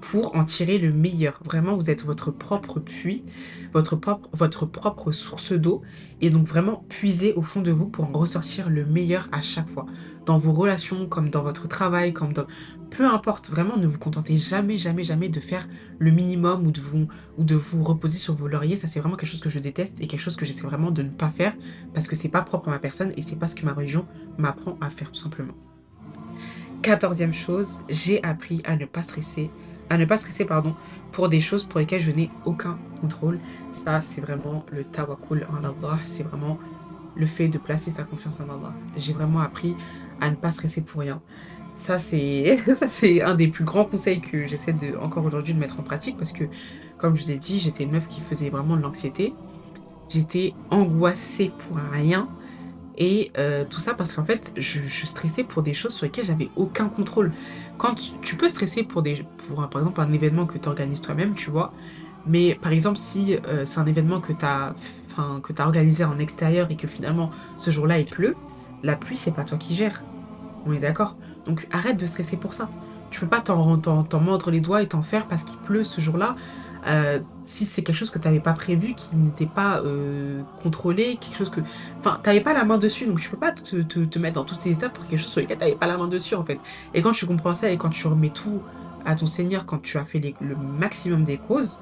pour 0.00 0.36
en 0.36 0.44
tirer 0.44 0.78
le 0.78 0.92
meilleur. 0.92 1.40
Vraiment, 1.44 1.76
vous 1.76 1.90
êtes 1.90 2.04
votre 2.04 2.30
propre 2.30 2.80
puits, 2.80 3.24
votre 3.72 3.96
propre, 3.96 5.12
source 5.12 5.52
d'eau. 5.52 5.82
Et 6.20 6.30
donc 6.30 6.46
vraiment, 6.46 6.84
puisez 6.88 7.34
au 7.34 7.42
fond 7.42 7.60
de 7.60 7.70
vous 7.70 7.86
pour 7.86 8.06
en 8.06 8.12
ressortir 8.12 8.70
le 8.70 8.84
meilleur 8.84 9.28
à 9.32 9.42
chaque 9.42 9.68
fois. 9.68 9.86
Dans 10.26 10.38
vos 10.38 10.52
relations, 10.52 11.06
comme 11.06 11.28
dans 11.28 11.42
votre 11.42 11.68
travail, 11.68 12.12
comme 12.12 12.32
dans... 12.32 12.46
Peu 12.90 13.06
importe, 13.06 13.50
vraiment, 13.50 13.76
ne 13.76 13.86
vous 13.86 13.98
contentez 13.98 14.36
jamais, 14.36 14.76
jamais, 14.76 15.04
jamais 15.04 15.28
de 15.28 15.38
faire 15.38 15.68
le 15.98 16.10
minimum 16.10 16.66
ou 16.66 16.72
de 16.72 16.80
vous, 16.80 17.06
ou 17.38 17.44
de 17.44 17.54
vous 17.54 17.84
reposer 17.84 18.18
sur 18.18 18.34
vos 18.34 18.48
lauriers. 18.48 18.76
Ça, 18.76 18.88
c'est 18.88 19.00
vraiment 19.00 19.16
quelque 19.16 19.30
chose 19.30 19.40
que 19.40 19.48
je 19.48 19.60
déteste 19.60 20.00
et 20.00 20.08
quelque 20.08 20.20
chose 20.20 20.36
que 20.36 20.44
j'essaie 20.44 20.66
vraiment 20.66 20.90
de 20.90 21.02
ne 21.02 21.10
pas 21.10 21.30
faire 21.30 21.54
parce 21.94 22.08
que 22.08 22.16
c'est 22.16 22.28
pas 22.28 22.42
propre 22.42 22.68
à 22.68 22.72
ma 22.72 22.78
personne 22.78 23.12
et 23.16 23.22
c'est 23.22 23.36
pas 23.36 23.48
ce 23.48 23.54
que 23.54 23.64
ma 23.64 23.74
religion 23.74 24.06
m'apprend 24.38 24.76
à 24.80 24.90
faire 24.90 25.12
tout 25.12 25.20
simplement. 25.20 25.54
Quatorzième 26.82 27.34
chose, 27.34 27.80
j'ai 27.90 28.24
appris 28.24 28.62
à 28.64 28.74
ne 28.74 28.86
pas 28.86 29.02
stresser 29.02 29.50
à 29.90 29.98
ne 29.98 30.04
pas 30.04 30.16
stresser 30.16 30.44
pardon, 30.44 30.74
pour 31.12 31.28
des 31.28 31.40
choses 31.40 31.64
pour 31.64 31.80
lesquelles 31.80 32.00
je 32.00 32.12
n'ai 32.12 32.30
aucun 32.44 32.78
contrôle. 33.00 33.40
Ça, 33.72 34.00
c'est 34.00 34.20
vraiment 34.20 34.64
le 34.70 34.84
tawakkul 34.84 35.46
en 35.52 35.58
Allah. 35.58 35.98
C'est 36.06 36.22
vraiment 36.22 36.58
le 37.16 37.26
fait 37.26 37.48
de 37.48 37.58
placer 37.58 37.90
sa 37.90 38.04
confiance 38.04 38.40
en 38.40 38.44
Allah. 38.44 38.72
J'ai 38.96 39.12
vraiment 39.12 39.40
appris 39.40 39.76
à 40.20 40.30
ne 40.30 40.36
pas 40.36 40.52
stresser 40.52 40.80
pour 40.80 41.00
rien. 41.00 41.20
Ça, 41.74 41.98
c'est 41.98 42.58
ça 42.74 42.86
c'est 42.88 43.20
un 43.20 43.34
des 43.34 43.48
plus 43.48 43.64
grands 43.64 43.84
conseils 43.84 44.20
que 44.20 44.46
j'essaie 44.46 44.72
de 44.72 44.96
encore 44.96 45.24
aujourd'hui 45.24 45.54
de 45.54 45.58
mettre 45.58 45.80
en 45.80 45.82
pratique 45.82 46.16
parce 46.16 46.32
que, 46.32 46.44
comme 46.96 47.16
je 47.16 47.24
vous 47.24 47.30
ai 47.32 47.38
dit, 47.38 47.58
j'étais 47.58 47.82
une 47.84 47.90
meuf 47.90 48.06
qui 48.06 48.20
faisait 48.20 48.48
vraiment 48.48 48.76
de 48.76 48.82
l'anxiété. 48.82 49.34
J'étais 50.08 50.54
angoissée 50.70 51.50
pour 51.58 51.78
rien. 51.92 52.28
Et 53.00 53.32
euh, 53.38 53.64
tout 53.64 53.80
ça 53.80 53.94
parce 53.94 54.12
qu'en 54.12 54.26
fait, 54.26 54.52
je, 54.58 54.78
stressais 55.06 55.42
pour 55.42 55.62
des 55.62 55.72
choses 55.72 55.94
sur 55.94 56.04
lesquelles 56.04 56.26
j'avais 56.26 56.50
aucun 56.54 56.90
contrôle. 56.90 57.32
Quand 57.78 57.94
tu, 58.20 58.36
peux 58.36 58.50
stresser 58.50 58.82
pour, 58.82 59.00
des, 59.00 59.24
pour 59.48 59.66
par 59.70 59.80
exemple 59.80 60.02
un 60.02 60.12
événement 60.12 60.44
que 60.44 60.58
tu 60.58 60.68
organises 60.68 61.00
toi-même, 61.00 61.32
tu 61.32 61.50
vois. 61.50 61.72
Mais 62.26 62.54
par 62.60 62.72
exemple, 62.72 62.98
si 62.98 63.36
euh, 63.46 63.64
c'est 63.64 63.80
un 63.80 63.86
événement 63.86 64.20
que 64.20 64.34
tu 64.34 64.44
as, 64.44 64.74
organisé 65.58 66.04
en 66.04 66.18
extérieur 66.18 66.70
et 66.70 66.76
que 66.76 66.86
finalement 66.86 67.30
ce 67.56 67.70
jour-là 67.70 67.98
il 67.98 68.04
pleut, 68.04 68.36
la 68.82 68.96
pluie, 68.96 69.16
c'est 69.16 69.32
pas 69.32 69.44
toi 69.44 69.56
qui 69.56 69.74
gères. 69.74 70.02
On 70.66 70.72
est 70.74 70.78
d'accord? 70.78 71.16
Donc 71.46 71.66
arrête 71.72 71.98
de 71.98 72.06
stresser 72.06 72.36
pour 72.36 72.52
ça. 72.52 72.68
Tu 73.10 73.20
peux 73.20 73.28
pas 73.28 73.40
t'en 73.40 73.56
mordre 74.20 74.50
les 74.50 74.60
doigts 74.60 74.82
et 74.82 74.86
t'en 74.86 75.02
faire 75.02 75.26
parce 75.26 75.44
qu'il 75.44 75.58
pleut 75.60 75.84
ce 75.84 76.02
jour-là. 76.02 76.36
Euh, 76.86 77.18
si 77.50 77.66
c'est 77.66 77.82
quelque 77.82 77.96
chose 77.96 78.10
que 78.10 78.18
tu 78.18 78.26
n'avais 78.26 78.40
pas 78.40 78.52
prévu, 78.52 78.94
qui 78.94 79.16
n'était 79.16 79.46
pas 79.46 79.80
euh, 79.80 80.42
contrôlé, 80.62 81.18
quelque 81.20 81.36
chose 81.36 81.50
que... 81.50 81.60
Enfin, 81.98 82.18
tu 82.22 82.28
n'avais 82.28 82.40
pas 82.40 82.54
la 82.54 82.64
main 82.64 82.78
dessus, 82.78 83.06
donc 83.06 83.20
tu 83.20 83.28
peux 83.28 83.36
pas 83.36 83.52
te, 83.52 83.82
te, 83.82 84.18
mettre 84.18 84.36
dans 84.36 84.44
toutes 84.44 84.60
tes 84.60 84.70
étapes 84.70 84.92
pour 84.92 85.06
quelque 85.06 85.20
chose 85.20 85.32
sur 85.32 85.40
lequel 85.40 85.58
tu 85.58 85.64
n'avais 85.64 85.76
pas 85.76 85.88
la 85.88 85.98
main 85.98 86.08
dessus, 86.08 86.36
en 86.36 86.44
fait. 86.44 86.60
Et 86.94 87.02
quand 87.02 87.12
tu 87.12 87.26
comprends 87.26 87.54
ça 87.54 87.70
et 87.70 87.76
quand 87.76 87.90
tu 87.90 88.06
remets 88.06 88.30
tout 88.30 88.62
à 89.04 89.16
ton 89.16 89.26
Seigneur, 89.26 89.66
quand 89.66 89.82
tu 89.82 89.98
as 89.98 90.04
fait 90.04 90.20
le 90.40 90.56
maximum 90.56 91.24
des 91.24 91.38
causes, 91.38 91.80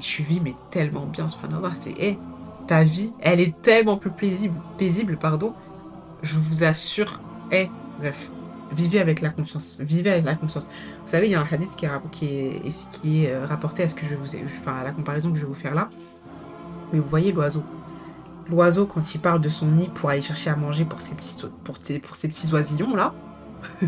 tu 0.00 0.22
vis 0.22 0.40
mais 0.40 0.54
tellement 0.70 1.06
bien, 1.06 1.28
subhanallah, 1.28 1.74
c'est... 1.74 1.98
Hey, 1.98 2.18
ta 2.66 2.84
vie, 2.84 3.12
elle 3.20 3.40
est 3.40 3.60
tellement 3.62 3.96
plus 3.96 4.10
paisible, 4.10 4.60
paisible 4.78 5.16
pardon. 5.16 5.54
Je 6.22 6.34
vous 6.34 6.62
assure. 6.62 7.20
Eh, 7.50 7.68
bref 7.98 8.30
vivez 8.72 9.00
avec 9.00 9.20
la 9.20 9.30
confiance. 9.30 9.80
Vivez 9.80 10.10
avec 10.10 10.24
la 10.24 10.34
confiance. 10.34 10.64
Vous 10.64 11.08
savez, 11.08 11.26
il 11.26 11.32
y 11.32 11.34
a 11.34 11.40
un 11.40 11.46
hadith 11.50 11.74
qui 11.76 11.86
est, 11.86 11.90
qui 12.10 12.26
est, 12.26 12.90
qui 12.90 13.26
euh, 13.26 13.46
rapporté 13.46 13.82
à 13.82 13.88
ce 13.88 13.94
que 13.94 14.06
je 14.06 14.14
vous 14.14 14.36
ai, 14.36 14.44
enfin, 14.44 14.76
à 14.76 14.84
la 14.84 14.92
comparaison 14.92 15.30
que 15.30 15.36
je 15.36 15.42
vais 15.42 15.48
vous 15.48 15.54
faire 15.54 15.74
là. 15.74 15.90
Mais 16.92 16.98
vous 16.98 17.08
voyez 17.08 17.32
l'oiseau. 17.32 17.62
L'oiseau, 18.48 18.86
quand 18.86 19.14
il 19.14 19.20
parle 19.20 19.40
de 19.40 19.48
son 19.48 19.66
nid 19.66 19.88
pour 19.94 20.10
aller 20.10 20.22
chercher 20.22 20.50
à 20.50 20.56
manger 20.56 20.84
pour 20.84 21.00
ses 21.00 21.14
petits, 21.14 21.36
pour, 21.64 21.78
pour 22.02 22.16
ses 22.16 22.28
petits 22.28 22.52
oisillons 22.52 22.94
là. 22.94 23.14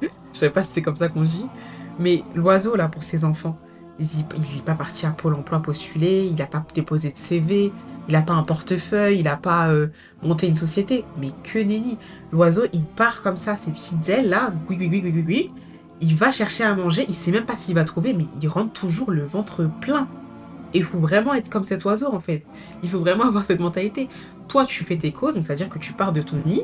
je 0.00 0.08
sais 0.32 0.50
pas 0.50 0.62
si 0.62 0.72
c'est 0.72 0.82
comme 0.82 0.96
ça 0.96 1.08
qu'on 1.08 1.22
dit. 1.22 1.46
Mais 1.98 2.22
l'oiseau 2.34 2.76
là, 2.76 2.88
pour 2.88 3.02
ses 3.02 3.24
enfants, 3.24 3.58
il 3.98 4.06
n'est 4.06 4.62
pas 4.64 4.74
parti 4.74 5.06
à 5.06 5.10
Pôle 5.10 5.34
emploi 5.34 5.60
postuler, 5.60 6.24
il 6.26 6.36
n'a 6.36 6.46
pas 6.46 6.64
déposé 6.74 7.10
de 7.10 7.18
CV, 7.18 7.72
il 8.08 8.12
n'a 8.12 8.22
pas 8.22 8.32
un 8.32 8.42
portefeuille, 8.42 9.18
il 9.18 9.24
n'a 9.24 9.36
pas 9.36 9.68
euh, 9.68 9.88
monté 10.22 10.46
une 10.46 10.54
société. 10.54 11.04
Mais 11.20 11.30
que 11.44 11.58
nenni 11.58 11.98
L'oiseau, 12.32 12.62
il 12.72 12.84
part 12.84 13.22
comme 13.22 13.36
ça, 13.36 13.54
ses 13.56 13.70
petites 13.70 14.08
ailes 14.08 14.28
là, 14.28 14.52
oui, 14.68 14.76
oui, 14.78 14.88
oui, 14.90 15.00
oui, 15.04 15.24
oui, 15.26 15.50
il 16.00 16.14
va 16.14 16.30
chercher 16.30 16.64
à 16.64 16.74
manger, 16.74 17.04
il 17.08 17.14
sait 17.14 17.30
même 17.30 17.46
pas 17.46 17.56
s'il 17.56 17.74
va 17.74 17.84
trouver, 17.84 18.12
mais 18.14 18.26
il 18.40 18.48
rentre 18.48 18.72
toujours 18.72 19.10
le 19.10 19.24
ventre 19.24 19.68
plein. 19.80 20.08
Et 20.74 20.78
il 20.78 20.84
faut 20.84 20.98
vraiment 20.98 21.34
être 21.34 21.50
comme 21.50 21.64
cet 21.64 21.84
oiseau 21.84 22.12
en 22.12 22.20
fait. 22.20 22.46
Il 22.82 22.90
faut 22.90 23.00
vraiment 23.00 23.24
avoir 23.24 23.44
cette 23.44 23.60
mentalité. 23.60 24.08
Toi, 24.48 24.66
tu 24.66 24.84
fais 24.84 24.96
tes 24.98 25.12
causes, 25.12 25.34
donc 25.34 25.42
c'est-à-dire 25.44 25.68
que 25.68 25.78
tu 25.78 25.94
pars 25.94 26.12
de 26.12 26.20
ton 26.20 26.36
nid, 26.44 26.62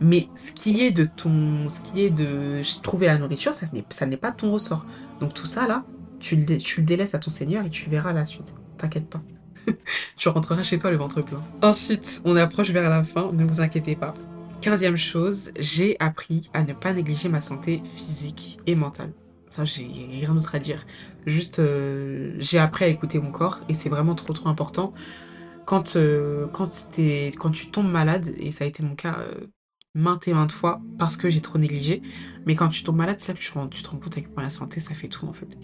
mais 0.00 0.28
ce 0.34 0.52
qui 0.52 0.82
est 0.82 0.90
de 0.90 1.04
ton, 1.04 1.68
ce 1.68 1.80
qui 1.80 2.02
est 2.02 2.10
de 2.10 2.62
trouver 2.82 3.06
la 3.06 3.18
nourriture, 3.18 3.54
ça 3.54 3.66
ça 3.90 4.06
n'est 4.06 4.16
pas 4.16 4.32
ton 4.32 4.52
ressort. 4.52 4.84
Donc 5.20 5.34
tout 5.34 5.46
ça 5.46 5.66
là, 5.68 5.84
tu 6.18 6.36
le, 6.36 6.58
tu 6.58 6.80
le 6.80 6.86
délaisses 6.86 7.14
à 7.14 7.18
ton 7.18 7.30
Seigneur 7.30 7.64
et 7.64 7.70
tu 7.70 7.88
verras 7.88 8.12
la 8.12 8.26
suite. 8.26 8.54
T'inquiète 8.78 9.08
pas. 9.08 9.20
tu 10.16 10.28
rentreras 10.28 10.62
chez 10.62 10.78
toi 10.78 10.90
le 10.90 10.96
ventre 10.96 11.22
plein. 11.22 11.40
Ensuite, 11.62 12.22
on 12.24 12.36
approche 12.36 12.70
vers 12.70 12.88
la 12.88 13.04
fin, 13.04 13.30
ne 13.32 13.44
vous 13.44 13.60
inquiétez 13.60 13.96
pas. 13.96 14.14
Quinzième 14.60 14.96
chose, 14.96 15.50
j'ai 15.58 15.96
appris 15.98 16.48
à 16.54 16.62
ne 16.62 16.72
pas 16.72 16.92
négliger 16.92 17.28
ma 17.28 17.40
santé 17.40 17.82
physique 17.96 18.58
et 18.66 18.76
mentale. 18.76 19.12
Ça, 19.50 19.64
j'ai 19.64 19.86
rien 19.86 20.34
d'autre 20.34 20.54
à 20.54 20.58
dire. 20.58 20.86
Juste, 21.26 21.58
euh, 21.58 22.34
j'ai 22.38 22.58
appris 22.58 22.84
à 22.84 22.88
écouter 22.88 23.18
mon 23.18 23.32
corps 23.32 23.58
et 23.68 23.74
c'est 23.74 23.88
vraiment 23.88 24.14
trop 24.14 24.32
trop 24.32 24.48
important. 24.48 24.94
Quand, 25.66 25.96
euh, 25.96 26.46
quand, 26.52 26.88
quand 27.38 27.50
tu 27.50 27.70
tombes 27.70 27.90
malade, 27.90 28.32
et 28.36 28.50
ça 28.52 28.64
a 28.64 28.66
été 28.66 28.82
mon 28.82 28.94
cas 28.94 29.16
euh, 29.18 29.46
maintes 29.94 30.26
et 30.28 30.32
maintes 30.32 30.52
fois 30.52 30.80
parce 30.98 31.16
que 31.16 31.28
j'ai 31.28 31.40
trop 31.40 31.58
négligé, 31.58 32.00
mais 32.46 32.54
quand 32.54 32.68
tu 32.68 32.82
tombes 32.82 32.96
malade, 32.96 33.18
que 33.18 33.32
tu, 33.32 33.52
tu 33.70 33.82
te 33.82 33.90
rends 33.90 33.98
compte 33.98 34.16
avec 34.16 34.28
la 34.36 34.50
santé, 34.50 34.80
ça 34.80 34.94
fait 34.94 35.08
tout 35.08 35.26
en 35.26 35.32
fait. 35.32 35.58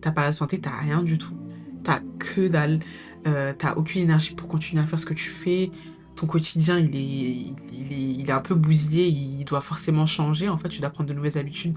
T'as 0.00 0.12
pas 0.12 0.22
la 0.22 0.32
santé, 0.32 0.60
t'as 0.60 0.76
rien 0.78 1.02
du 1.02 1.18
tout. 1.18 1.36
T'as 1.84 2.00
que 2.18 2.48
dalle. 2.48 2.80
Euh, 3.26 3.52
t'as 3.56 3.74
aucune 3.74 4.02
énergie 4.02 4.34
pour 4.34 4.48
continuer 4.48 4.82
à 4.82 4.86
faire 4.86 5.00
ce 5.00 5.06
que 5.06 5.14
tu 5.14 5.28
fais, 5.28 5.70
ton 6.14 6.26
quotidien 6.26 6.78
il 6.78 6.94
est, 6.96 7.54
il, 7.72 8.28
est, 8.28 8.32
un 8.32 8.40
peu 8.40 8.54
bousillé, 8.54 9.06
il 9.06 9.44
doit 9.44 9.60
forcément 9.60 10.06
changer, 10.06 10.48
en 10.48 10.58
fait 10.58 10.68
tu 10.68 10.80
dois 10.80 10.90
prendre 10.90 11.08
de 11.08 11.14
nouvelles 11.14 11.38
habitudes, 11.38 11.76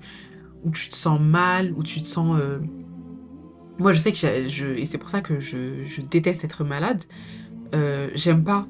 où 0.64 0.72
tu 0.72 0.90
te 0.90 0.96
sens 0.96 1.20
mal, 1.20 1.74
où 1.76 1.84
tu 1.84 2.02
te 2.02 2.08
sens... 2.08 2.38
Euh, 2.40 2.60
moi 3.80 3.94
je 3.94 4.00
sais 4.00 4.12
que 4.12 4.18
je... 4.18 4.68
Et 4.78 4.86
c'est 4.86 4.98
pour 4.98 5.10
ça 5.10 5.22
que 5.22 5.40
je, 5.40 5.84
je 5.86 6.02
déteste 6.02 6.44
être 6.44 6.64
malade, 6.64 7.04
euh, 7.74 8.10
j'aime 8.16 8.44
pas 8.44 8.68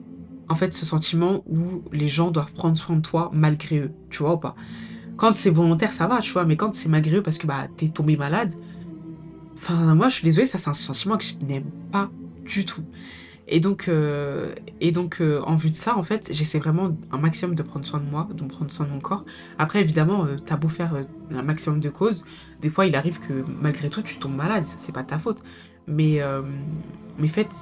en 0.50 0.56
fait 0.56 0.74
ce 0.74 0.86
sentiment 0.86 1.44
où 1.48 1.84
les 1.92 2.08
gens 2.08 2.32
doivent 2.32 2.54
prendre 2.54 2.78
soin 2.78 2.96
de 2.96 3.02
toi 3.02 3.30
malgré 3.34 3.80
eux, 3.80 3.92
tu 4.10 4.24
vois 4.24 4.34
ou 4.34 4.38
pas? 4.38 4.56
Quand 5.18 5.36
c'est 5.36 5.52
volontaire 5.52 5.94
ça 5.94 6.08
va, 6.08 6.22
tu 6.22 6.32
vois, 6.32 6.46
mais 6.46 6.56
quand 6.56 6.74
c'est 6.74 6.90
malgré 6.90 7.18
eux 7.18 7.24
parce 7.24 7.38
que 7.38 7.46
bah 7.46 7.68
t'es 7.78 7.90
tombé 7.90 8.16
malade, 8.16 8.54
enfin 9.58 9.96
moi 9.96 10.10
je 10.10 10.16
suis 10.16 10.24
désolée, 10.24 10.48
ça 10.48 10.58
c'est 10.58 10.70
un 10.70 10.74
sentiment 10.74 11.18
que 11.18 11.26
je 11.26 11.46
n'aime 11.46 11.70
pas 11.92 12.10
du 12.50 12.66
tout. 12.66 12.84
Et 13.52 13.60
donc, 13.60 13.88
euh, 13.88 14.54
et 14.80 14.92
donc 14.92 15.18
euh, 15.20 15.42
en 15.42 15.56
vue 15.56 15.72
de 15.72 15.76
ça, 15.76 15.98
en 15.98 16.04
fait, 16.04 16.30
j'essaie 16.32 16.60
vraiment 16.60 16.96
un 17.12 17.18
maximum 17.18 17.56
de 17.56 17.64
prendre 17.64 17.84
soin 17.84 18.00
de 18.00 18.08
moi, 18.08 18.30
de 18.32 18.44
prendre 18.44 18.72
soin 18.72 18.86
de 18.86 18.92
mon 18.92 19.00
corps. 19.00 19.26
Après, 19.58 19.82
évidemment, 19.82 20.26
euh, 20.26 20.36
t'as 20.38 20.56
beau 20.56 20.68
faire 20.68 20.94
un 21.32 21.42
maximum 21.42 21.80
de 21.80 21.90
causes, 21.90 22.26
des 22.62 22.70
fois, 22.70 22.86
il 22.86 22.96
arrive 22.96 23.20
que 23.20 23.44
malgré 23.60 23.90
tout, 23.90 24.04
tu 24.04 24.20
tombes 24.20 24.36
malade, 24.36 24.66
c'est 24.78 24.92
pas 24.92 25.04
ta 25.04 25.18
faute. 25.18 25.42
Mais, 25.92 26.22
mais 27.18 27.28
faites, 27.28 27.56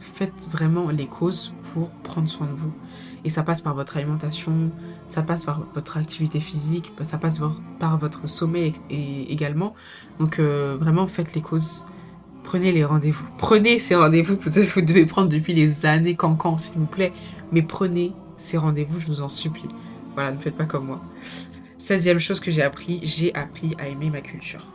faites 0.00 0.48
vraiment 0.50 0.90
les 0.90 1.06
causes 1.06 1.52
pour 1.74 1.90
prendre 1.90 2.26
soin 2.26 2.46
de 2.46 2.54
vous. 2.54 2.72
Et 3.24 3.28
ça 3.28 3.42
passe 3.42 3.60
par 3.60 3.74
votre 3.74 3.98
alimentation, 3.98 4.70
ça 5.06 5.22
passe 5.22 5.44
par 5.44 5.66
votre 5.74 5.98
activité 5.98 6.40
physique, 6.40 6.94
ça 7.02 7.18
passe 7.18 7.42
par, 7.78 7.98
votre 7.98 8.26
sommeil 8.26 8.72
également. 8.88 9.74
Donc 10.18 10.40
vraiment, 10.40 11.06
faites 11.06 11.34
les 11.34 11.42
causes 11.42 11.84
Prenez 12.48 12.72
les 12.72 12.82
rendez-vous. 12.82 13.26
Prenez 13.36 13.78
ces 13.78 13.94
rendez-vous 13.94 14.38
que 14.38 14.48
vous 14.48 14.80
devez 14.80 15.04
prendre 15.04 15.28
depuis 15.28 15.52
les 15.52 15.84
années 15.84 16.14
cancan, 16.14 16.56
s'il 16.56 16.78
vous 16.78 16.86
plaît. 16.86 17.12
Mais 17.52 17.60
prenez 17.60 18.14
ces 18.38 18.56
rendez-vous, 18.56 18.98
je 19.00 19.06
vous 19.06 19.20
en 19.20 19.28
supplie. 19.28 19.68
Voilà, 20.14 20.32
ne 20.32 20.38
faites 20.38 20.56
pas 20.56 20.64
comme 20.64 20.86
moi. 20.86 21.02
16 21.76 22.16
chose 22.16 22.40
que 22.40 22.50
j'ai 22.50 22.62
appris, 22.62 23.00
j'ai 23.02 23.34
appris 23.34 23.76
à 23.78 23.88
aimer 23.88 24.08
ma 24.08 24.22
culture. 24.22 24.66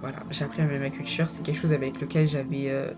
Voilà, 0.00 0.16
j'ai 0.32 0.44
appris 0.44 0.60
à 0.60 0.64
aimer 0.64 0.80
ma 0.80 0.90
culture. 0.90 1.26
C'est 1.30 1.44
quelque 1.44 1.60
chose 1.60 1.72
avec 1.72 2.00
lequel 2.00 2.28
j'avais 2.28 2.64
euh, 2.66 2.90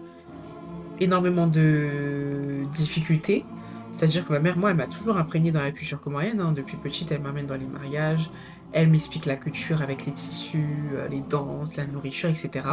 énormément 0.98 1.46
de 1.46 2.64
difficultés. 2.72 3.44
C'est-à-dire 3.90 4.26
que 4.26 4.32
ma 4.32 4.40
mère, 4.40 4.56
moi, 4.56 4.70
elle 4.70 4.78
m'a 4.78 4.86
toujours 4.86 5.18
imprégné 5.18 5.50
dans 5.50 5.62
la 5.62 5.72
culture 5.72 6.00
comorienne. 6.00 6.40
Hein. 6.40 6.52
Depuis 6.52 6.78
petite, 6.78 7.12
elle 7.12 7.20
m'amène 7.20 7.44
dans 7.44 7.58
les 7.58 7.66
mariages. 7.66 8.30
Elle 8.72 8.88
m'explique 8.88 9.26
la 9.26 9.36
culture 9.36 9.82
avec 9.82 10.06
les 10.06 10.12
tissus, 10.12 10.88
euh, 10.94 11.06
les 11.08 11.20
danses, 11.20 11.76
la 11.76 11.84
nourriture, 11.84 12.30
etc. 12.30 12.64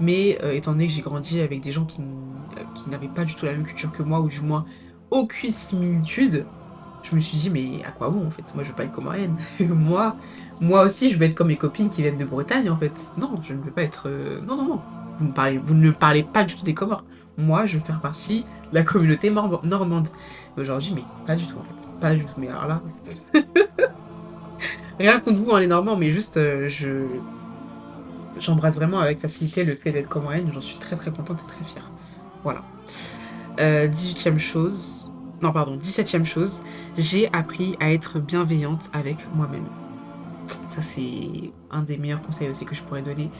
Mais 0.00 0.38
euh, 0.42 0.52
étant 0.52 0.72
donné 0.72 0.86
que 0.86 0.92
j'ai 0.92 1.02
grandi 1.02 1.40
avec 1.40 1.60
des 1.60 1.72
gens 1.72 1.84
qui, 1.84 2.00
qui 2.74 2.90
n'avaient 2.90 3.08
pas 3.08 3.24
du 3.24 3.34
tout 3.34 3.46
la 3.46 3.52
même 3.52 3.64
culture 3.64 3.92
que 3.92 4.02
moi, 4.02 4.20
ou 4.20 4.28
du 4.28 4.40
moins 4.40 4.64
aucune 5.10 5.52
similitude, 5.52 6.46
je 7.02 7.14
me 7.14 7.20
suis 7.20 7.36
dit, 7.36 7.50
mais 7.50 7.84
à 7.84 7.90
quoi 7.90 8.08
bon 8.08 8.26
en 8.26 8.30
fait? 8.30 8.54
Moi 8.54 8.64
je 8.64 8.70
veux 8.70 8.74
pas 8.74 8.84
être 8.84 8.92
comorienne. 8.92 9.36
moi, 9.60 10.16
moi 10.60 10.82
aussi 10.82 11.10
je 11.10 11.18
veux 11.18 11.24
être 11.24 11.34
comme 11.34 11.48
mes 11.48 11.56
copines 11.56 11.90
qui 11.90 12.02
viennent 12.02 12.18
de 12.18 12.24
Bretagne 12.24 12.70
en 12.70 12.76
fait. 12.76 12.92
Non, 13.18 13.40
je 13.42 13.52
ne 13.52 13.60
veux 13.60 13.70
pas 13.70 13.82
être. 13.82 14.04
Euh, 14.08 14.40
non, 14.42 14.56
non, 14.56 14.64
non. 14.64 14.80
Vous, 15.18 15.74
ne 15.74 15.90
parlez 15.90 16.22
pas 16.22 16.42
du 16.44 16.56
tout 16.56 16.64
des 16.64 16.74
Comores. 16.74 17.04
Moi, 17.38 17.66
je 17.66 17.78
veux 17.78 17.84
faire 17.84 18.00
partie 18.00 18.44
de 18.70 18.74
la 18.74 18.82
communauté 18.82 19.30
normande. 19.30 20.08
Aujourd'hui, 20.56 20.92
mais 20.94 21.04
pas 21.26 21.36
du 21.36 21.46
tout 21.46 21.56
en 21.58 21.62
fait. 21.62 21.88
Pas 22.00 22.14
du 22.14 22.24
tout. 22.24 22.34
Mais 22.38 22.48
alors 22.48 22.66
là. 22.66 22.82
Rien 24.98 25.20
contre 25.20 25.38
vous, 25.38 25.50
on 25.50 25.58
est 25.58 25.66
normand, 25.66 25.96
mais 25.96 26.10
juste, 26.10 26.36
euh, 26.36 26.68
je 26.68 27.06
j'embrasse 28.42 28.76
vraiment 28.76 28.98
avec 28.98 29.20
facilité 29.20 29.64
le 29.64 29.76
fait 29.76 29.92
d'être 29.92 30.08
comorienne. 30.08 30.50
J'en 30.52 30.60
suis 30.60 30.78
très 30.78 30.96
très 30.96 31.10
contente 31.10 31.40
et 31.42 31.46
très 31.46 31.64
fière. 31.64 31.90
Voilà. 32.42 32.62
Euh, 33.60 33.88
18e 33.88 34.38
chose. 34.38 35.12
Non, 35.42 35.52
pardon, 35.52 35.76
17e 35.76 36.24
chose. 36.24 36.60
J'ai 36.96 37.32
appris 37.32 37.76
à 37.80 37.92
être 37.92 38.20
bienveillante 38.20 38.90
avec 38.92 39.16
moi-même. 39.34 39.66
Ça, 40.68 40.82
c'est 40.82 41.52
un 41.70 41.82
des 41.82 41.98
meilleurs 41.98 42.22
conseils 42.22 42.48
aussi 42.48 42.64
que 42.64 42.74
je 42.74 42.82
pourrais 42.82 43.02
donner. 43.02 43.30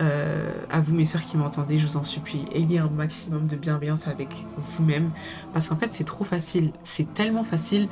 Euh, 0.00 0.64
à 0.70 0.80
vous, 0.80 0.94
mes 0.94 1.04
soeurs 1.04 1.22
qui 1.22 1.36
m'entendez, 1.36 1.78
je 1.78 1.86
vous 1.86 1.96
en 1.98 2.02
supplie, 2.02 2.46
ayez 2.54 2.78
un 2.78 2.88
maximum 2.88 3.46
de 3.46 3.56
bienveillance 3.56 4.08
avec 4.08 4.46
vous-même. 4.56 5.10
Parce 5.52 5.68
qu'en 5.68 5.76
fait, 5.76 5.88
c'est 5.90 6.04
trop 6.04 6.24
facile. 6.24 6.72
C'est 6.84 7.12
tellement 7.12 7.44
facile 7.44 7.88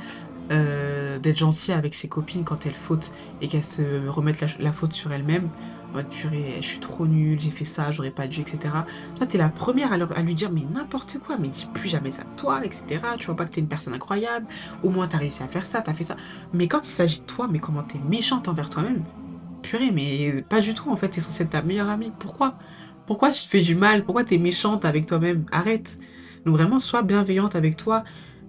euh, 0.51 1.19
d'être 1.19 1.37
gentil 1.37 1.71
avec 1.71 1.93
ses 1.93 2.07
copines 2.07 2.43
quand 2.43 2.65
elles 2.65 2.73
fautent 2.73 3.11
et 3.41 3.47
qu'elles 3.47 3.63
se 3.63 4.07
remettent 4.07 4.43
la, 4.59 4.71
faute 4.71 4.93
sur 4.93 5.11
elles-mêmes. 5.11 5.49
Je 5.95 6.61
suis 6.61 6.79
trop 6.79 7.07
nulle, 7.07 7.39
j'ai 7.39 7.49
fait 7.49 7.65
ça, 7.65 7.91
j'aurais 7.91 8.11
pas 8.11 8.27
dû, 8.27 8.41
etc. 8.41 8.73
Toi, 9.15 9.25
t'es 9.25 9.37
la 9.37 9.49
première 9.49 9.91
à, 9.91 9.95
à, 9.95 10.21
lui 10.21 10.35
dire, 10.35 10.51
mais 10.51 10.65
n'importe 10.73 11.17
quoi, 11.19 11.37
mais 11.37 11.47
dis 11.49 11.67
plus 11.73 11.89
jamais 11.89 12.11
ça 12.11 12.23
de 12.23 12.35
toi, 12.37 12.63
etc. 12.63 13.01
Tu 13.17 13.25
vois 13.25 13.35
pas 13.35 13.45
que 13.45 13.51
t'es 13.51 13.61
une 13.61 13.67
personne 13.67 13.93
incroyable, 13.93 14.45
au 14.83 14.89
moins 14.89 15.07
t'as 15.07 15.17
réussi 15.17 15.43
à 15.43 15.47
faire 15.47 15.65
ça, 15.65 15.81
t'as 15.81 15.93
fait 15.93 16.03
ça. 16.03 16.15
Mais 16.53 16.67
quand 16.67 16.79
il 16.87 16.91
s'agit 16.91 17.21
de 17.21 17.25
toi, 17.25 17.47
mais 17.51 17.59
comment 17.59 17.83
t'es 17.83 17.99
méchante 17.99 18.47
envers 18.47 18.69
toi-même, 18.69 19.03
purée, 19.61 19.91
mais 19.91 20.43
pas 20.43 20.61
du 20.61 20.73
tout, 20.73 20.89
en 20.89 20.95
fait, 20.95 21.09
t'es 21.09 21.21
censée 21.21 21.43
être 21.43 21.49
ta 21.49 21.61
meilleure 21.61 21.89
amie. 21.89 22.11
Pourquoi? 22.19 22.57
Pourquoi 23.05 23.31
tu 23.31 23.43
te 23.43 23.47
fais 23.47 23.61
du 23.61 23.75
mal? 23.75 24.05
Pourquoi 24.05 24.23
t'es 24.23 24.37
méchante 24.37 24.85
avec 24.85 25.05
toi-même? 25.05 25.45
Arrête. 25.51 25.97
Donc 26.45 26.55
vraiment, 26.55 26.79
sois 26.79 27.01
bienveillante 27.01 27.55
avec 27.55 27.75
toi. 27.75 28.03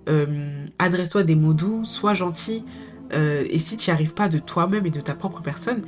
Euh, 0.09 0.66
adresse-toi 0.79 1.22
des 1.22 1.35
mots 1.35 1.55
doux, 1.55 1.85
sois 1.85 2.14
gentil. 2.14 2.64
Euh, 3.12 3.44
et 3.48 3.59
si 3.59 3.76
tu 3.76 3.90
n'y 3.90 3.94
arrives 3.94 4.14
pas 4.14 4.29
de 4.29 4.38
toi-même 4.38 4.87
et 4.87 4.90
de 4.90 5.00
ta 5.00 5.14
propre 5.14 5.40
personne, 5.40 5.83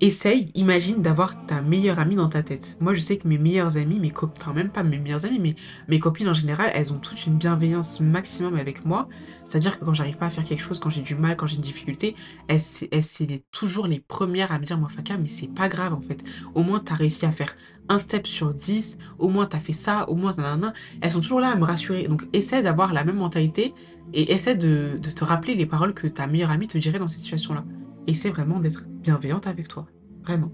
essaye, 0.00 0.50
imagine 0.54 1.02
d'avoir 1.02 1.46
ta 1.46 1.62
meilleure 1.62 1.98
amie 1.98 2.14
dans 2.14 2.28
ta 2.28 2.42
tête. 2.42 2.76
Moi, 2.80 2.94
je 2.94 3.00
sais 3.00 3.16
que 3.16 3.26
mes 3.26 3.38
meilleures 3.38 3.76
amies, 3.76 3.98
mes 3.98 4.10
copines, 4.10 4.40
enfin 4.40 4.52
même 4.52 4.70
pas 4.70 4.82
mes 4.82 4.98
meilleures 4.98 5.24
amies, 5.24 5.38
mais 5.38 5.54
mes 5.88 5.98
copines 5.98 6.28
en 6.28 6.34
général, 6.34 6.70
elles 6.74 6.92
ont 6.92 6.98
toute 6.98 7.26
une 7.26 7.36
bienveillance 7.36 8.00
maximum 8.00 8.54
avec 8.54 8.84
moi. 8.84 9.08
C'est-à-dire 9.44 9.78
que 9.78 9.84
quand 9.84 9.94
j'arrive 9.94 10.16
pas 10.16 10.26
à 10.26 10.30
faire 10.30 10.44
quelque 10.44 10.62
chose, 10.62 10.78
quand 10.78 10.90
j'ai 10.90 11.02
du 11.02 11.14
mal, 11.14 11.36
quand 11.36 11.46
j'ai 11.46 11.56
une 11.56 11.62
difficulté, 11.62 12.14
elles, 12.48 12.60
elles 12.92 13.02
c'est 13.02 13.42
toujours 13.50 13.86
les 13.86 14.00
premières 14.00 14.52
à 14.52 14.58
me 14.58 14.64
dire, 14.64 14.78
moi, 14.78 14.88
Faka, 14.88 15.18
mais 15.18 15.28
c'est 15.28 15.52
pas 15.52 15.68
grave 15.68 15.94
en 15.94 16.00
fait. 16.00 16.22
Au 16.54 16.62
moins, 16.62 16.78
t'as 16.78 16.94
réussi 16.94 17.26
à 17.26 17.32
faire 17.32 17.54
un 17.88 17.98
step 17.98 18.26
sur 18.26 18.54
dix, 18.54 18.98
au 19.18 19.28
moins 19.28 19.46
t'as 19.46 19.60
fait 19.60 19.72
ça, 19.72 20.08
au 20.08 20.14
moins 20.14 20.32
nanana. 20.36 20.72
Elles 21.00 21.12
sont 21.12 21.20
toujours 21.20 21.40
là 21.40 21.50
à 21.50 21.56
me 21.56 21.64
rassurer. 21.64 22.06
Donc, 22.08 22.26
essaie 22.32 22.62
d'avoir 22.62 22.92
la 22.92 23.04
même 23.04 23.16
mentalité 23.16 23.74
et 24.12 24.32
essaie 24.32 24.56
de, 24.56 24.98
de 25.02 25.10
te 25.10 25.24
rappeler 25.24 25.54
les 25.54 25.66
paroles 25.66 25.94
que 25.94 26.06
ta 26.06 26.26
meilleure 26.26 26.50
amie 26.50 26.68
te 26.68 26.78
dirait 26.78 26.98
dans 26.98 27.08
cette 27.08 27.20
situation-là. 27.20 27.64
Essaie 28.08 28.30
vraiment 28.30 28.58
d'être 28.58 28.86
bienveillante 28.88 29.46
avec 29.46 29.68
toi. 29.68 29.86
Vraiment. 30.24 30.50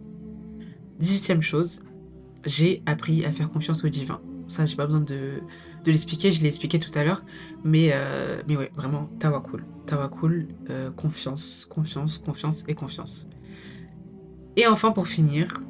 18 0.98 1.40
chose, 1.40 1.80
j'ai 2.44 2.82
appris 2.84 3.24
à 3.24 3.30
faire 3.30 3.48
confiance 3.48 3.84
au 3.84 3.88
divin. 3.88 4.20
Ça, 4.48 4.66
j'ai 4.66 4.74
pas 4.74 4.86
besoin 4.86 5.00
de, 5.00 5.40
de 5.84 5.90
l'expliquer, 5.90 6.32
je 6.32 6.42
l'ai 6.42 6.48
expliqué 6.48 6.80
tout 6.80 6.90
à 6.98 7.04
l'heure. 7.04 7.22
Mais, 7.62 7.90
euh, 7.92 8.42
mais 8.48 8.56
ouais, 8.56 8.72
vraiment, 8.74 9.06
tawakul. 9.20 9.64
Tawakul, 9.86 10.48
euh, 10.68 10.90
confiance, 10.90 11.66
confiance, 11.70 12.18
confiance 12.18 12.64
et 12.66 12.74
confiance. 12.74 13.28
Et 14.56 14.66
enfin, 14.66 14.90
pour 14.90 15.06
finir, 15.06 15.62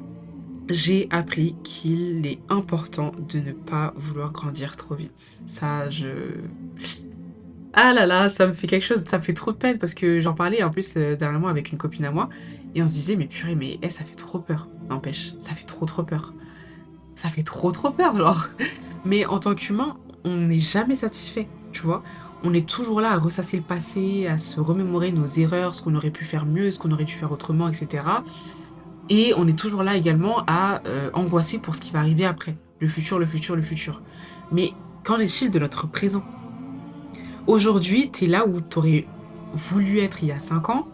j'ai 0.67 1.07
appris 1.11 1.55
qu'il 1.63 2.25
est 2.25 2.39
important 2.49 3.11
de 3.29 3.39
ne 3.39 3.51
pas 3.51 3.93
vouloir 3.95 4.31
grandir 4.31 4.75
trop 4.75 4.95
vite. 4.95 5.13
Ça, 5.45 5.91
je 5.91 6.07
ah 7.75 7.93
là 7.93 8.05
là, 8.05 8.29
ça 8.29 8.47
me 8.47 8.53
fait 8.53 8.67
quelque 8.67 8.85
chose, 8.85 9.03
ça 9.05 9.17
me 9.17 9.23
fait 9.23 9.33
trop 9.33 9.51
de 9.51 9.57
peine 9.57 9.77
parce 9.77 9.93
que 9.93 10.21
j'en 10.21 10.33
parlais 10.33 10.63
en 10.63 10.69
plus 10.69 10.93
euh, 10.95 11.15
dernièrement 11.15 11.49
avec 11.49 11.71
une 11.71 11.77
copine 11.77 12.05
à 12.05 12.11
moi 12.11 12.29
et 12.73 12.81
on 12.81 12.87
se 12.87 12.93
disait 12.93 13.15
mais 13.15 13.25
purée 13.25 13.55
mais 13.55 13.77
eh, 13.81 13.89
ça 13.89 14.03
fait 14.05 14.15
trop 14.15 14.39
peur, 14.39 14.67
n'empêche, 14.89 15.33
ça 15.39 15.53
fait 15.53 15.65
trop 15.65 15.85
trop 15.85 16.03
peur. 16.03 16.33
Ça 17.15 17.29
fait 17.29 17.43
trop 17.43 17.71
trop 17.71 17.91
peur 17.91 18.15
genre. 18.15 18.49
Mais 19.05 19.25
en 19.25 19.39
tant 19.39 19.55
qu'humain, 19.55 19.97
on 20.23 20.35
n'est 20.35 20.59
jamais 20.59 20.95
satisfait, 20.95 21.47
tu 21.71 21.81
vois. 21.83 22.03
On 22.43 22.53
est 22.53 22.67
toujours 22.67 23.01
là 23.01 23.11
à 23.11 23.17
ressasser 23.17 23.57
le 23.57 23.63
passé, 23.63 24.27
à 24.27 24.37
se 24.37 24.59
remémorer 24.59 25.11
nos 25.11 25.25
erreurs, 25.25 25.75
ce 25.75 25.81
qu'on 25.81 25.95
aurait 25.95 26.11
pu 26.11 26.25
faire 26.25 26.45
mieux, 26.45 26.71
ce 26.71 26.79
qu'on 26.79 26.91
aurait 26.91 27.05
dû 27.05 27.13
faire 27.13 27.31
autrement, 27.31 27.69
etc. 27.69 28.03
Et 29.09 29.33
on 29.37 29.47
est 29.47 29.57
toujours 29.57 29.83
là 29.83 29.95
également 29.95 30.43
à 30.47 30.81
euh, 30.87 31.09
angoisser 31.13 31.59
pour 31.59 31.75
ce 31.75 31.81
qui 31.81 31.91
va 31.91 31.99
arriver 31.99 32.25
après. 32.25 32.57
Le 32.79 32.87
futur, 32.87 33.19
le 33.19 33.25
futur, 33.25 33.55
le 33.55 33.61
futur. 33.61 34.01
Mais 34.51 34.73
qu'en 35.03 35.19
est-il 35.19 35.51
de 35.51 35.59
notre 35.59 35.87
présent? 35.87 36.23
Aujourd'hui, 37.47 38.09
tu 38.11 38.25
es 38.25 38.27
là 38.27 38.47
où 38.47 38.59
tu 38.59 38.77
aurais 38.79 39.07
voulu 39.53 39.99
être 39.99 40.23
il 40.23 40.29
y 40.29 40.31
a 40.31 40.39
5 40.39 40.69
ans. 40.69 40.87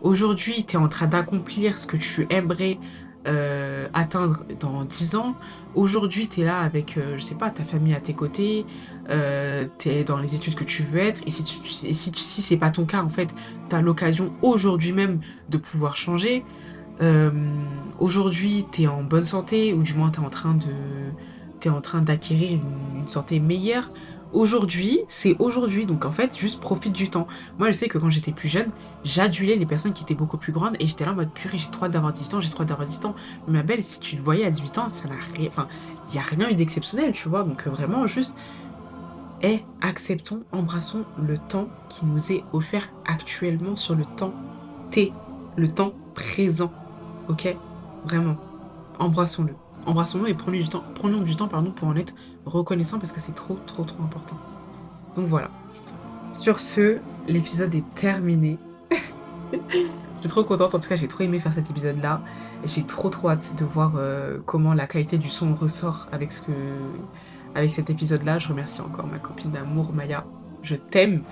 Aujourd'hui, 0.00 0.64
tu 0.64 0.76
es 0.76 0.78
en 0.78 0.88
train 0.88 1.06
d'accomplir 1.06 1.76
ce 1.76 1.86
que 1.86 1.98
tu 1.98 2.26
aimerais 2.30 2.78
euh, 3.26 3.88
atteindre 3.92 4.40
dans 4.58 4.84
10 4.84 5.16
ans. 5.16 5.34
Aujourd'hui, 5.74 6.26
tu 6.28 6.40
es 6.40 6.44
là 6.44 6.60
avec, 6.60 6.96
euh, 6.96 7.18
je 7.18 7.22
sais 7.22 7.34
pas, 7.34 7.50
ta 7.50 7.62
famille 7.62 7.94
à 7.94 8.00
tes 8.00 8.14
côtés, 8.14 8.64
euh, 9.10 9.66
tu 9.78 9.90
es 9.90 10.02
dans 10.04 10.18
les 10.18 10.34
études 10.34 10.54
que 10.54 10.64
tu 10.64 10.82
veux 10.82 10.98
être. 11.00 11.20
Et 11.26 11.30
si, 11.30 11.44
tu, 11.44 11.62
si 11.62 12.42
c'est 12.42 12.56
pas 12.56 12.70
ton 12.70 12.86
cas, 12.86 13.02
en 13.02 13.10
fait, 13.10 13.28
tu 13.68 13.76
as 13.76 13.82
l'occasion 13.82 14.26
aujourd'hui 14.40 14.92
même 14.92 15.20
de 15.50 15.58
pouvoir 15.58 15.96
changer. 15.98 16.42
Euh, 17.02 17.30
aujourd'hui, 18.00 18.66
tu 18.72 18.82
es 18.82 18.86
en 18.86 19.02
bonne 19.02 19.24
santé, 19.24 19.74
ou 19.74 19.82
du 19.82 19.94
moins 19.94 20.10
tu 20.10 20.20
es 20.20 20.24
en 20.24 20.30
train 20.30 20.56
en 21.66 21.80
train 21.80 22.00
d'acquérir 22.00 22.60
une, 22.94 23.08
santé 23.08 23.40
meilleure. 23.40 23.90
Aujourd'hui, 24.32 25.00
c'est 25.08 25.36
aujourd'hui. 25.38 25.86
Donc 25.86 26.04
en 26.04 26.12
fait, 26.12 26.36
juste 26.36 26.60
profite 26.60 26.92
du 26.92 27.08
temps. 27.08 27.26
Moi, 27.58 27.68
je 27.68 27.72
sais 27.72 27.88
que 27.88 27.98
quand 27.98 28.10
j'étais 28.10 28.32
plus 28.32 28.48
jeune, 28.48 28.68
j'adulais 29.04 29.56
les 29.56 29.66
personnes 29.66 29.92
qui 29.92 30.02
étaient 30.02 30.14
beaucoup 30.14 30.36
plus 30.36 30.52
grandes 30.52 30.76
et 30.80 30.86
j'étais 30.86 31.04
là 31.04 31.12
en 31.12 31.14
mode 31.14 31.32
purée, 31.32 31.58
j'ai 31.58 31.70
trop 31.70 31.88
d'avoir 31.88 32.12
18 32.12 32.34
ans, 32.34 32.40
j'ai 32.40 32.50
trop 32.50 32.64
d'avoir 32.64 32.86
18 32.86 33.06
ans. 33.06 33.16
Mais 33.46 33.54
ma 33.54 33.62
belle, 33.62 33.82
si 33.82 34.00
tu 34.00 34.16
le 34.16 34.22
voyais 34.22 34.44
à 34.44 34.50
18 34.50 34.78
ans, 34.78 34.88
ça 34.88 35.08
n'a 35.08 35.14
rien. 35.34 35.48
Enfin, 35.48 35.68
il 36.08 36.12
n'y 36.12 36.18
a 36.18 36.22
rien 36.22 36.50
eu 36.50 36.54
d'exceptionnel, 36.54 37.12
tu 37.12 37.28
vois. 37.28 37.44
Donc 37.44 37.66
euh, 37.66 37.70
vraiment, 37.70 38.06
juste. 38.06 38.34
Et 39.40 39.60
acceptons, 39.80 40.42
embrassons 40.52 41.04
le 41.16 41.38
temps 41.38 41.68
qui 41.88 42.04
nous 42.06 42.32
est 42.32 42.44
offert 42.52 42.92
actuellement 43.06 43.76
sur 43.76 43.94
le 43.94 44.04
temps 44.04 44.34
T, 44.90 45.12
le 45.56 45.68
temps 45.68 45.92
présent. 46.14 46.72
Ok? 47.28 47.54
Vraiment. 48.04 48.36
Embrassons-le 48.98 49.54
embrassons-nous 49.88 50.26
et 50.26 50.34
prenons 50.34 50.58
du 51.22 51.36
temps, 51.36 51.48
pour 51.48 51.88
en 51.88 51.96
être 51.96 52.14
reconnaissant 52.44 52.98
parce 52.98 53.12
que 53.12 53.20
c'est 53.20 53.34
trop, 53.34 53.58
trop, 53.66 53.84
trop 53.84 54.02
important. 54.02 54.36
Donc 55.16 55.26
voilà. 55.26 55.50
Sur 56.32 56.60
ce, 56.60 56.98
l'épisode 57.26 57.74
est 57.74 57.94
terminé. 57.94 58.58
je 59.52 60.20
suis 60.20 60.28
trop 60.28 60.44
contente, 60.44 60.74
en 60.74 60.78
tout 60.78 60.88
cas 60.88 60.96
j'ai 60.96 61.08
trop 61.08 61.24
aimé 61.24 61.40
faire 61.40 61.52
cet 61.52 61.70
épisode-là. 61.70 62.22
J'ai 62.64 62.84
trop 62.84 63.08
trop 63.08 63.30
hâte 63.30 63.54
de 63.58 63.64
voir 63.64 63.94
euh, 63.96 64.38
comment 64.44 64.74
la 64.74 64.86
qualité 64.86 65.16
du 65.16 65.28
son 65.28 65.54
ressort 65.54 66.06
avec, 66.12 66.32
cet 66.32 67.90
épisode-là. 67.90 68.38
Je 68.38 68.48
remercie 68.48 68.82
encore 68.82 69.06
ma 69.06 69.18
copine 69.18 69.50
d'amour 69.50 69.92
Maya. 69.92 70.26
Je 70.62 70.74
t'aime. 70.74 71.22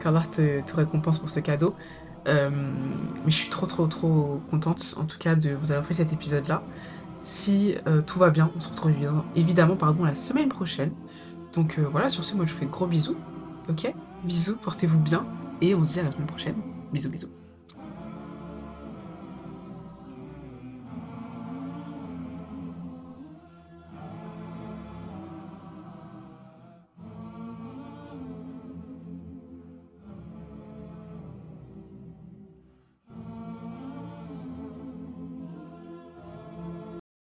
Qu'Allah 0.00 0.22
te, 0.30 0.60
te 0.62 0.76
récompense 0.76 1.18
pour 1.18 1.28
ce 1.28 1.40
cadeau. 1.40 1.74
Euh, 2.26 2.50
mais 3.24 3.30
je 3.30 3.36
suis 3.36 3.48
trop 3.48 3.66
trop 3.66 3.86
trop 3.86 4.40
contente 4.50 4.96
en 4.98 5.04
tout 5.04 5.18
cas 5.18 5.34
de 5.34 5.54
vous 5.54 5.70
avoir 5.72 5.86
fait 5.86 5.94
cet 5.94 6.12
épisode-là. 6.12 6.62
Si 7.28 7.74
euh, 7.86 8.00
tout 8.00 8.18
va 8.18 8.30
bien, 8.30 8.50
on 8.56 8.60
se 8.60 8.70
retrouve 8.70 8.92
évidemment, 9.36 9.76
pardon, 9.76 10.02
la 10.02 10.14
semaine 10.14 10.48
prochaine. 10.48 10.92
Donc 11.52 11.78
euh, 11.78 11.86
voilà, 11.86 12.08
sur 12.08 12.24
ce, 12.24 12.34
moi 12.34 12.46
je 12.46 12.52
vous 12.54 12.58
fais 12.58 12.64
de 12.64 12.70
gros 12.70 12.86
bisous. 12.86 13.18
Ok? 13.68 13.94
Bisous, 14.24 14.56
portez-vous 14.56 14.98
bien. 14.98 15.26
Et 15.60 15.74
on 15.74 15.84
se 15.84 15.92
dit 15.92 16.00
à 16.00 16.04
la 16.04 16.10
semaine 16.10 16.26
prochaine. 16.26 16.56
Bisous, 16.90 17.10
bisous. 17.10 17.37